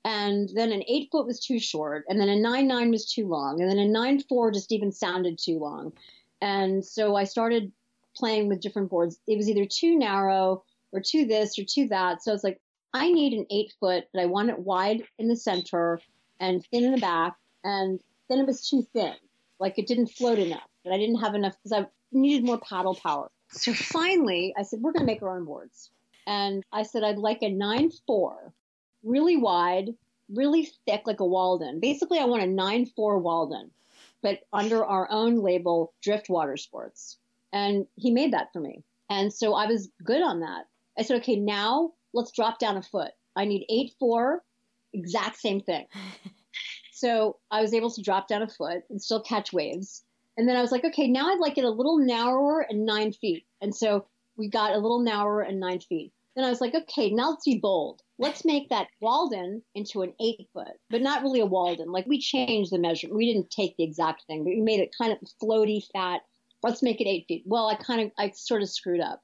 And 0.07 0.49
then 0.55 0.73
an 0.73 0.83
eight 0.89 1.11
foot 1.13 1.27
was 1.27 1.39
too 1.39 1.61
short, 1.61 2.07
and 2.09 2.19
then 2.19 2.31
a 2.31 2.37
nine 2.37 2.67
nine 2.67 2.91
was 2.91 3.05
too 3.05 3.29
long, 3.29 3.61
and 3.61 3.71
then 3.71 3.79
a 3.79 3.87
nine 3.87 4.21
four 4.23 4.51
just 4.51 4.73
even 4.73 4.91
sounded 4.91 5.39
too 5.39 5.59
long. 5.59 5.93
And 6.41 6.83
so 6.83 7.15
I 7.15 7.25
started 7.25 7.71
playing 8.17 8.49
with 8.49 8.63
different 8.63 8.89
boards. 8.89 9.19
It 9.29 9.37
was 9.37 9.51
either 9.51 9.67
too 9.67 9.99
narrow 9.99 10.65
or 10.93 11.01
too 11.01 11.27
this 11.27 11.59
or 11.59 11.65
too 11.65 11.89
that. 11.89 12.23
So 12.23 12.31
I 12.31 12.35
was 12.35 12.45
like, 12.45 12.59
I 12.95 13.13
need 13.13 13.35
an 13.35 13.45
eight 13.51 13.75
foot, 13.81 14.05
but 14.15 14.23
I 14.23 14.27
want 14.27 14.49
it 14.49 14.59
wide 14.59 15.03
in 15.19 15.29
the 15.29 15.37
center 15.37 16.01
and 16.41 16.65
thin 16.71 16.85
in 16.85 16.93
the 16.93 17.01
back. 17.01 17.37
And 17.65 18.01
then 18.31 18.39
it 18.39 18.47
was 18.47 18.67
too 18.67 18.87
thin. 18.95 19.15
Like 19.61 19.79
it 19.79 19.87
didn't 19.87 20.09
float 20.09 20.39
enough, 20.39 20.69
but 20.83 20.93
I 20.93 20.99
didn't 20.99 21.21
have 21.21 21.35
enough 21.35 21.55
because 21.63 21.85
I 21.85 21.87
needed 22.13 22.45
more 22.45 22.59
paddle 22.59 22.95
power. 22.95 23.31
So 23.51 23.73
finally, 23.73 24.55
I 24.57 24.63
said, 24.63 24.81
we're 24.81 24.93
going 24.93 25.07
to 25.07 25.13
make 25.13 25.23
our 25.23 25.37
own 25.37 25.45
boards. 25.45 25.91
And 26.27 26.63
I 26.73 26.83
said, 26.83 27.05
I'd 27.05 27.19
like 27.19 27.43
a 27.43 27.51
9 27.51 27.91
4, 28.07 28.53
really 29.03 29.37
wide, 29.37 29.91
really 30.29 30.71
thick, 30.87 31.03
like 31.07 31.21
a 31.21 31.27
Walden. 31.27 31.81
Basically, 31.81 32.19
I 32.19 32.25
want 32.25 32.43
a 32.43 32.47
9 32.47 32.87
4 32.87 33.19
Walden, 33.19 33.71
but 34.23 34.41
under 34.53 34.85
our 34.85 35.09
own 35.11 35.43
label, 35.43 35.93
Dryft 36.05 36.29
Water 36.29 36.57
Sports. 36.57 37.19
And 37.53 37.87
he 37.97 38.11
made 38.11 38.33
that 38.33 38.53
for 38.53 38.61
me. 38.61 38.83
And 39.11 39.33
so 39.33 39.55
I 39.55 39.67
was 39.67 39.91
good 40.03 40.23
on 40.23 40.41
that. 40.41 40.67
I 40.99 41.03
said, 41.03 41.19
okay, 41.19 41.37
now 41.37 41.93
let's 42.13 42.33
drop 42.33 42.59
down 42.59 42.77
a 42.77 42.83
foot. 42.83 43.13
I 43.37 43.45
need 43.45 43.67
8 43.69 43.93
4, 43.99 44.43
exact 44.95 45.39
same 45.39 45.61
thing. 45.61 45.87
So 47.05 47.37
I 47.51 47.61
was 47.61 47.75
able 47.75 47.91
to 47.91 48.01
drop 48.01 48.29
down 48.29 48.41
a 48.41 48.49
foot 48.49 48.83
and 48.89 49.03
still 49.03 49.21
catch 49.21 49.53
waves. 49.53 50.03
And 50.39 50.49
then 50.49 50.57
I 50.57 50.63
was 50.63 50.73
like, 50.73 50.87
okay, 50.87 51.07
now 51.07 51.29
I'd 51.29 51.39
like 51.39 51.59
it 51.59 51.65
a 51.65 51.71
little 51.71 51.99
narrower 51.99 52.63
and 52.63 52.87
nine 52.87 53.13
feet. 53.13 53.45
And 53.61 53.77
so 53.77 54.07
we 54.39 54.49
got 54.49 54.73
a 54.73 54.79
little 54.79 55.01
narrower 55.01 55.43
and 55.43 55.61
nine 55.61 55.81
feet. 55.81 56.15
Then 56.35 56.47
I 56.47 56.49
was 56.49 56.63
like, 56.63 56.75
okay, 56.75 57.11
now 57.11 57.29
let's 57.29 57.45
be 57.45 57.59
bold. 57.59 58.01
Let's 58.19 58.47
make 58.47 58.71
that 58.71 58.89
Walden 59.03 59.61
into 59.75 60.01
an 60.01 60.15
eight 60.19 60.49
foot, 60.55 60.81
but 60.89 61.03
not 61.03 61.23
really 61.23 61.41
a 61.41 61.47
Walden. 61.47 61.93
Like 61.93 62.07
we 62.07 62.19
changed 62.19 62.73
the 62.73 62.79
measurement. 62.79 63.19
We 63.19 63.31
didn't 63.31 63.51
take 63.51 63.77
the 63.77 63.85
exact 63.85 64.25
thing, 64.27 64.43
but 64.43 64.55
we 64.55 64.63
made 64.63 64.81
it 64.81 64.97
kind 64.97 65.13
of 65.13 65.19
floaty, 65.43 65.83
fat. 65.93 66.23
Let's 66.63 66.83
make 66.83 67.03
it 67.03 67.07
eight 67.07 67.27
feet. 67.29 67.43
Well, 67.45 67.69
I 67.69 67.75
kind 67.75 68.01
of, 68.01 68.13
I 68.19 68.31
sort 68.31 68.63
of 68.63 68.71
screwed 68.71 69.03
up. 69.03 69.21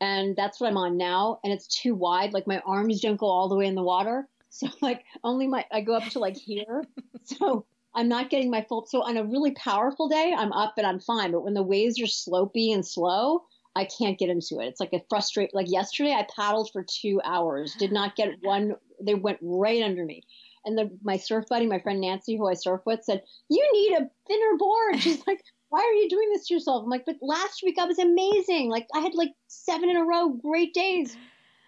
And 0.00 0.36
that's 0.36 0.60
what 0.60 0.68
I'm 0.68 0.76
on 0.76 0.96
now. 0.96 1.40
And 1.42 1.52
it's 1.52 1.66
too 1.66 1.96
wide. 1.96 2.32
Like 2.32 2.46
my 2.46 2.62
arms 2.64 3.00
don't 3.00 3.18
go 3.18 3.26
all 3.26 3.48
the 3.48 3.56
way 3.56 3.66
in 3.66 3.74
the 3.74 3.82
water. 3.82 4.28
So 4.52 4.66
like 4.80 5.04
only 5.22 5.46
my 5.46 5.64
I 5.72 5.80
go 5.80 5.94
up 5.94 6.04
to 6.10 6.18
like 6.18 6.36
here. 6.36 6.82
so 7.22 7.66
I'm 7.94 8.08
not 8.08 8.30
getting 8.30 8.50
my 8.50 8.64
full. 8.68 8.86
So 8.86 9.02
on 9.02 9.16
a 9.16 9.24
really 9.24 9.52
powerful 9.52 10.08
day, 10.08 10.34
I'm 10.36 10.52
up 10.52 10.74
and 10.76 10.86
I'm 10.86 11.00
fine. 11.00 11.32
But 11.32 11.44
when 11.44 11.54
the 11.54 11.62
waves 11.62 12.00
are 12.00 12.04
slopey 12.04 12.74
and 12.74 12.86
slow, 12.86 13.44
I 13.76 13.84
can't 13.84 14.18
get 14.18 14.28
into 14.28 14.58
it. 14.60 14.66
It's 14.66 14.80
like 14.80 14.92
a 14.92 15.02
frustrate. 15.08 15.54
Like 15.54 15.70
yesterday, 15.70 16.12
I 16.12 16.26
paddled 16.34 16.70
for 16.72 16.84
two 16.84 17.20
hours, 17.24 17.74
did 17.78 17.92
not 17.92 18.16
get 18.16 18.42
one. 18.42 18.74
They 19.00 19.14
went 19.14 19.38
right 19.40 19.82
under 19.82 20.04
me. 20.04 20.22
And 20.64 20.76
the, 20.76 20.90
my 21.02 21.16
surf 21.16 21.46
buddy, 21.48 21.66
my 21.66 21.80
friend 21.80 22.00
Nancy, 22.00 22.36
who 22.36 22.48
I 22.48 22.54
surf 22.54 22.82
with, 22.84 23.02
said, 23.02 23.22
"You 23.48 23.66
need 23.72 23.92
a 23.92 24.10
thinner 24.26 24.56
board." 24.58 25.00
She's 25.00 25.24
like, 25.26 25.42
"Why 25.70 25.80
are 25.80 25.94
you 25.94 26.08
doing 26.08 26.28
this 26.32 26.48
to 26.48 26.54
yourself?" 26.54 26.82
I'm 26.84 26.90
like, 26.90 27.06
"But 27.06 27.16
last 27.22 27.62
week 27.62 27.78
I 27.78 27.86
was 27.86 27.98
amazing. 27.98 28.68
Like 28.68 28.86
I 28.94 29.00
had 29.00 29.14
like 29.14 29.32
seven 29.46 29.88
in 29.88 29.96
a 29.96 30.04
row, 30.04 30.30
great 30.30 30.74
days." 30.74 31.16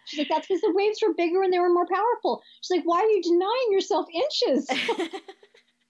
She's 0.04 0.18
like, 0.18 0.28
that's 0.28 0.46
because 0.46 0.60
the 0.60 0.72
waves 0.74 1.00
were 1.02 1.14
bigger 1.14 1.42
and 1.42 1.52
they 1.52 1.58
were 1.58 1.72
more 1.72 1.86
powerful. 1.86 2.42
She's 2.60 2.76
like, 2.76 2.84
why 2.84 3.00
are 3.00 3.06
you 3.06 3.22
denying 3.22 3.68
yourself 3.70 4.06
inches? 4.12 4.66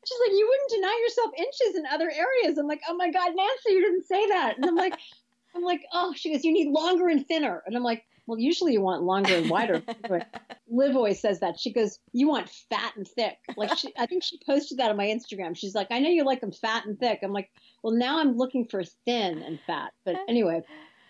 She's 0.04 0.18
like, 0.26 0.32
you 0.32 0.48
wouldn't 0.48 0.70
deny 0.70 1.00
yourself 1.04 1.30
inches 1.38 1.76
in 1.76 1.86
other 1.86 2.10
areas. 2.10 2.58
I'm 2.58 2.66
like, 2.66 2.82
oh 2.88 2.94
my 2.96 3.10
God, 3.10 3.30
Nancy, 3.34 3.70
you 3.70 3.80
didn't 3.80 4.06
say 4.06 4.28
that. 4.28 4.56
And 4.56 4.66
I'm 4.66 4.74
like, 4.74 4.94
I'm 5.54 5.62
like, 5.62 5.82
oh, 5.92 6.12
she 6.16 6.32
goes, 6.32 6.44
you 6.44 6.52
need 6.52 6.68
longer 6.68 7.08
and 7.08 7.26
thinner. 7.26 7.62
And 7.66 7.76
I'm 7.76 7.84
like, 7.84 8.04
well, 8.26 8.38
usually 8.38 8.72
you 8.72 8.80
want 8.80 9.02
longer 9.02 9.34
and 9.34 9.50
wider. 9.50 9.82
But 10.08 10.28
Liv 10.68 10.96
always 10.96 11.20
says 11.20 11.40
that. 11.40 11.58
She 11.60 11.72
goes, 11.72 11.98
you 12.12 12.28
want 12.28 12.48
fat 12.48 12.96
and 12.96 13.06
thick. 13.06 13.38
Like, 13.56 13.76
she, 13.76 13.92
I 13.98 14.06
think 14.06 14.22
she 14.22 14.40
posted 14.46 14.78
that 14.78 14.90
on 14.90 14.96
my 14.96 15.06
Instagram. 15.06 15.56
She's 15.56 15.74
like, 15.74 15.88
I 15.90 15.98
know 15.98 16.08
you 16.08 16.24
like 16.24 16.40
them 16.40 16.52
fat 16.52 16.86
and 16.86 16.98
thick. 16.98 17.20
I'm 17.22 17.32
like, 17.32 17.50
well, 17.82 17.92
now 17.92 18.18
I'm 18.18 18.36
looking 18.36 18.64
for 18.66 18.82
thin 19.04 19.42
and 19.42 19.60
fat. 19.66 19.92
But 20.04 20.16
anyway, 20.28 20.62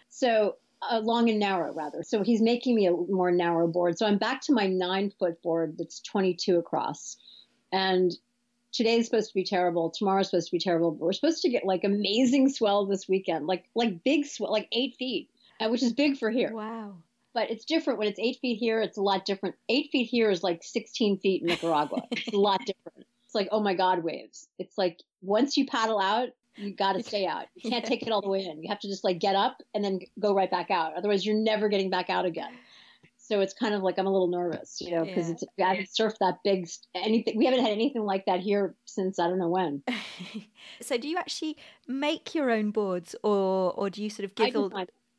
so 0.08 0.56
uh, 0.90 1.00
long 1.00 1.28
and 1.28 1.38
narrow 1.38 1.72
rather. 1.72 2.02
So 2.02 2.22
he's 2.22 2.40
making 2.40 2.74
me 2.74 2.86
a 2.86 2.92
more 2.92 3.30
narrow 3.30 3.66
board. 3.66 3.98
So 3.98 4.06
I'm 4.06 4.18
back 4.18 4.40
to 4.42 4.52
my 4.52 4.66
nine 4.66 5.12
foot 5.18 5.42
board 5.42 5.76
that's 5.78 6.00
22 6.00 6.58
across. 6.58 7.16
And 7.72 8.12
today's 8.72 9.06
supposed 9.06 9.28
to 9.28 9.34
be 9.34 9.44
terrible. 9.44 9.90
Tomorrow's 9.90 10.30
supposed 10.30 10.48
to 10.48 10.52
be 10.52 10.58
terrible. 10.58 10.90
But 10.90 11.00
we're 11.00 11.12
supposed 11.12 11.42
to 11.42 11.50
get 11.50 11.64
like 11.64 11.84
amazing 11.84 12.48
swell 12.48 12.86
this 12.86 13.08
weekend, 13.08 13.46
like 13.46 13.64
like 13.74 14.02
big 14.04 14.26
swell, 14.26 14.50
like 14.50 14.68
eight 14.72 14.96
feet, 14.98 15.30
uh, 15.60 15.68
which 15.68 15.82
is 15.82 15.92
big 15.92 16.16
for 16.16 16.30
here. 16.30 16.52
Wow. 16.52 16.96
But 17.34 17.50
it's 17.50 17.64
different 17.64 17.98
when 17.98 18.08
it's 18.08 18.18
eight 18.18 18.38
feet 18.40 18.58
here. 18.58 18.80
It's 18.82 18.98
a 18.98 19.02
lot 19.02 19.24
different. 19.24 19.54
Eight 19.68 19.90
feet 19.90 20.04
here 20.04 20.30
is 20.30 20.42
like 20.42 20.62
16 20.62 21.18
feet 21.18 21.40
in 21.40 21.48
Nicaragua. 21.48 22.02
it's 22.10 22.34
a 22.34 22.38
lot 22.38 22.60
different. 22.66 23.06
It's 23.24 23.34
like 23.34 23.48
oh 23.52 23.60
my 23.60 23.74
god 23.74 24.02
waves. 24.02 24.48
It's 24.58 24.76
like 24.76 25.00
once 25.22 25.56
you 25.56 25.66
paddle 25.66 26.00
out, 26.00 26.30
you 26.56 26.74
got 26.74 26.94
to 26.94 27.02
stay 27.02 27.26
out. 27.26 27.46
You 27.54 27.70
can't 27.70 27.84
take 27.84 28.02
it 28.02 28.10
all 28.10 28.22
the 28.22 28.28
way 28.28 28.44
in. 28.44 28.62
You 28.62 28.68
have 28.68 28.80
to 28.80 28.88
just 28.88 29.04
like 29.04 29.18
get 29.18 29.36
up 29.36 29.62
and 29.74 29.84
then 29.84 30.00
go 30.20 30.34
right 30.34 30.50
back 30.50 30.70
out. 30.70 30.94
Otherwise, 30.96 31.24
you're 31.24 31.36
never 31.36 31.68
getting 31.68 31.90
back 31.90 32.10
out 32.10 32.24
again. 32.24 32.52
So 33.18 33.40
it's 33.40 33.54
kind 33.54 33.72
of 33.72 33.82
like 33.82 33.98
I'm 33.98 34.06
a 34.06 34.12
little 34.12 34.28
nervous, 34.28 34.80
you 34.80 34.90
know, 34.90 35.04
because 35.04 35.28
yeah. 35.28 35.32
it's 35.32 35.44
I 35.58 35.62
haven't 35.62 35.88
surfed 35.88 36.18
that 36.20 36.38
big 36.44 36.68
anything. 36.94 37.38
We 37.38 37.46
haven't 37.46 37.62
had 37.62 37.70
anything 37.70 38.02
like 38.02 38.26
that 38.26 38.40
here 38.40 38.74
since 38.84 39.18
I 39.18 39.28
don't 39.28 39.38
know 39.38 39.48
when. 39.48 39.82
so 40.80 40.98
do 40.98 41.08
you 41.08 41.16
actually 41.16 41.56
make 41.86 42.34
your 42.34 42.50
own 42.50 42.72
boards, 42.72 43.14
or 43.22 43.72
or 43.72 43.90
do 43.90 44.02
you 44.02 44.10
sort 44.10 44.24
of 44.24 44.34
give 44.34 44.56
all? 44.56 44.70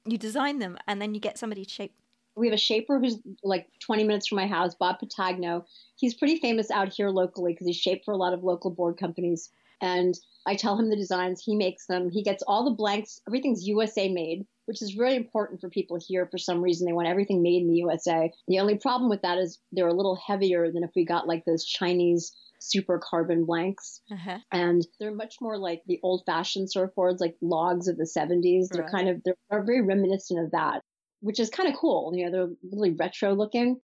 You 0.06 0.18
design 0.18 0.60
them 0.60 0.78
and 0.86 1.02
then 1.02 1.16
you 1.16 1.22
get 1.22 1.38
somebody 1.38 1.64
to 1.64 1.70
shape. 1.70 1.94
We 2.36 2.48
have 2.48 2.54
a 2.54 2.58
shaper 2.60 3.00
who's 3.00 3.20
like 3.42 3.68
20 3.80 4.04
minutes 4.04 4.28
from 4.28 4.36
my 4.36 4.48
house, 4.48 4.76
Bob 4.76 4.98
Patagno. 5.00 5.64
He's 5.96 6.14
pretty 6.14 6.40
famous 6.40 6.70
out 6.72 6.92
here 6.92 7.10
locally 7.10 7.54
because 7.54 7.68
he's 7.68 7.78
shaped 7.78 8.04
for 8.04 8.12
a 8.12 8.18
lot 8.18 8.34
of 8.34 8.44
local 8.44 8.70
board 8.70 8.98
companies. 8.98 9.50
And 9.84 10.18
I 10.48 10.56
tell 10.56 10.78
him 10.78 10.90
the 10.90 10.96
designs, 10.96 11.44
he 11.44 11.56
makes 11.56 11.88
them, 11.88 12.10
he 12.10 12.24
gets 12.24 12.42
all 12.48 12.64
the 12.64 12.76
blanks, 12.76 13.20
everything's 13.28 13.68
USA 13.68 14.08
made, 14.08 14.46
which 14.66 14.82
is 14.82 14.98
really 14.98 15.18
important 15.18 15.60
for 15.60 15.70
people 15.70 15.98
here 16.00 16.26
for 16.32 16.38
some 16.38 16.62
reason. 16.62 16.86
They 16.86 16.94
want 16.94 17.10
everything 17.10 17.44
made 17.44 17.62
in 17.62 17.68
the 17.68 17.78
USA. 17.78 18.32
The 18.48 18.60
only 18.60 18.78
problem 18.78 19.10
with 19.10 19.22
that 19.24 19.38
is 19.38 19.60
they're 19.74 19.88
a 19.88 19.94
little 19.94 20.16
heavier 20.16 20.72
than 20.72 20.84
if 20.84 20.92
we 20.96 21.06
got 21.06 21.28
like 21.28 21.44
those 21.46 21.66
Chinese 21.66 22.34
super 22.60 22.98
carbon 22.98 23.46
blanks. 23.46 24.00
Uh-huh. 24.10 24.38
And 24.54 24.88
they're 25.02 25.14
much 25.14 25.36
more 25.42 25.58
like 25.58 25.82
the 25.86 26.00
old 26.02 26.24
fashioned 26.26 26.70
surfboards, 26.74 27.20
like 27.20 27.36
logs 27.42 27.90
of 27.90 27.98
the 27.98 28.10
70s. 28.10 28.70
They're 28.72 28.90
kind 28.90 29.10
of, 29.10 29.22
they're, 29.26 29.36
they're 29.50 29.66
very 29.66 29.82
reminiscent 29.82 30.40
of 30.40 30.52
that, 30.52 30.82
which 31.20 31.42
is 31.42 31.50
kind 31.50 31.68
of 31.68 31.76
cool. 31.76 32.14
You 32.16 32.26
know, 32.26 32.32
they're 32.32 32.56
really 32.72 32.92
retro 32.92 33.34
looking 33.34 33.82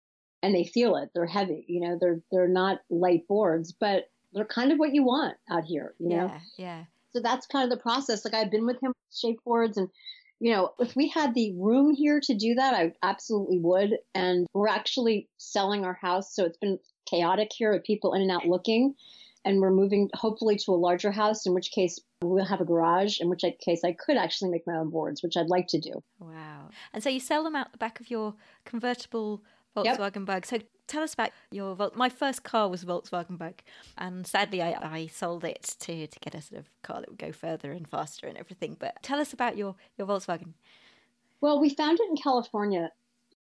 and 0.43 0.53
they 0.55 0.65
feel 0.65 0.97
it. 0.97 1.11
They're 1.15 1.25
heavy, 1.25 1.65
you 1.69 1.81
know, 1.81 1.99
they're, 2.01 2.21
they're 2.33 2.49
not 2.49 2.81
light 2.91 3.29
boards, 3.29 3.73
but 3.73 4.05
they're 4.35 4.45
kind 4.45 4.73
of 4.73 4.79
what 4.79 4.93
you 4.93 5.05
want 5.05 5.37
out 5.51 5.65
here, 5.65 5.95
you 5.99 6.09
know? 6.09 6.27
Yeah. 6.27 6.41
Yeah. 6.57 6.85
So 7.13 7.21
that's 7.23 7.47
kind 7.47 7.65
of 7.65 7.71
the 7.77 7.83
process. 7.83 8.25
Like 8.25 8.35
I've 8.35 8.51
been 8.51 8.67
with 8.67 8.83
him 8.83 8.93
shape 9.13 9.39
boards 9.45 9.77
and 9.77 9.89
you 10.41 10.53
know, 10.53 10.75
if 10.79 10.95
we 10.97 11.09
had 11.09 11.35
the 11.35 11.55
room 11.57 11.95
here 11.95 12.21
to 12.23 12.35
do 12.35 12.55
that, 12.57 12.75
I 12.75 12.93
absolutely 13.03 13.59
would. 13.61 13.97
And 14.15 14.47
we're 14.53 14.69
actually 14.69 15.29
selling 15.39 15.85
our 15.85 15.95
house. 15.95 16.35
So 16.35 16.45
it's 16.45 16.59
been 16.59 16.79
chaotic 17.07 17.51
here 17.57 17.73
with 17.73 17.85
people 17.85 18.15
in 18.15 18.23
and 18.23 18.31
out 18.31 18.47
looking. 18.47 18.95
And 19.47 19.61
we're 19.61 19.71
moving 19.71 20.11
hopefully 20.15 20.57
to 20.57 20.73
a 20.73 20.75
larger 20.75 21.11
house, 21.13 21.47
in 21.47 21.55
which 21.55 21.71
case 21.71 22.01
we'll 22.23 22.45
have 22.45 22.61
a 22.61 22.65
garage, 22.65 23.21
in 23.21 23.29
which 23.29 23.45
case 23.65 23.83
I 23.85 23.93
could 23.93 24.17
actually 24.17 24.51
make 24.51 24.67
my 24.67 24.75
own 24.75 24.91
boards, 24.91 25.23
which 25.23 25.37
I'd 25.37 25.49
like 25.49 25.67
to 25.69 25.79
do. 25.79 26.03
Wow. 26.19 26.71
And 26.93 27.03
so 27.03 27.11
you 27.11 27.21
sell 27.21 27.45
them 27.45 27.55
out 27.55 27.73
the 27.73 27.79
back 27.79 28.01
of 28.01 28.11
your 28.11 28.35
convertible 28.65 29.43
Volkswagen 29.77 30.17
yep. 30.17 30.25
bug. 30.25 30.47
So 30.47 30.59
tell 30.87 31.03
us 31.03 31.15
about 31.15 31.31
your 31.51 31.75
Vol- 31.75 31.93
my 31.95 32.09
first 32.09 32.43
car 32.43 32.69
was 32.69 32.83
a 32.83 32.87
Volkswagen 32.87 33.39
bug, 33.39 33.55
and 33.97 34.27
sadly 34.27 34.63
I, 34.63 34.73
I 34.73 35.07
sold 35.07 35.45
it 35.45 35.77
to 35.81 36.07
to 36.07 36.21
get 36.21 36.35
a 36.35 36.43
sort 36.43 36.61
of 36.61 36.71
car 36.83 37.01
that 37.01 37.09
would 37.09 37.19
go 37.19 37.33
further 37.33 37.73
and 37.73 37.89
faster 37.89 38.27
and 38.27 38.37
everything. 38.37 38.77
But 38.79 39.03
tell 39.03 39.21
us 39.21 39.33
about 39.33 39.57
your 39.57 39.75
your 39.97 40.07
Volkswagen. 40.07 40.55
Well, 41.41 41.61
we 41.61 41.71
found 41.71 42.01
it 42.01 42.09
in 42.09 42.17
California 42.17 42.91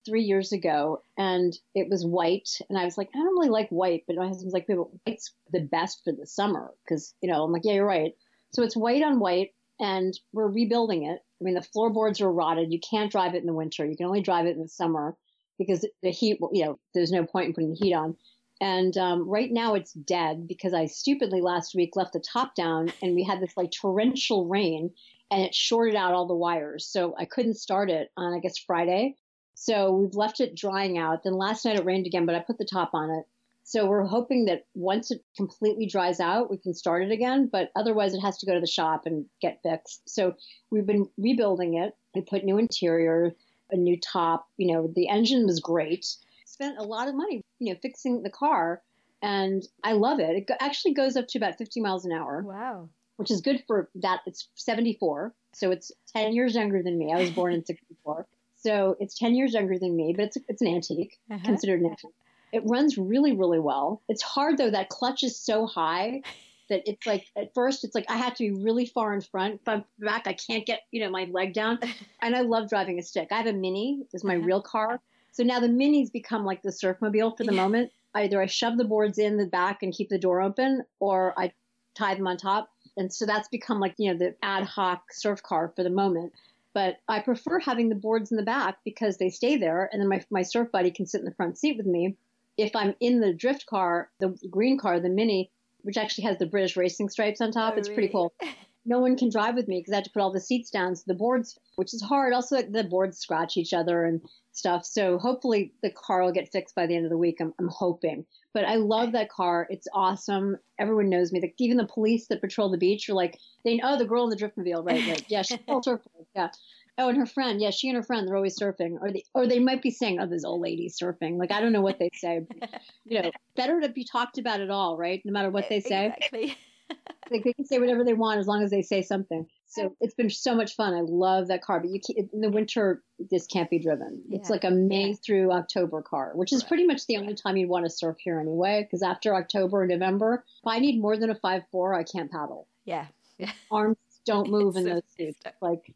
three 0.04 0.22
years 0.22 0.52
ago, 0.52 1.02
and 1.16 1.56
it 1.74 1.88
was 1.88 2.04
white, 2.04 2.48
and 2.68 2.78
I 2.78 2.84
was 2.84 2.98
like, 2.98 3.08
I 3.14 3.18
don't 3.18 3.38
really 3.38 3.48
like 3.48 3.70
white, 3.70 4.04
but 4.06 4.16
my 4.16 4.26
husband's 4.26 4.52
like, 4.52 4.68
white's 4.68 5.32
the 5.50 5.60
best 5.60 6.02
for 6.04 6.12
the 6.12 6.26
summer 6.26 6.72
because 6.84 7.14
you 7.20 7.30
know 7.30 7.42
I'm 7.44 7.52
like, 7.52 7.64
yeah, 7.64 7.74
you're 7.74 7.86
right. 7.86 8.12
So 8.52 8.62
it's 8.62 8.76
white 8.76 9.02
on 9.02 9.18
white, 9.18 9.50
and 9.80 10.18
we're 10.32 10.48
rebuilding 10.48 11.04
it. 11.04 11.20
I 11.40 11.44
mean, 11.44 11.54
the 11.54 11.62
floorboards 11.62 12.20
are 12.20 12.32
rotted. 12.32 12.72
You 12.72 12.80
can't 12.80 13.10
drive 13.10 13.34
it 13.34 13.40
in 13.40 13.46
the 13.46 13.52
winter. 13.52 13.84
You 13.84 13.96
can 13.96 14.06
only 14.06 14.22
drive 14.22 14.46
it 14.46 14.56
in 14.56 14.62
the 14.62 14.68
summer 14.68 15.16
because 15.58 15.86
the 16.02 16.10
heat, 16.10 16.38
you 16.52 16.64
know, 16.64 16.78
there's 16.94 17.12
no 17.12 17.24
point 17.24 17.46
in 17.46 17.54
putting 17.54 17.70
the 17.70 17.76
heat 17.76 17.94
on. 17.94 18.16
And 18.60 18.96
um, 18.96 19.28
right 19.28 19.50
now 19.50 19.74
it's 19.74 19.92
dead 19.92 20.46
because 20.46 20.74
I 20.74 20.86
stupidly 20.86 21.40
last 21.40 21.74
week 21.74 21.96
left 21.96 22.12
the 22.12 22.20
top 22.20 22.54
down 22.54 22.92
and 23.02 23.14
we 23.14 23.24
had 23.24 23.40
this 23.40 23.56
like 23.56 23.70
torrential 23.70 24.46
rain 24.46 24.90
and 25.30 25.42
it 25.42 25.54
shorted 25.54 25.96
out 25.96 26.14
all 26.14 26.26
the 26.26 26.34
wires. 26.34 26.86
So 26.86 27.14
I 27.18 27.24
couldn't 27.24 27.54
start 27.54 27.90
it 27.90 28.10
on, 28.16 28.32
I 28.32 28.38
guess, 28.38 28.58
Friday. 28.58 29.16
So 29.54 29.92
we've 29.92 30.14
left 30.14 30.40
it 30.40 30.56
drying 30.56 30.98
out. 30.98 31.24
Then 31.24 31.34
last 31.34 31.64
night 31.64 31.78
it 31.78 31.84
rained 31.84 32.06
again, 32.06 32.26
but 32.26 32.34
I 32.34 32.40
put 32.40 32.58
the 32.58 32.64
top 32.64 32.90
on 32.94 33.10
it. 33.10 33.24
So 33.66 33.86
we're 33.86 34.04
hoping 34.04 34.44
that 34.44 34.66
once 34.74 35.10
it 35.10 35.24
completely 35.36 35.86
dries 35.86 36.20
out, 36.20 36.50
we 36.50 36.58
can 36.58 36.74
start 36.74 37.02
it 37.02 37.10
again. 37.10 37.48
But 37.50 37.70
otherwise, 37.74 38.12
it 38.12 38.20
has 38.20 38.36
to 38.38 38.46
go 38.46 38.52
to 38.52 38.60
the 38.60 38.66
shop 38.66 39.06
and 39.06 39.24
get 39.40 39.62
fixed. 39.62 40.02
So 40.06 40.34
we've 40.70 40.86
been 40.86 41.08
rebuilding 41.16 41.74
it. 41.74 41.96
We 42.14 42.20
put 42.20 42.44
new 42.44 42.58
interior 42.58 43.34
a 43.74 43.76
new 43.76 43.98
top. 44.00 44.48
You 44.56 44.72
know, 44.72 44.92
the 44.94 45.08
engine 45.08 45.46
was 45.46 45.60
great. 45.60 46.06
Spent 46.46 46.78
a 46.78 46.82
lot 46.82 47.08
of 47.08 47.14
money, 47.14 47.42
you 47.58 47.72
know, 47.72 47.78
fixing 47.82 48.22
the 48.22 48.30
car, 48.30 48.82
and 49.20 49.66
I 49.82 49.92
love 49.92 50.20
it. 50.20 50.36
It 50.48 50.56
actually 50.60 50.94
goes 50.94 51.16
up 51.16 51.26
to 51.28 51.38
about 51.38 51.58
50 51.58 51.80
miles 51.80 52.04
an 52.04 52.12
hour. 52.12 52.42
Wow. 52.46 52.88
Which 53.16 53.30
is 53.30 53.40
good 53.40 53.62
for 53.66 53.90
that. 53.96 54.20
It's 54.26 54.48
74, 54.54 55.34
so 55.52 55.70
it's 55.70 55.92
10 56.16 56.32
years 56.32 56.54
younger 56.54 56.82
than 56.82 56.98
me. 56.98 57.12
I 57.12 57.20
was 57.20 57.30
born 57.30 57.52
in 57.52 57.64
64, 57.66 58.26
so 58.56 58.96
it's 58.98 59.18
10 59.18 59.34
years 59.34 59.52
younger 59.54 59.78
than 59.78 59.94
me, 59.94 60.14
but 60.16 60.26
it's 60.26 60.38
it's 60.48 60.62
an 60.62 60.68
antique, 60.68 61.18
uh-huh. 61.30 61.44
considered 61.44 61.80
an 61.80 61.90
antique. 61.90 62.14
It 62.52 62.62
runs 62.66 62.96
really, 62.96 63.34
really 63.34 63.58
well. 63.58 64.00
It's 64.08 64.22
hard 64.22 64.58
though. 64.58 64.70
That 64.70 64.88
clutch 64.88 65.24
is 65.24 65.36
so 65.36 65.66
high 65.66 66.22
that 66.68 66.82
it's 66.86 67.06
like 67.06 67.26
at 67.36 67.54
first 67.54 67.84
it's 67.84 67.94
like 67.94 68.06
I 68.08 68.16
have 68.16 68.34
to 68.34 68.44
be 68.44 68.62
really 68.62 68.86
far 68.86 69.12
in 69.14 69.20
front. 69.20 69.60
If 69.60 69.68
I'm 69.68 69.84
back, 69.98 70.26
I 70.26 70.32
can't 70.32 70.64
get 70.66 70.82
you 70.90 71.00
know 71.00 71.10
my 71.10 71.28
leg 71.30 71.52
down. 71.52 71.78
And 72.22 72.34
I 72.34 72.40
love 72.40 72.70
driving 72.70 72.98
a 72.98 73.02
stick. 73.02 73.28
I 73.30 73.36
have 73.36 73.46
a 73.46 73.52
mini. 73.52 74.06
Is 74.14 74.24
my 74.24 74.36
uh-huh. 74.36 74.46
real 74.46 74.62
car. 74.62 75.00
So 75.32 75.42
now 75.42 75.60
the 75.60 75.68
minis 75.68 76.10
become 76.12 76.44
like 76.44 76.62
the 76.62 76.70
surfmobile 76.70 77.36
for 77.36 77.44
the 77.44 77.54
yeah. 77.54 77.62
moment. 77.62 77.90
Either 78.14 78.40
I 78.40 78.46
shove 78.46 78.78
the 78.78 78.84
boards 78.84 79.18
in 79.18 79.36
the 79.36 79.46
back 79.46 79.82
and 79.82 79.92
keep 79.92 80.08
the 80.08 80.18
door 80.18 80.40
open, 80.40 80.84
or 81.00 81.34
I 81.36 81.52
tie 81.94 82.14
them 82.14 82.26
on 82.26 82.36
top. 82.36 82.70
And 82.96 83.12
so 83.12 83.26
that's 83.26 83.48
become 83.48 83.80
like 83.80 83.94
you 83.98 84.12
know 84.12 84.18
the 84.18 84.36
ad 84.42 84.64
hoc 84.64 85.12
surf 85.12 85.42
car 85.42 85.72
for 85.74 85.82
the 85.82 85.90
moment. 85.90 86.32
But 86.72 86.96
I 87.08 87.20
prefer 87.20 87.60
having 87.60 87.88
the 87.88 87.94
boards 87.94 88.30
in 88.30 88.36
the 88.36 88.42
back 88.42 88.78
because 88.84 89.16
they 89.16 89.30
stay 89.30 89.56
there, 89.56 89.88
and 89.92 90.00
then 90.00 90.08
my 90.08 90.24
my 90.30 90.42
surf 90.42 90.70
buddy 90.72 90.90
can 90.90 91.06
sit 91.06 91.20
in 91.20 91.24
the 91.24 91.34
front 91.34 91.58
seat 91.58 91.76
with 91.76 91.86
me. 91.86 92.16
If 92.56 92.74
I'm 92.76 92.94
in 93.00 93.20
the 93.20 93.34
drift 93.34 93.66
car, 93.66 94.10
the 94.20 94.38
green 94.48 94.78
car, 94.78 95.00
the 95.00 95.08
mini, 95.08 95.50
which 95.84 95.96
actually 95.96 96.24
has 96.24 96.38
the 96.38 96.46
British 96.46 96.76
racing 96.76 97.08
stripes 97.08 97.40
on 97.40 97.52
top. 97.52 97.74
Oh, 97.74 97.78
it's 97.78 97.88
really? 97.88 98.08
pretty 98.08 98.12
cool. 98.12 98.34
No 98.86 98.98
one 98.98 99.16
can 99.16 99.30
drive 99.30 99.54
with 99.54 99.66
me 99.66 99.80
because 99.80 99.92
I 99.92 99.96
had 99.96 100.04
to 100.04 100.10
put 100.10 100.20
all 100.20 100.30
the 100.30 100.40
seats 100.40 100.68
down. 100.68 100.94
So 100.94 101.04
the 101.06 101.14
boards, 101.14 101.58
which 101.76 101.94
is 101.94 102.02
hard. 102.02 102.34
Also, 102.34 102.60
the 102.60 102.84
boards 102.84 103.16
scratch 103.16 103.56
each 103.56 103.72
other 103.72 104.04
and 104.04 104.20
stuff. 104.52 104.84
So 104.84 105.16
hopefully 105.18 105.72
the 105.82 105.90
car 105.90 106.22
will 106.22 106.32
get 106.32 106.52
fixed 106.52 106.74
by 106.74 106.86
the 106.86 106.94
end 106.94 107.06
of 107.06 107.10
the 107.10 107.16
week. 107.16 107.38
I'm, 107.40 107.54
I'm 107.58 107.68
hoping. 107.68 108.26
But 108.52 108.66
I 108.66 108.74
love 108.74 109.12
that 109.12 109.30
car. 109.30 109.66
It's 109.70 109.88
awesome. 109.94 110.58
Everyone 110.78 111.08
knows 111.08 111.32
me. 111.32 111.40
Like, 111.40 111.54
even 111.58 111.78
the 111.78 111.86
police 111.86 112.26
that 112.26 112.42
patrol 112.42 112.70
the 112.70 112.76
beach 112.76 113.08
are 113.08 113.14
like, 113.14 113.38
they 113.64 113.76
know 113.76 113.94
oh, 113.94 113.98
the 113.98 114.04
girl 114.04 114.24
in 114.24 114.30
the 114.30 114.36
driftmobile, 114.36 114.84
right? 114.84 115.08
Right. 115.08 115.24
Yeah, 115.28 115.40
she's 115.40 115.60
a 115.68 115.80
surfer. 115.82 116.10
Yeah. 116.36 116.50
Oh, 116.96 117.08
and 117.08 117.18
her 117.18 117.26
friend, 117.26 117.60
yeah, 117.60 117.70
she 117.70 117.88
and 117.88 117.96
her 117.96 118.02
friend, 118.02 118.26
they're 118.26 118.36
always 118.36 118.58
surfing, 118.58 118.98
or 119.00 119.10
they, 119.10 119.24
or 119.34 119.46
they 119.48 119.58
might 119.58 119.82
be 119.82 119.90
saying, 119.90 120.20
"Oh, 120.20 120.26
this 120.26 120.44
old 120.44 120.60
lady 120.60 120.88
surfing." 120.88 121.38
Like 121.38 121.50
I 121.50 121.60
don't 121.60 121.72
know 121.72 121.80
what 121.80 121.98
they 121.98 122.10
say. 122.14 122.46
But, 122.48 122.70
you 123.04 123.20
know, 123.20 123.30
better 123.56 123.80
to 123.80 123.88
be 123.88 124.04
talked 124.04 124.38
about 124.38 124.60
at 124.60 124.70
all, 124.70 124.96
right? 124.96 125.20
No 125.24 125.32
matter 125.32 125.50
what 125.50 125.68
they 125.68 125.80
say. 125.80 126.06
Exactly. 126.06 126.56
like 127.30 127.42
they 127.42 127.52
can 127.52 127.66
say 127.66 127.78
whatever 127.78 128.04
they 128.04 128.14
want 128.14 128.38
as 128.38 128.46
long 128.46 128.62
as 128.62 128.70
they 128.70 128.82
say 128.82 129.02
something. 129.02 129.46
So 129.66 129.96
it's 130.00 130.14
been 130.14 130.30
so 130.30 130.54
much 130.54 130.76
fun. 130.76 130.94
I 130.94 131.00
love 131.00 131.48
that 131.48 131.62
car, 131.62 131.80
but 131.80 131.90
you 131.90 132.00
can't, 132.00 132.30
in 132.32 132.40
the 132.40 132.50
winter 132.50 133.02
this 133.18 133.46
can't 133.46 133.70
be 133.70 133.78
driven. 133.78 134.22
Yeah. 134.28 134.38
It's 134.38 134.50
like 134.50 134.64
a 134.64 134.70
May 134.70 135.08
yeah. 135.08 135.14
through 135.24 135.52
October 135.52 136.02
car, 136.02 136.32
which 136.34 136.52
is 136.52 136.62
right. 136.62 136.68
pretty 136.68 136.86
much 136.86 137.06
the 137.06 137.16
only 137.16 137.34
time 137.34 137.56
you'd 137.56 137.70
want 137.70 137.84
to 137.86 137.90
surf 137.90 138.16
here 138.20 138.38
anyway. 138.38 138.82
Because 138.84 139.02
after 139.02 139.34
October 139.34 139.82
and 139.82 139.90
November, 139.90 140.44
if 140.62 140.66
I 140.66 140.78
need 140.78 141.00
more 141.00 141.16
than 141.16 141.30
a 141.30 141.34
five 141.34 141.62
four, 141.72 141.94
I 141.94 142.04
can't 142.04 142.30
paddle. 142.30 142.68
Yeah, 142.84 143.06
yeah. 143.38 143.50
arms 143.70 143.96
don't 144.26 144.50
move 144.50 144.76
in 144.76 144.84
those 144.84 145.02
suits. 145.16 145.40
Like 145.60 145.92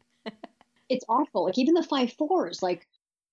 it's 0.89 1.05
awful. 1.07 1.45
Like 1.45 1.57
even 1.57 1.73
the 1.73 1.83
five 1.83 2.13
fours, 2.13 2.61
like 2.61 2.87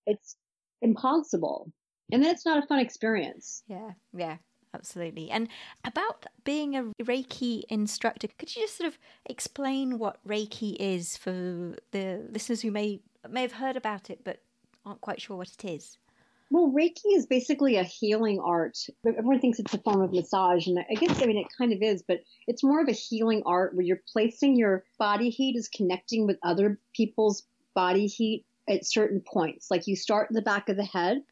it's 0.07 0.37
impossible. 0.83 1.73
And 2.13 2.23
then 2.23 2.31
it's 2.31 2.47
not 2.47 2.63
a 2.63 2.67
fun 2.67 2.79
experience. 2.79 3.63
Yeah, 3.67 3.91
yeah, 4.17 4.37
absolutely. 4.75 5.31
And 5.31 5.49
about 5.85 6.27
being 6.45 6.77
a 6.77 6.85
Reiki 7.03 7.63
instructor, 7.69 8.29
could 8.39 8.55
you 8.55 8.63
just 8.63 8.77
sort 8.77 8.89
of 8.89 8.99
explain 9.25 9.99
what 9.99 10.19
Reiki 10.27 10.77
is 10.79 11.17
for 11.17 11.75
the 11.91 12.29
listeners 12.31 12.63
who 12.63 12.71
may 12.71 13.01
may 13.29 13.43
have 13.43 13.53
heard 13.53 13.77
about 13.77 14.09
it 14.09 14.21
but 14.23 14.41
aren't 14.85 15.01
quite 15.01 15.21
sure 15.21 15.37
what 15.37 15.51
it 15.51 15.65
is? 15.65 15.99
Well, 16.49 16.73
Reiki 16.73 17.17
is 17.17 17.27
basically 17.27 17.77
a 17.77 17.83
healing 17.83 18.39
art. 18.39 18.79
Everyone 19.05 19.41
thinks 19.41 19.59
it's 19.59 19.75
a 19.75 19.79
form 19.79 20.01
of 20.01 20.13
massage, 20.13 20.69
and 20.69 20.79
I 20.79 20.95
guess 20.95 21.21
I 21.21 21.27
mean 21.27 21.39
it 21.39 21.49
kind 21.59 21.73
of 21.73 21.83
is, 21.83 22.05
but 22.07 22.21
it's 22.47 22.63
more 22.63 22.81
of 22.81 22.89
a 22.89 22.93
healing 22.93 23.43
art 23.45 23.75
where 23.75 23.85
you're 23.85 24.03
placing 24.13 24.57
your 24.57 24.85
body 24.97 25.31
heat 25.31 25.57
is 25.57 25.69
connecting 25.69 26.25
with 26.25 26.39
other 26.45 26.79
people's 26.95 27.43
body 27.75 28.07
heat 28.07 28.45
at 28.69 28.87
certain 28.87 29.21
points. 29.21 29.73
Like 29.73 29.89
you 29.89 29.97
start 29.97 30.31
in 30.31 30.37
the 30.37 30.43
back 30.43 30.69
of 30.69 30.77
the 30.77 30.85
head, 30.85 31.23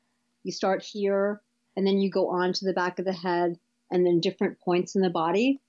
you 0.43 0.51
start 0.51 0.83
here, 0.83 1.41
and 1.77 1.87
then 1.87 1.99
you 1.99 2.11
go 2.11 2.31
on 2.31 2.53
to 2.53 2.65
the 2.65 2.73
back 2.73 2.99
of 2.99 3.05
the 3.05 3.13
head, 3.13 3.57
and 3.93 4.05
then 4.05 4.19
different 4.19 4.59
points 4.61 4.97
in 4.97 5.03
the 5.03 5.11
body, 5.11 5.61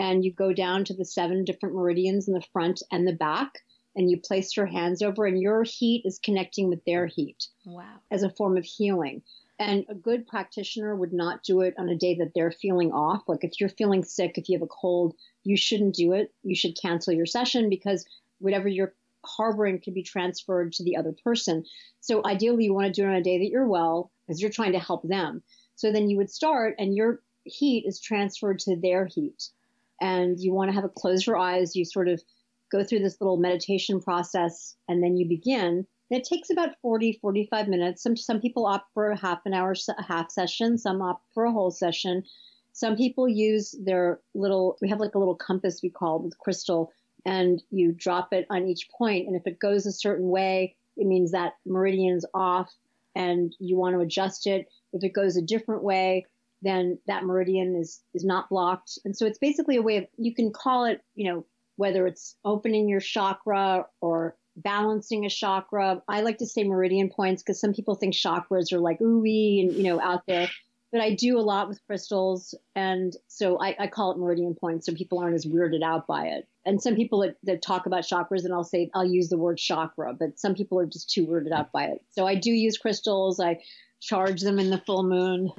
and 0.00 0.24
you 0.24 0.32
go 0.32 0.52
down 0.52 0.84
to 0.86 0.94
the 0.94 1.04
seven 1.04 1.44
different 1.44 1.76
meridians 1.76 2.26
in 2.26 2.34
the 2.34 2.46
front 2.52 2.82
and 2.90 3.06
the 3.06 3.12
back 3.12 3.60
and 3.96 4.10
you 4.10 4.18
place 4.18 4.56
your 4.56 4.66
hands 4.66 5.02
over 5.02 5.26
and 5.26 5.40
your 5.40 5.62
heat 5.64 6.02
is 6.04 6.20
connecting 6.22 6.68
with 6.68 6.84
their 6.84 7.06
heat. 7.06 7.46
Wow. 7.64 7.84
As 8.10 8.22
a 8.22 8.30
form 8.30 8.56
of 8.56 8.64
healing. 8.64 9.22
And 9.58 9.84
a 9.90 9.94
good 9.94 10.26
practitioner 10.26 10.96
would 10.96 11.12
not 11.12 11.42
do 11.42 11.60
it 11.60 11.74
on 11.76 11.88
a 11.88 11.96
day 11.96 12.14
that 12.14 12.32
they're 12.34 12.52
feeling 12.52 12.92
off. 12.92 13.22
Like 13.28 13.44
if 13.44 13.60
you're 13.60 13.68
feeling 13.68 14.04
sick, 14.04 14.38
if 14.38 14.48
you 14.48 14.56
have 14.56 14.62
a 14.62 14.66
cold, 14.66 15.14
you 15.44 15.56
shouldn't 15.56 15.94
do 15.94 16.14
it. 16.14 16.32
You 16.42 16.56
should 16.56 16.80
cancel 16.80 17.12
your 17.12 17.26
session 17.26 17.68
because 17.68 18.06
whatever 18.38 18.68
you're 18.68 18.94
harboring 19.24 19.78
can 19.80 19.92
be 19.92 20.02
transferred 20.02 20.72
to 20.72 20.84
the 20.84 20.96
other 20.96 21.14
person. 21.24 21.64
So 22.00 22.22
ideally 22.24 22.64
you 22.64 22.72
want 22.72 22.86
to 22.86 22.92
do 22.92 23.06
it 23.06 23.10
on 23.10 23.16
a 23.16 23.22
day 23.22 23.38
that 23.38 23.50
you're 23.50 23.66
well 23.66 24.10
because 24.26 24.40
you're 24.40 24.50
trying 24.50 24.72
to 24.72 24.78
help 24.78 25.02
them. 25.02 25.42
So 25.74 25.92
then 25.92 26.08
you 26.08 26.16
would 26.16 26.30
start 26.30 26.76
and 26.78 26.94
your 26.94 27.20
heat 27.44 27.84
is 27.86 28.00
transferred 28.00 28.60
to 28.60 28.76
their 28.76 29.06
heat. 29.06 29.48
And 30.00 30.40
you 30.40 30.54
want 30.54 30.70
to 30.70 30.74
have 30.74 30.84
a 30.84 30.88
close 30.88 31.26
your 31.26 31.36
eyes. 31.36 31.76
You 31.76 31.84
sort 31.84 32.08
of 32.08 32.22
go 32.70 32.84
through 32.84 33.00
this 33.00 33.20
little 33.20 33.36
meditation 33.36 34.00
process 34.00 34.76
and 34.88 35.02
then 35.02 35.16
you 35.16 35.28
begin. 35.28 35.86
It 36.10 36.24
takes 36.24 36.50
about 36.50 36.70
40, 36.82 37.18
45 37.20 37.68
minutes. 37.68 38.02
Some, 38.02 38.16
some 38.16 38.40
people 38.40 38.66
opt 38.66 38.92
for 38.94 39.10
a 39.10 39.18
half 39.18 39.40
an 39.44 39.54
hour, 39.54 39.74
a 39.96 40.02
half 40.02 40.30
session. 40.30 40.76
Some 40.76 41.02
opt 41.02 41.24
for 41.32 41.44
a 41.44 41.52
whole 41.52 41.70
session. 41.70 42.24
Some 42.72 42.96
people 42.96 43.28
use 43.28 43.74
their 43.84 44.20
little, 44.34 44.76
we 44.80 44.88
have 44.88 45.00
like 45.00 45.14
a 45.14 45.18
little 45.18 45.36
compass 45.36 45.80
we 45.82 45.90
call 45.90 46.20
with 46.20 46.38
crystal 46.38 46.92
and 47.24 47.62
you 47.70 47.92
drop 47.92 48.32
it 48.32 48.46
on 48.50 48.66
each 48.66 48.88
point. 48.96 49.26
And 49.26 49.36
if 49.36 49.46
it 49.46 49.58
goes 49.58 49.86
a 49.86 49.92
certain 49.92 50.28
way, 50.28 50.76
it 50.96 51.06
means 51.06 51.32
that 51.32 51.54
meridian's 51.66 52.24
off 52.34 52.72
and 53.14 53.54
you 53.58 53.76
want 53.76 53.94
to 53.94 54.00
adjust 54.00 54.46
it. 54.46 54.66
If 54.92 55.04
it 55.04 55.12
goes 55.12 55.36
a 55.36 55.42
different 55.42 55.82
way, 55.82 56.26
then 56.62 56.98
that 57.06 57.24
meridian 57.24 57.76
is, 57.76 58.02
is 58.14 58.24
not 58.24 58.48
blocked. 58.48 58.98
And 59.04 59.16
so 59.16 59.26
it's 59.26 59.38
basically 59.38 59.76
a 59.76 59.82
way 59.82 59.98
of, 59.98 60.06
you 60.16 60.34
can 60.34 60.52
call 60.52 60.84
it, 60.84 61.02
you 61.14 61.32
know, 61.32 61.46
whether 61.80 62.06
it's 62.06 62.36
opening 62.44 62.90
your 62.90 63.00
chakra 63.00 63.86
or 64.02 64.36
balancing 64.54 65.24
a 65.24 65.30
chakra. 65.30 66.02
I 66.06 66.20
like 66.20 66.36
to 66.38 66.46
say 66.46 66.62
meridian 66.62 67.08
points 67.08 67.42
because 67.42 67.58
some 67.58 67.72
people 67.72 67.94
think 67.94 68.14
chakras 68.14 68.70
are 68.70 68.80
like 68.80 68.98
ooey 68.98 69.62
and, 69.62 69.72
you 69.72 69.84
know, 69.84 69.98
out 69.98 70.26
there. 70.28 70.50
But 70.92 71.00
I 71.00 71.14
do 71.14 71.38
a 71.38 71.40
lot 71.40 71.68
with 71.68 71.80
crystals. 71.86 72.54
And 72.76 73.16
so 73.28 73.58
I, 73.62 73.74
I 73.78 73.86
call 73.86 74.12
it 74.12 74.18
meridian 74.18 74.54
points 74.54 74.84
so 74.84 74.92
people 74.92 75.20
aren't 75.20 75.36
as 75.36 75.46
weirded 75.46 75.82
out 75.82 76.06
by 76.06 76.26
it. 76.26 76.46
And 76.66 76.82
some 76.82 76.96
people 76.96 77.20
that, 77.20 77.36
that 77.44 77.62
talk 77.62 77.86
about 77.86 78.04
chakras 78.04 78.44
and 78.44 78.52
I'll 78.52 78.62
say, 78.62 78.90
I'll 78.94 79.10
use 79.10 79.30
the 79.30 79.38
word 79.38 79.56
chakra, 79.56 80.12
but 80.12 80.38
some 80.38 80.54
people 80.54 80.78
are 80.78 80.86
just 80.86 81.10
too 81.10 81.26
weirded 81.26 81.52
out 81.52 81.72
by 81.72 81.84
it. 81.84 82.04
So 82.10 82.26
I 82.26 82.34
do 82.34 82.50
use 82.50 82.76
crystals. 82.76 83.40
I 83.40 83.62
charge 84.00 84.42
them 84.42 84.58
in 84.58 84.68
the 84.68 84.82
full 84.84 85.02
moon 85.02 85.50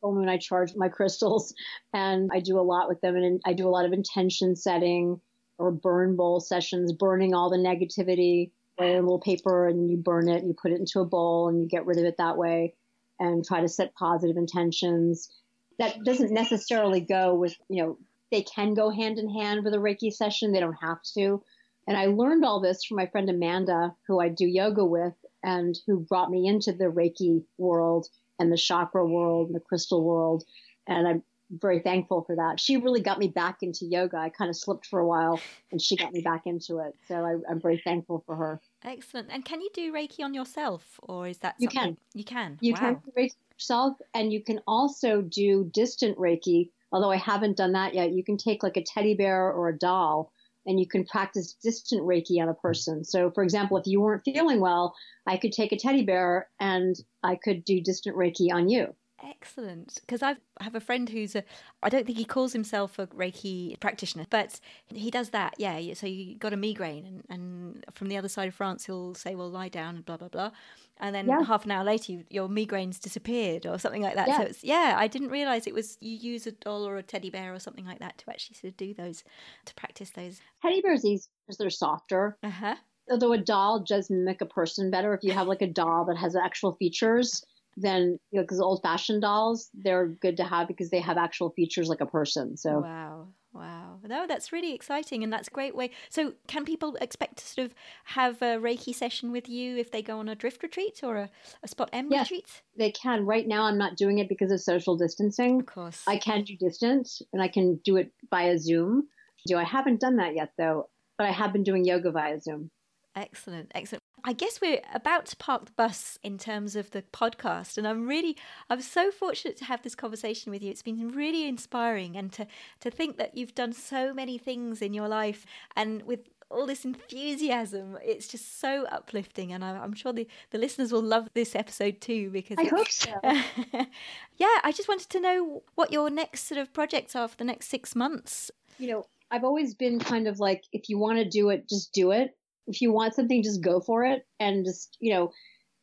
full 0.00 0.14
moon, 0.14 0.28
I 0.28 0.38
charge 0.38 0.74
my 0.74 0.88
crystals 0.88 1.54
and 1.92 2.30
I 2.32 2.40
do 2.40 2.58
a 2.58 2.62
lot 2.62 2.88
with 2.88 3.00
them. 3.00 3.16
And 3.16 3.40
I 3.44 3.52
do 3.52 3.68
a 3.68 3.70
lot 3.70 3.84
of 3.84 3.92
intention 3.92 4.56
setting 4.56 5.20
or 5.60 5.70
burn 5.70 6.16
bowl 6.16 6.40
sessions, 6.40 6.92
burning 6.92 7.34
all 7.34 7.50
the 7.50 7.56
negativity 7.58 8.50
in 8.78 8.96
a 8.96 9.00
little 9.02 9.20
paper 9.20 9.68
and 9.68 9.90
you 9.90 9.96
burn 9.98 10.28
it 10.28 10.38
and 10.38 10.48
you 10.48 10.54
put 10.60 10.72
it 10.72 10.80
into 10.80 11.00
a 11.00 11.04
bowl 11.04 11.48
and 11.48 11.60
you 11.60 11.68
get 11.68 11.84
rid 11.84 11.98
of 11.98 12.04
it 12.04 12.16
that 12.16 12.38
way 12.38 12.74
and 13.20 13.44
try 13.44 13.60
to 13.60 13.68
set 13.68 13.94
positive 13.94 14.38
intentions. 14.38 15.30
That 15.78 16.02
doesn't 16.02 16.32
necessarily 16.32 17.00
go 17.00 17.34
with, 17.34 17.54
you 17.68 17.82
know, 17.82 17.98
they 18.30 18.42
can 18.42 18.72
go 18.72 18.90
hand 18.90 19.18
in 19.18 19.28
hand 19.28 19.62
with 19.64 19.74
a 19.74 19.78
Reiki 19.78 20.10
session. 20.12 20.52
They 20.52 20.60
don't 20.60 20.72
have 20.80 21.02
to. 21.14 21.42
And 21.86 21.96
I 21.96 22.06
learned 22.06 22.44
all 22.44 22.60
this 22.60 22.84
from 22.84 22.96
my 22.96 23.06
friend 23.06 23.28
Amanda, 23.28 23.94
who 24.06 24.18
I 24.18 24.28
do 24.28 24.46
yoga 24.46 24.84
with 24.84 25.14
and 25.42 25.78
who 25.86 26.00
brought 26.00 26.30
me 26.30 26.46
into 26.46 26.72
the 26.72 26.84
Reiki 26.84 27.44
world 27.58 28.08
and 28.38 28.50
the 28.50 28.56
chakra 28.56 29.06
world 29.06 29.48
and 29.48 29.56
the 29.56 29.60
crystal 29.60 30.02
world. 30.02 30.44
And 30.86 31.06
I'm 31.06 31.22
very 31.50 31.80
thankful 31.80 32.22
for 32.22 32.36
that. 32.36 32.60
She 32.60 32.76
really 32.76 33.00
got 33.00 33.18
me 33.18 33.28
back 33.28 33.62
into 33.62 33.84
yoga. 33.84 34.16
I 34.16 34.28
kind 34.28 34.48
of 34.48 34.56
slipped 34.56 34.86
for 34.86 35.00
a 35.00 35.06
while 35.06 35.40
and 35.72 35.80
she 35.80 35.96
got 35.96 36.12
me 36.12 36.20
back 36.20 36.46
into 36.46 36.78
it. 36.78 36.94
So 37.08 37.16
I, 37.16 37.50
am 37.50 37.60
very 37.60 37.80
thankful 37.84 38.22
for 38.26 38.36
her. 38.36 38.60
Excellent. 38.84 39.28
And 39.30 39.44
can 39.44 39.60
you 39.60 39.70
do 39.74 39.92
Reiki 39.92 40.24
on 40.24 40.34
yourself 40.34 41.00
or 41.02 41.26
is 41.28 41.38
that 41.38 41.56
You 41.58 41.68
can. 41.68 41.96
You 42.14 42.24
can. 42.24 42.58
You 42.60 42.74
wow. 42.74 42.78
can 42.78 42.96
Reiki 43.16 43.34
yourself 43.56 43.98
and 44.14 44.32
you 44.32 44.42
can 44.42 44.60
also 44.66 45.22
do 45.22 45.70
distant 45.72 46.16
Reiki. 46.18 46.70
Although 46.92 47.10
I 47.10 47.16
haven't 47.16 47.56
done 47.56 47.72
that 47.72 47.94
yet, 47.94 48.12
you 48.12 48.24
can 48.24 48.36
take 48.36 48.62
like 48.62 48.76
a 48.76 48.82
teddy 48.82 49.14
bear 49.14 49.50
or 49.52 49.68
a 49.68 49.76
doll 49.76 50.32
and 50.66 50.78
you 50.78 50.86
can 50.86 51.04
practice 51.04 51.54
distant 51.54 52.02
Reiki 52.02 52.40
on 52.40 52.48
a 52.48 52.54
person. 52.54 53.04
So, 53.04 53.30
for 53.30 53.42
example, 53.42 53.76
if 53.76 53.86
you 53.86 54.00
weren't 54.00 54.24
feeling 54.24 54.60
well, 54.60 54.94
I 55.26 55.36
could 55.36 55.52
take 55.52 55.72
a 55.72 55.78
teddy 55.78 56.04
bear 56.04 56.48
and 56.60 56.96
I 57.22 57.36
could 57.36 57.64
do 57.64 57.80
distant 57.80 58.16
Reiki 58.16 58.52
on 58.52 58.68
you. 58.68 58.94
Excellent. 59.22 59.98
Because 60.00 60.22
I 60.22 60.36
have 60.60 60.74
a 60.74 60.80
friend 60.80 61.08
who's 61.08 61.34
a, 61.34 61.44
I 61.82 61.88
don't 61.88 62.06
think 62.06 62.18
he 62.18 62.24
calls 62.24 62.52
himself 62.52 62.98
a 62.98 63.06
Reiki 63.08 63.78
practitioner, 63.80 64.26
but 64.30 64.60
he 64.86 65.10
does 65.10 65.30
that. 65.30 65.54
Yeah. 65.58 65.94
So 65.94 66.06
you 66.06 66.36
got 66.36 66.52
a 66.52 66.56
migraine, 66.56 67.04
and, 67.04 67.24
and 67.28 67.84
from 67.92 68.08
the 68.08 68.16
other 68.16 68.28
side 68.28 68.48
of 68.48 68.54
France, 68.54 68.86
he'll 68.86 69.14
say, 69.14 69.34
well, 69.34 69.50
lie 69.50 69.68
down 69.68 69.96
and 69.96 70.04
blah, 70.04 70.16
blah, 70.16 70.28
blah. 70.28 70.50
And 70.98 71.14
then 71.14 71.26
yeah. 71.26 71.42
half 71.44 71.64
an 71.64 71.70
hour 71.70 71.84
later, 71.84 72.12
you, 72.12 72.24
your 72.30 72.48
migraine's 72.48 72.98
disappeared 72.98 73.66
or 73.66 73.78
something 73.78 74.02
like 74.02 74.16
that. 74.16 74.28
Yeah. 74.28 74.38
So 74.38 74.42
it's, 74.44 74.64
yeah, 74.64 74.94
I 74.98 75.06
didn't 75.06 75.30
realize 75.30 75.66
it 75.66 75.74
was 75.74 75.96
you 76.00 76.16
use 76.16 76.46
a 76.46 76.52
doll 76.52 76.86
or 76.86 76.98
a 76.98 77.02
teddy 77.02 77.30
bear 77.30 77.54
or 77.54 77.58
something 77.58 77.86
like 77.86 78.00
that 78.00 78.18
to 78.18 78.30
actually 78.30 78.56
sort 78.56 78.72
of 78.72 78.76
do 78.76 78.94
those, 78.94 79.24
to 79.64 79.74
practice 79.74 80.10
those. 80.10 80.40
Teddy 80.62 80.80
bears, 80.82 81.02
these, 81.02 81.28
because 81.46 81.58
they're 81.58 81.70
softer. 81.70 82.36
Uh 82.42 82.50
huh 82.50 82.76
although 83.10 83.32
a 83.32 83.38
doll 83.38 83.80
does 83.80 84.08
mimic 84.08 84.40
a 84.40 84.46
person 84.46 84.90
better 84.90 85.12
if 85.12 85.24
you 85.24 85.32
have 85.32 85.48
like 85.48 85.62
a 85.62 85.66
doll 85.66 86.04
that 86.04 86.16
has 86.16 86.36
actual 86.36 86.76
features 86.76 87.44
then 87.80 88.18
you 88.30 88.38
know 88.38 88.42
because 88.42 88.60
old 88.60 88.82
fashioned 88.82 89.22
dolls 89.22 89.70
they're 89.74 90.06
good 90.06 90.36
to 90.36 90.44
have 90.44 90.68
because 90.68 90.90
they 90.90 91.00
have 91.00 91.16
actual 91.16 91.50
features 91.50 91.88
like 91.88 92.00
a 92.00 92.06
person 92.06 92.56
so. 92.56 92.80
Wow 92.80 93.28
wow. 93.52 93.98
No 94.06 94.26
that's 94.28 94.52
really 94.52 94.74
exciting 94.74 95.24
and 95.24 95.32
that's 95.32 95.48
a 95.48 95.50
great 95.50 95.74
way 95.74 95.90
so 96.08 96.32
can 96.46 96.64
people 96.64 96.96
expect 97.00 97.38
to 97.38 97.46
sort 97.46 97.64
of 97.66 97.74
have 98.04 98.40
a 98.42 98.58
reiki 98.58 98.94
session 98.94 99.32
with 99.32 99.48
you 99.48 99.76
if 99.76 99.90
they 99.90 100.02
go 100.02 100.18
on 100.18 100.28
a 100.28 100.36
Dryft 100.36 100.62
retreat 100.62 101.00
or 101.02 101.16
a, 101.16 101.30
a 101.62 101.68
spot 101.68 101.90
m 101.92 102.08
yes, 102.10 102.30
retreat? 102.30 102.62
they 102.76 102.92
can. 102.92 103.26
Right 103.26 103.46
now 103.46 103.64
i'm 103.64 103.78
not 103.78 103.96
doing 103.96 104.18
it 104.18 104.28
because 104.28 104.52
of 104.52 104.60
social 104.60 104.96
distancing. 104.96 105.60
Of 105.60 105.66
course. 105.66 106.04
I 106.06 106.18
can 106.18 106.44
do 106.44 106.56
distance 106.56 107.22
and 107.32 107.42
i 107.42 107.48
can 107.48 107.80
do 107.84 107.96
it 107.96 108.12
via 108.30 108.58
zoom. 108.58 109.08
Do 109.46 109.56
i 109.56 109.64
haven't 109.64 110.00
done 110.00 110.16
that 110.16 110.34
yet 110.34 110.52
though 110.56 110.88
but 111.18 111.26
i 111.26 111.32
have 111.32 111.52
been 111.52 111.64
doing 111.64 111.84
yoga 111.84 112.10
via 112.12 112.40
zoom. 112.40 112.70
Excellent, 113.16 113.72
excellent. 113.74 114.04
I 114.24 114.32
guess 114.32 114.60
we're 114.60 114.80
about 114.94 115.26
to 115.26 115.36
park 115.36 115.66
the 115.66 115.72
bus 115.72 116.18
in 116.22 116.38
terms 116.38 116.76
of 116.76 116.90
the 116.90 117.02
podcast, 117.02 117.78
and 117.78 117.86
I'm 117.86 118.06
really, 118.06 118.36
I'm 118.68 118.80
so 118.80 119.10
fortunate 119.10 119.56
to 119.58 119.64
have 119.64 119.82
this 119.82 119.94
conversation 119.94 120.52
with 120.52 120.62
you. 120.62 120.70
It's 120.70 120.82
been 120.82 121.08
really 121.08 121.46
inspiring, 121.46 122.16
and 122.16 122.32
to 122.32 122.46
to 122.80 122.90
think 122.90 123.16
that 123.18 123.36
you've 123.36 123.54
done 123.54 123.72
so 123.72 124.12
many 124.12 124.38
things 124.38 124.82
in 124.82 124.94
your 124.94 125.08
life, 125.08 125.46
and 125.76 126.02
with 126.02 126.20
all 126.50 126.66
this 126.66 126.84
enthusiasm, 126.84 127.96
it's 128.04 128.26
just 128.26 128.60
so 128.60 128.84
uplifting, 128.86 129.52
and 129.52 129.64
I, 129.64 129.82
am 129.82 129.94
sure 129.94 130.12
the 130.12 130.26
the 130.50 130.58
listeners 130.58 130.92
will 130.92 131.02
love 131.02 131.28
this 131.34 131.54
episode 131.54 132.00
too 132.00 132.30
because 132.30 132.58
I 132.58 132.64
hope 132.64 132.88
so. 132.90 133.12
yeah, 133.22 134.58
I 134.64 134.72
just 134.74 134.88
wanted 134.88 135.08
to 135.10 135.20
know 135.20 135.62
what 135.74 135.92
your 135.92 136.10
next 136.10 136.46
sort 136.48 136.60
of 136.60 136.72
projects 136.72 137.14
are 137.14 137.28
for 137.28 137.36
the 137.36 137.44
next 137.44 137.68
six 137.68 137.94
months. 137.94 138.50
You 138.78 138.88
know, 138.88 139.04
I've 139.30 139.44
always 139.44 139.74
been 139.74 139.98
kind 140.00 140.26
of 140.26 140.40
like, 140.40 140.64
if 140.72 140.88
you 140.88 140.98
want 140.98 141.18
to 141.18 141.24
do 141.28 141.50
it, 141.50 141.68
just 141.68 141.92
do 141.92 142.10
it 142.10 142.34
if 142.70 142.80
you 142.80 142.92
want 142.92 143.14
something, 143.14 143.42
just 143.42 143.62
go 143.62 143.80
for 143.80 144.04
it 144.04 144.26
and 144.38 144.64
just, 144.64 144.96
you 145.00 145.12
know, 145.12 145.32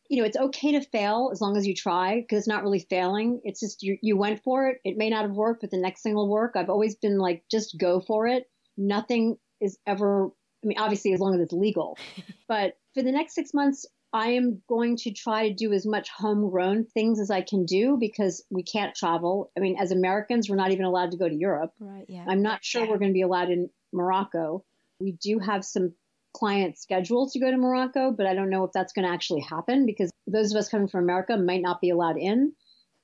you 0.09 0.21
know, 0.21 0.25
it's 0.25 0.37
okay 0.37 0.71
to 0.71 0.81
fail 0.81 1.29
as 1.33 1.41
long 1.41 1.57
as 1.57 1.67
you 1.67 1.75
try 1.75 2.21
because 2.21 2.39
it's 2.39 2.47
not 2.47 2.63
really 2.63 2.85
failing. 2.89 3.41
It's 3.43 3.59
just 3.59 3.83
you, 3.83 3.97
you 4.01 4.17
went 4.17 4.41
for 4.41 4.67
it. 4.69 4.77
It 4.85 4.97
may 4.97 5.09
not 5.09 5.23
have 5.23 5.35
worked, 5.35 5.61
but 5.61 5.71
the 5.71 5.79
next 5.79 6.01
thing 6.01 6.15
will 6.15 6.29
work. 6.29 6.53
I've 6.55 6.69
always 6.69 6.95
been 6.95 7.17
like, 7.17 7.43
just 7.51 7.77
go 7.77 7.99
for 7.99 8.25
it. 8.27 8.45
Nothing 8.77 9.37
is 9.59 9.77
ever, 9.85 10.27
I 10.63 10.67
mean, 10.67 10.77
obviously, 10.77 11.13
as 11.13 11.19
long 11.19 11.35
as 11.35 11.41
it's 11.41 11.51
legal. 11.51 11.97
but 12.47 12.77
for 12.93 13.03
the 13.03 13.11
next 13.11 13.35
six 13.35 13.53
months, 13.53 13.85
I 14.13 14.29
am 14.31 14.61
going 14.69 14.95
to 14.97 15.11
try 15.11 15.49
to 15.49 15.53
do 15.53 15.73
as 15.73 15.85
much 15.85 16.09
homegrown 16.09 16.85
things 16.85 17.19
as 17.19 17.29
I 17.29 17.41
can 17.41 17.65
do 17.65 17.97
because 17.99 18.45
we 18.49 18.63
can't 18.63 18.95
travel. 18.95 19.51
I 19.57 19.59
mean, 19.59 19.75
as 19.77 19.91
Americans, 19.91 20.49
we're 20.49 20.55
not 20.55 20.71
even 20.71 20.85
allowed 20.85 21.11
to 21.11 21.17
go 21.17 21.27
to 21.27 21.35
Europe. 21.35 21.71
Right. 21.79 22.05
Yeah. 22.07 22.25
I'm 22.27 22.41
not 22.41 22.63
sure 22.63 22.85
yeah. 22.85 22.89
we're 22.89 22.99
going 22.99 23.11
to 23.11 23.13
be 23.13 23.23
allowed 23.23 23.49
in 23.49 23.69
Morocco. 23.91 24.63
We 25.01 25.11
do 25.11 25.39
have 25.39 25.65
some 25.65 25.93
client 26.37 26.77
scheduled 26.77 27.31
to 27.31 27.39
go 27.39 27.49
to 27.49 27.57
Morocco, 27.57 28.11
but 28.11 28.27
I 28.27 28.35
don't 28.35 28.49
know 28.49 28.63
if 28.63 28.71
that's 28.71 28.93
going 28.93 29.07
to 29.07 29.13
actually 29.13 29.41
happen 29.41 29.85
because 29.85 30.11
those 30.27 30.53
of 30.53 30.59
us 30.59 30.69
coming 30.69 30.87
from 30.87 31.03
America 31.03 31.35
might 31.37 31.61
not 31.61 31.81
be 31.81 31.89
allowed 31.89 32.17
in. 32.17 32.53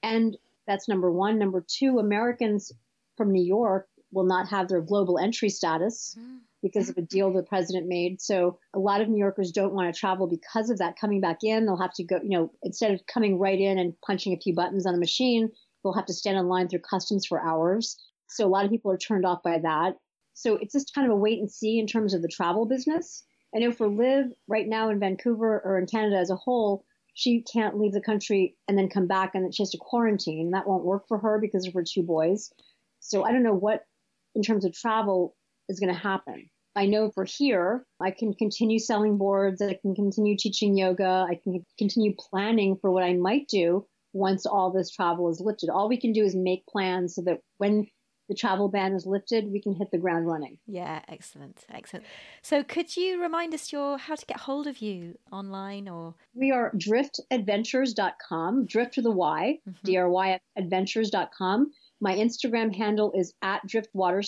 And 0.03 0.37
that's 0.67 0.87
number 0.87 1.11
one. 1.11 1.39
Number 1.39 1.65
two, 1.67 1.99
Americans 1.99 2.71
from 3.17 3.31
New 3.31 3.43
York 3.43 3.87
will 4.11 4.25
not 4.25 4.49
have 4.49 4.67
their 4.67 4.81
global 4.81 5.17
entry 5.17 5.49
status 5.49 6.15
hmm. 6.19 6.37
because 6.61 6.89
of 6.89 6.97
a 6.97 7.01
deal 7.01 7.33
the 7.33 7.41
president 7.41 7.87
made. 7.87 8.21
So 8.21 8.59
a 8.75 8.79
lot 8.79 9.01
of 9.01 9.09
New 9.09 9.17
Yorkers 9.17 9.51
don't 9.51 9.73
want 9.73 9.93
to 9.93 9.99
travel 9.99 10.27
because 10.27 10.69
of 10.69 10.77
that. 10.77 10.99
Coming 10.99 11.19
back 11.19 11.39
in, 11.43 11.65
they'll 11.65 11.81
have 11.81 11.93
to 11.95 12.03
go, 12.03 12.19
you 12.21 12.37
know, 12.37 12.51
instead 12.61 12.91
of 12.91 13.05
coming 13.07 13.39
right 13.39 13.59
in 13.59 13.79
and 13.79 13.99
punching 14.05 14.33
a 14.33 14.39
few 14.39 14.53
buttons 14.53 14.85
on 14.85 14.93
a 14.93 14.99
machine, 14.99 15.49
they'll 15.83 15.93
have 15.93 16.05
to 16.05 16.13
stand 16.13 16.37
in 16.37 16.47
line 16.47 16.69
through 16.69 16.79
customs 16.79 17.25
for 17.25 17.43
hours. 17.43 17.97
So 18.27 18.45
a 18.45 18.49
lot 18.49 18.65
of 18.65 18.71
people 18.71 18.91
are 18.91 18.97
turned 18.97 19.25
off 19.25 19.41
by 19.43 19.59
that. 19.59 19.95
So 20.33 20.55
it's 20.55 20.73
just 20.73 20.93
kind 20.93 21.05
of 21.05 21.13
a 21.13 21.19
wait 21.19 21.39
and 21.39 21.51
see 21.51 21.79
in 21.79 21.87
terms 21.87 22.13
of 22.13 22.21
the 22.21 22.27
travel 22.27 22.65
business. 22.65 23.23
I 23.55 23.59
know 23.59 23.71
for 23.71 23.87
Liv 23.87 24.27
right 24.47 24.67
now 24.67 24.89
in 24.89 24.99
Vancouver 24.99 25.61
or 25.63 25.77
in 25.77 25.85
Canada 25.85 26.17
as 26.17 26.31
a 26.31 26.35
whole, 26.35 26.85
she 27.13 27.43
can't 27.43 27.79
leave 27.79 27.93
the 27.93 28.01
country 28.01 28.55
and 28.67 28.77
then 28.77 28.89
come 28.89 29.07
back 29.07 29.35
and 29.35 29.43
then 29.43 29.51
she 29.51 29.61
has 29.61 29.69
to 29.71 29.77
quarantine. 29.77 30.51
That 30.51 30.67
won't 30.67 30.85
work 30.85 31.07
for 31.07 31.19
her 31.19 31.39
because 31.39 31.67
of 31.67 31.73
her 31.73 31.83
two 31.83 32.01
boys. 32.01 32.51
So 32.99 33.23
I 33.23 33.31
don't 33.31 33.43
know 33.43 33.53
what, 33.53 33.85
in 34.33 34.41
terms 34.41 34.65
of 34.65 34.73
travel, 34.73 35.35
is 35.69 35.79
going 35.79 35.93
to 35.93 35.99
happen. 35.99 36.49
I 36.75 36.87
know 36.87 37.11
for 37.11 37.23
here, 37.23 37.85
I 38.01 38.09
can 38.09 38.33
continue 38.33 38.79
selling 38.79 39.17
boards, 39.17 39.61
I 39.61 39.77
can 39.79 39.93
continue 39.93 40.35
teaching 40.35 40.75
yoga, 40.75 41.27
I 41.29 41.39
can 41.43 41.63
continue 41.77 42.15
planning 42.17 42.77
for 42.81 42.91
what 42.91 43.03
I 43.03 43.13
might 43.13 43.47
do 43.47 43.85
once 44.13 44.47
all 44.47 44.71
this 44.71 44.89
travel 44.89 45.29
is 45.29 45.39
lifted. 45.39 45.69
All 45.69 45.87
we 45.87 45.99
can 45.99 46.13
do 46.13 46.23
is 46.23 46.35
make 46.35 46.65
plans 46.65 47.15
so 47.15 47.21
that 47.23 47.39
when 47.57 47.87
the 48.29 48.35
travel 48.35 48.69
ban 48.69 48.93
is 48.93 49.05
lifted, 49.05 49.51
we 49.51 49.61
can 49.61 49.73
hit 49.73 49.91
the 49.91 49.97
ground 49.97 50.27
running. 50.27 50.57
Yeah, 50.65 51.01
excellent, 51.07 51.65
excellent. 51.69 52.05
So, 52.41 52.63
could 52.63 52.95
you 52.95 53.21
remind 53.21 53.53
us 53.53 53.71
your 53.71 53.97
how 53.97 54.15
to 54.15 54.25
get 54.25 54.39
hold 54.39 54.67
of 54.67 54.79
you 54.79 55.17
online 55.31 55.89
or? 55.89 56.15
We 56.33 56.51
are 56.51 56.71
dryftadventures.com, 56.71 58.65
drift 58.65 58.97
with 58.97 59.05
a 59.05 59.11
Y, 59.11 59.59
mm-hmm. 59.67 59.85
D-R-Y 59.85 60.39
adventures.com. 60.55 61.71
My 62.01 62.15
Instagram 62.15 62.75
handle 62.75 63.11
is 63.15 63.33
at 63.41 63.61
Dryft 63.67 63.87
Water 63.93 64.21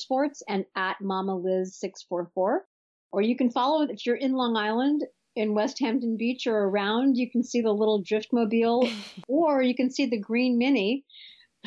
and 0.47 0.65
at 0.75 1.01
Mama 1.01 1.35
Liz 1.35 1.77
644. 1.77 2.65
Or 3.11 3.21
you 3.21 3.35
can 3.35 3.51
follow 3.51 3.81
it 3.81 3.91
if 3.91 4.05
you're 4.05 4.15
in 4.15 4.33
Long 4.33 4.55
Island 4.55 5.03
in 5.35 5.53
Westhampton 5.53 6.17
Beach 6.17 6.47
or 6.47 6.57
around. 6.57 7.17
You 7.17 7.29
can 7.29 7.43
see 7.43 7.61
the 7.61 7.73
little 7.73 8.03
driftmobile, 8.03 8.89
or 9.27 9.61
you 9.61 9.75
can 9.75 9.89
see 9.91 10.05
the 10.05 10.19
green 10.19 10.57
mini 10.57 11.03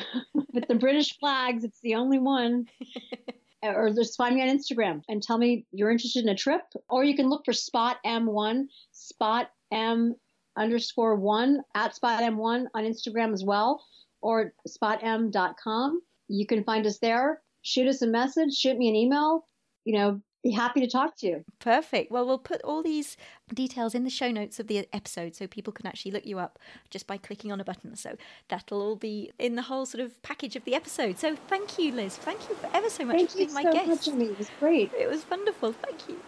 with 0.53 0.67
the 0.67 0.75
British 0.75 1.17
flags. 1.19 1.63
It's 1.63 1.79
the 1.81 1.95
only 1.95 2.19
one. 2.19 2.67
or 3.63 3.89
just 3.89 4.17
find 4.17 4.35
me 4.35 4.41
on 4.41 4.57
Instagram 4.57 5.01
and 5.09 5.21
tell 5.21 5.37
me 5.37 5.65
you're 5.71 5.91
interested 5.91 6.23
in 6.23 6.29
a 6.29 6.35
trip. 6.35 6.61
Or 6.89 7.03
you 7.03 7.15
can 7.15 7.29
look 7.29 7.45
for 7.45 7.53
Spot 7.53 7.97
M1, 8.05 8.65
Spot 8.91 9.49
M 9.71 10.15
underscore 10.57 11.15
one 11.15 11.61
at 11.75 11.95
Spot 11.95 12.21
M1 12.21 12.65
on 12.73 12.83
Instagram 12.83 13.33
as 13.33 13.43
well, 13.43 13.83
or 14.21 14.53
spotm.com. 14.67 16.01
You 16.27 16.45
can 16.45 16.63
find 16.63 16.85
us 16.85 16.99
there. 16.99 17.41
Shoot 17.61 17.87
us 17.87 18.01
a 18.01 18.07
message, 18.07 18.53
shoot 18.53 18.77
me 18.77 18.89
an 18.89 18.95
email. 18.95 19.45
You 19.85 19.93
know, 19.95 20.21
be 20.43 20.51
happy 20.51 20.79
to 20.79 20.87
talk 20.87 21.17
to 21.17 21.27
you. 21.27 21.45
Perfect. 21.59 22.11
Well, 22.11 22.25
we'll 22.25 22.37
put 22.37 22.61
all 22.61 22.81
these 22.81 23.17
details 23.53 23.93
in 23.93 24.03
the 24.03 24.09
show 24.09 24.31
notes 24.31 24.59
of 24.59 24.67
the 24.67 24.87
episode 24.93 25.35
so 25.35 25.47
people 25.47 25.73
can 25.73 25.85
actually 25.85 26.11
look 26.11 26.25
you 26.25 26.39
up 26.39 26.57
just 26.89 27.07
by 27.07 27.17
clicking 27.17 27.51
on 27.51 27.59
a 27.59 27.63
button. 27.63 27.95
So 27.95 28.15
that'll 28.47 28.81
all 28.81 28.95
be 28.95 29.31
in 29.37 29.55
the 29.55 29.63
whole 29.63 29.85
sort 29.85 30.03
of 30.03 30.21
package 30.21 30.55
of 30.55 30.63
the 30.63 30.75
episode. 30.75 31.19
So 31.19 31.35
thank 31.35 31.77
you, 31.77 31.91
Liz. 31.91 32.15
Thank 32.15 32.47
you 32.49 32.55
for 32.55 32.69
ever 32.73 32.89
so 32.89 33.03
much 33.03 33.17
Thank 33.17 33.31
for 33.31 33.37
being 33.37 33.49
you 33.49 33.55
my 33.55 33.63
so 33.63 33.71
guest. 33.73 33.87
Much. 33.87 34.07
It 34.07 34.37
was 34.37 34.49
great. 34.59 34.91
It 34.97 35.09
was 35.09 35.29
wonderful. 35.29 35.73
Thank 35.73 36.07
you. 36.07 36.19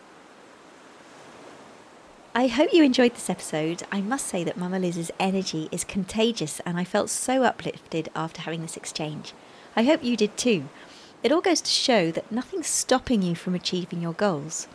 I 2.34 2.47
hope 2.47 2.74
you 2.74 2.84
enjoyed 2.84 3.14
this 3.14 3.30
episode. 3.30 3.84
I 3.91 3.99
must 3.99 4.26
say 4.26 4.45
that 4.45 4.57
Mama 4.57 4.80
Liz's 4.80 5.12
energy 5.20 5.68
is 5.70 5.84
contagious 5.84 6.62
and 6.62 6.78
I 6.78 6.86
felt 6.86 7.09
so 7.09 7.43
uplifted 7.43 8.09
after 8.16 8.41
having 8.41 8.62
this 8.62 8.78
exchange. 8.78 9.34
I 9.76 9.84
hope 9.84 10.01
you 10.01 10.16
did 10.16 10.38
too. 10.38 10.70
It 11.24 11.32
all 11.32 11.42
goes 11.42 11.62
to 11.62 11.70
show 11.70 12.10
that 12.12 12.32
nothing's 12.32 12.66
stopping 12.66 13.22
you 13.22 13.36
from 13.36 13.54
achieving 13.54 14.02
your 14.02 14.14
goals. 14.14 14.68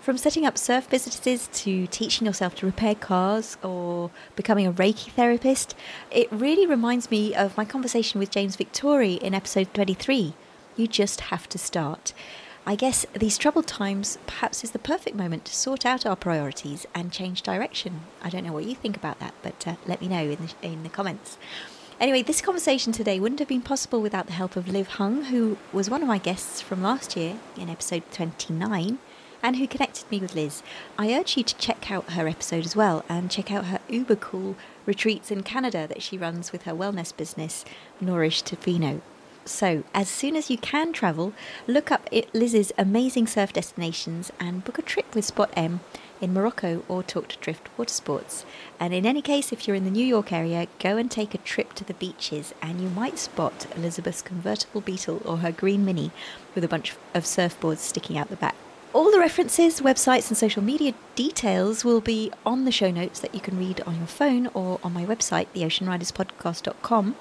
From 0.00 0.16
setting 0.16 0.46
up 0.46 0.56
surf 0.56 0.88
businesses 0.88 1.50
to 1.52 1.86
teaching 1.88 2.26
yourself 2.26 2.54
to 2.56 2.66
repair 2.66 2.94
cars 2.94 3.58
or 3.62 4.10
becoming 4.34 4.66
a 4.66 4.72
Reiki 4.72 5.10
therapist, 5.10 5.74
it 6.10 6.32
really 6.32 6.64
reminds 6.64 7.10
me 7.10 7.34
of 7.34 7.54
my 7.58 7.66
conversation 7.66 8.18
with 8.18 8.30
James 8.30 8.56
Victory 8.56 9.14
in 9.14 9.34
episode 9.34 9.74
23. 9.74 10.32
You 10.74 10.86
just 10.86 11.20
have 11.22 11.46
to 11.50 11.58
start. 11.58 12.14
I 12.64 12.76
guess 12.76 13.04
these 13.12 13.36
troubled 13.36 13.66
times 13.66 14.16
perhaps 14.26 14.64
is 14.64 14.70
the 14.70 14.78
perfect 14.78 15.16
moment 15.16 15.44
to 15.46 15.54
sort 15.54 15.84
out 15.84 16.06
our 16.06 16.16
priorities 16.16 16.86
and 16.94 17.12
change 17.12 17.42
direction. 17.42 18.00
I 18.22 18.30
don't 18.30 18.44
know 18.46 18.54
what 18.54 18.64
you 18.64 18.74
think 18.74 18.96
about 18.96 19.18
that, 19.18 19.34
but 19.42 19.68
uh, 19.68 19.74
let 19.86 20.00
me 20.00 20.08
know 20.08 20.22
in 20.22 20.38
the, 20.38 20.54
in 20.62 20.82
the 20.82 20.88
comments. 20.88 21.36
Anyway, 22.00 22.22
this 22.22 22.40
conversation 22.40 22.94
today 22.94 23.20
wouldn't 23.20 23.40
have 23.40 23.48
been 23.48 23.60
possible 23.60 24.00
without 24.00 24.26
the 24.26 24.32
help 24.32 24.56
of 24.56 24.66
Liv 24.66 24.88
Hung, 24.88 25.24
who 25.24 25.58
was 25.70 25.90
one 25.90 26.00
of 26.00 26.08
my 26.08 26.16
guests 26.16 26.62
from 26.62 26.82
last 26.82 27.14
year 27.14 27.36
in 27.58 27.68
episode 27.68 28.04
29 28.10 28.98
and 29.42 29.56
who 29.56 29.66
connected 29.66 30.10
me 30.10 30.18
with 30.18 30.34
Liz. 30.34 30.62
I 30.98 31.12
urge 31.12 31.36
you 31.36 31.44
to 31.44 31.54
check 31.56 31.90
out 31.90 32.12
her 32.12 32.26
episode 32.26 32.64
as 32.64 32.74
well 32.74 33.04
and 33.06 33.30
check 33.30 33.52
out 33.52 33.66
her 33.66 33.80
uber 33.86 34.16
cool 34.16 34.56
retreats 34.86 35.30
in 35.30 35.42
Canada 35.42 35.86
that 35.88 36.00
she 36.00 36.16
runs 36.16 36.52
with 36.52 36.62
her 36.62 36.72
wellness 36.72 37.14
business, 37.14 37.66
Nourish 38.00 38.44
Tofino. 38.44 39.02
So, 39.44 39.84
as 39.92 40.08
soon 40.08 40.36
as 40.36 40.48
you 40.48 40.56
can 40.56 40.94
travel, 40.94 41.34
look 41.66 41.92
up 41.92 42.08
Liz's 42.32 42.72
amazing 42.78 43.26
surf 43.26 43.52
destinations 43.52 44.32
and 44.40 44.64
book 44.64 44.78
a 44.78 44.82
trip 44.82 45.14
with 45.14 45.26
Spot 45.26 45.52
M 45.54 45.80
in 46.20 46.32
Morocco 46.32 46.82
or 46.88 47.02
talk 47.02 47.28
to 47.28 47.38
Dryft 47.38 47.66
Water 47.76 47.92
Sports. 47.92 48.44
And 48.78 48.92
in 48.92 49.06
any 49.06 49.22
case, 49.22 49.52
if 49.52 49.66
you're 49.66 49.76
in 49.76 49.84
the 49.84 49.90
New 49.90 50.04
York 50.04 50.32
area, 50.32 50.68
go 50.78 50.96
and 50.96 51.10
take 51.10 51.34
a 51.34 51.38
trip 51.38 51.72
to 51.74 51.84
the 51.84 51.94
beaches 51.94 52.54
and 52.62 52.80
you 52.80 52.88
might 52.88 53.18
spot 53.18 53.66
Elizabeth's 53.76 54.22
convertible 54.22 54.80
Beetle 54.80 55.22
or 55.24 55.38
her 55.38 55.52
green 55.52 55.84
Mini 55.84 56.10
with 56.54 56.64
a 56.64 56.68
bunch 56.68 56.94
of 57.14 57.24
surfboards 57.24 57.78
sticking 57.78 58.18
out 58.18 58.28
the 58.28 58.36
back. 58.36 58.54
All 58.92 59.12
the 59.12 59.20
references, 59.20 59.80
websites, 59.80 60.28
and 60.28 60.36
social 60.36 60.64
media 60.64 60.94
details 61.14 61.84
will 61.84 62.00
be 62.00 62.32
on 62.44 62.64
the 62.64 62.72
show 62.72 62.90
notes 62.90 63.20
that 63.20 63.32
you 63.32 63.40
can 63.40 63.56
read 63.56 63.80
on 63.82 63.96
your 63.98 64.08
phone 64.08 64.48
or 64.48 64.80
on 64.82 64.92
my 64.92 65.06
website, 65.06 65.46
theoceanriderspodcast.com. 65.54 67.14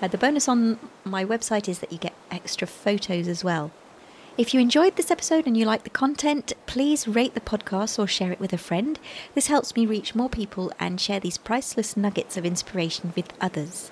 Uh, 0.00 0.06
the 0.06 0.18
bonus 0.18 0.48
on 0.48 0.78
my 1.02 1.24
website 1.24 1.68
is 1.68 1.80
that 1.80 1.90
you 1.90 1.98
get 1.98 2.14
extra 2.30 2.68
photos 2.68 3.26
as 3.26 3.42
well. 3.42 3.72
If 4.38 4.52
you 4.52 4.60
enjoyed 4.60 4.96
this 4.96 5.10
episode 5.10 5.46
and 5.46 5.56
you 5.56 5.64
like 5.64 5.84
the 5.84 5.88
content, 5.88 6.52
please 6.66 7.08
rate 7.08 7.32
the 7.32 7.40
podcast 7.40 7.98
or 7.98 8.06
share 8.06 8.32
it 8.32 8.38
with 8.38 8.52
a 8.52 8.58
friend. 8.58 8.98
This 9.34 9.46
helps 9.46 9.74
me 9.74 9.86
reach 9.86 10.14
more 10.14 10.28
people 10.28 10.70
and 10.78 11.00
share 11.00 11.18
these 11.18 11.38
priceless 11.38 11.96
nuggets 11.96 12.36
of 12.36 12.44
inspiration 12.44 13.14
with 13.16 13.32
others. 13.40 13.90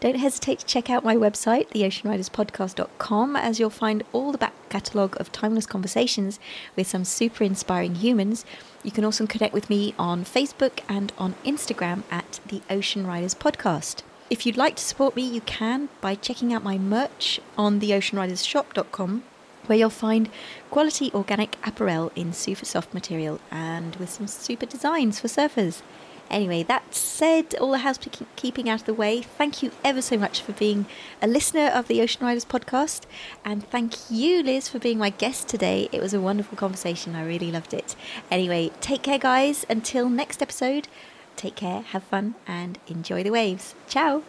Don't 0.00 0.16
hesitate 0.16 0.60
to 0.60 0.66
check 0.66 0.88
out 0.88 1.04
my 1.04 1.14
website, 1.14 1.68
theoceanriderspodcast.com, 1.72 3.36
as 3.36 3.60
you'll 3.60 3.68
find 3.68 4.02
all 4.14 4.32
the 4.32 4.38
back 4.38 4.54
catalogue 4.70 5.14
of 5.20 5.30
timeless 5.30 5.66
conversations 5.66 6.40
with 6.74 6.86
some 6.86 7.04
super 7.04 7.44
inspiring 7.44 7.96
humans. 7.96 8.46
You 8.82 8.92
can 8.92 9.04
also 9.04 9.26
connect 9.26 9.52
with 9.52 9.68
me 9.68 9.94
on 9.98 10.24
Facebook 10.24 10.80
and 10.88 11.12
on 11.18 11.34
Instagram 11.44 12.04
at 12.10 12.40
the 12.46 12.62
Ocean 12.70 13.06
Riders 13.06 13.34
Podcast. 13.34 14.00
If 14.30 14.46
you'd 14.46 14.56
like 14.56 14.76
to 14.76 14.82
support 14.82 15.14
me, 15.16 15.22
you 15.22 15.42
can 15.42 15.90
by 16.00 16.14
checking 16.14 16.54
out 16.54 16.64
my 16.64 16.78
merch 16.78 17.40
on 17.58 17.78
theoceanridershop.com, 17.78 19.24
where 19.66 19.78
you'll 19.78 19.90
find 19.90 20.28
quality 20.70 21.10
organic 21.14 21.56
apparel 21.66 22.12
in 22.16 22.32
super 22.32 22.64
soft 22.64 22.92
material 22.94 23.40
and 23.50 23.96
with 23.96 24.10
some 24.10 24.26
super 24.26 24.66
designs 24.66 25.20
for 25.20 25.28
surfers. 25.28 25.82
Anyway, 26.30 26.62
that 26.62 26.94
said, 26.94 27.54
all 27.56 27.72
the 27.72 27.78
housekeeping 27.78 28.66
out 28.66 28.80
of 28.80 28.86
the 28.86 28.94
way, 28.94 29.20
thank 29.20 29.62
you 29.62 29.70
ever 29.84 30.00
so 30.00 30.16
much 30.16 30.40
for 30.40 30.52
being 30.52 30.86
a 31.20 31.26
listener 31.26 31.66
of 31.66 31.88
the 31.88 32.00
Ocean 32.00 32.24
Riders 32.24 32.46
podcast. 32.46 33.02
And 33.44 33.68
thank 33.68 34.10
you, 34.10 34.42
Liz, 34.42 34.66
for 34.66 34.78
being 34.78 34.96
my 34.96 35.10
guest 35.10 35.46
today. 35.46 35.90
It 35.92 36.00
was 36.00 36.14
a 36.14 36.20
wonderful 36.22 36.56
conversation. 36.56 37.14
I 37.14 37.26
really 37.26 37.52
loved 37.52 37.74
it. 37.74 37.94
Anyway, 38.30 38.70
take 38.80 39.02
care, 39.02 39.18
guys. 39.18 39.66
Until 39.68 40.08
next 40.08 40.40
episode, 40.40 40.88
take 41.36 41.54
care, 41.54 41.82
have 41.82 42.04
fun, 42.04 42.34
and 42.46 42.78
enjoy 42.88 43.22
the 43.22 43.30
waves. 43.30 43.74
Ciao. 43.86 44.22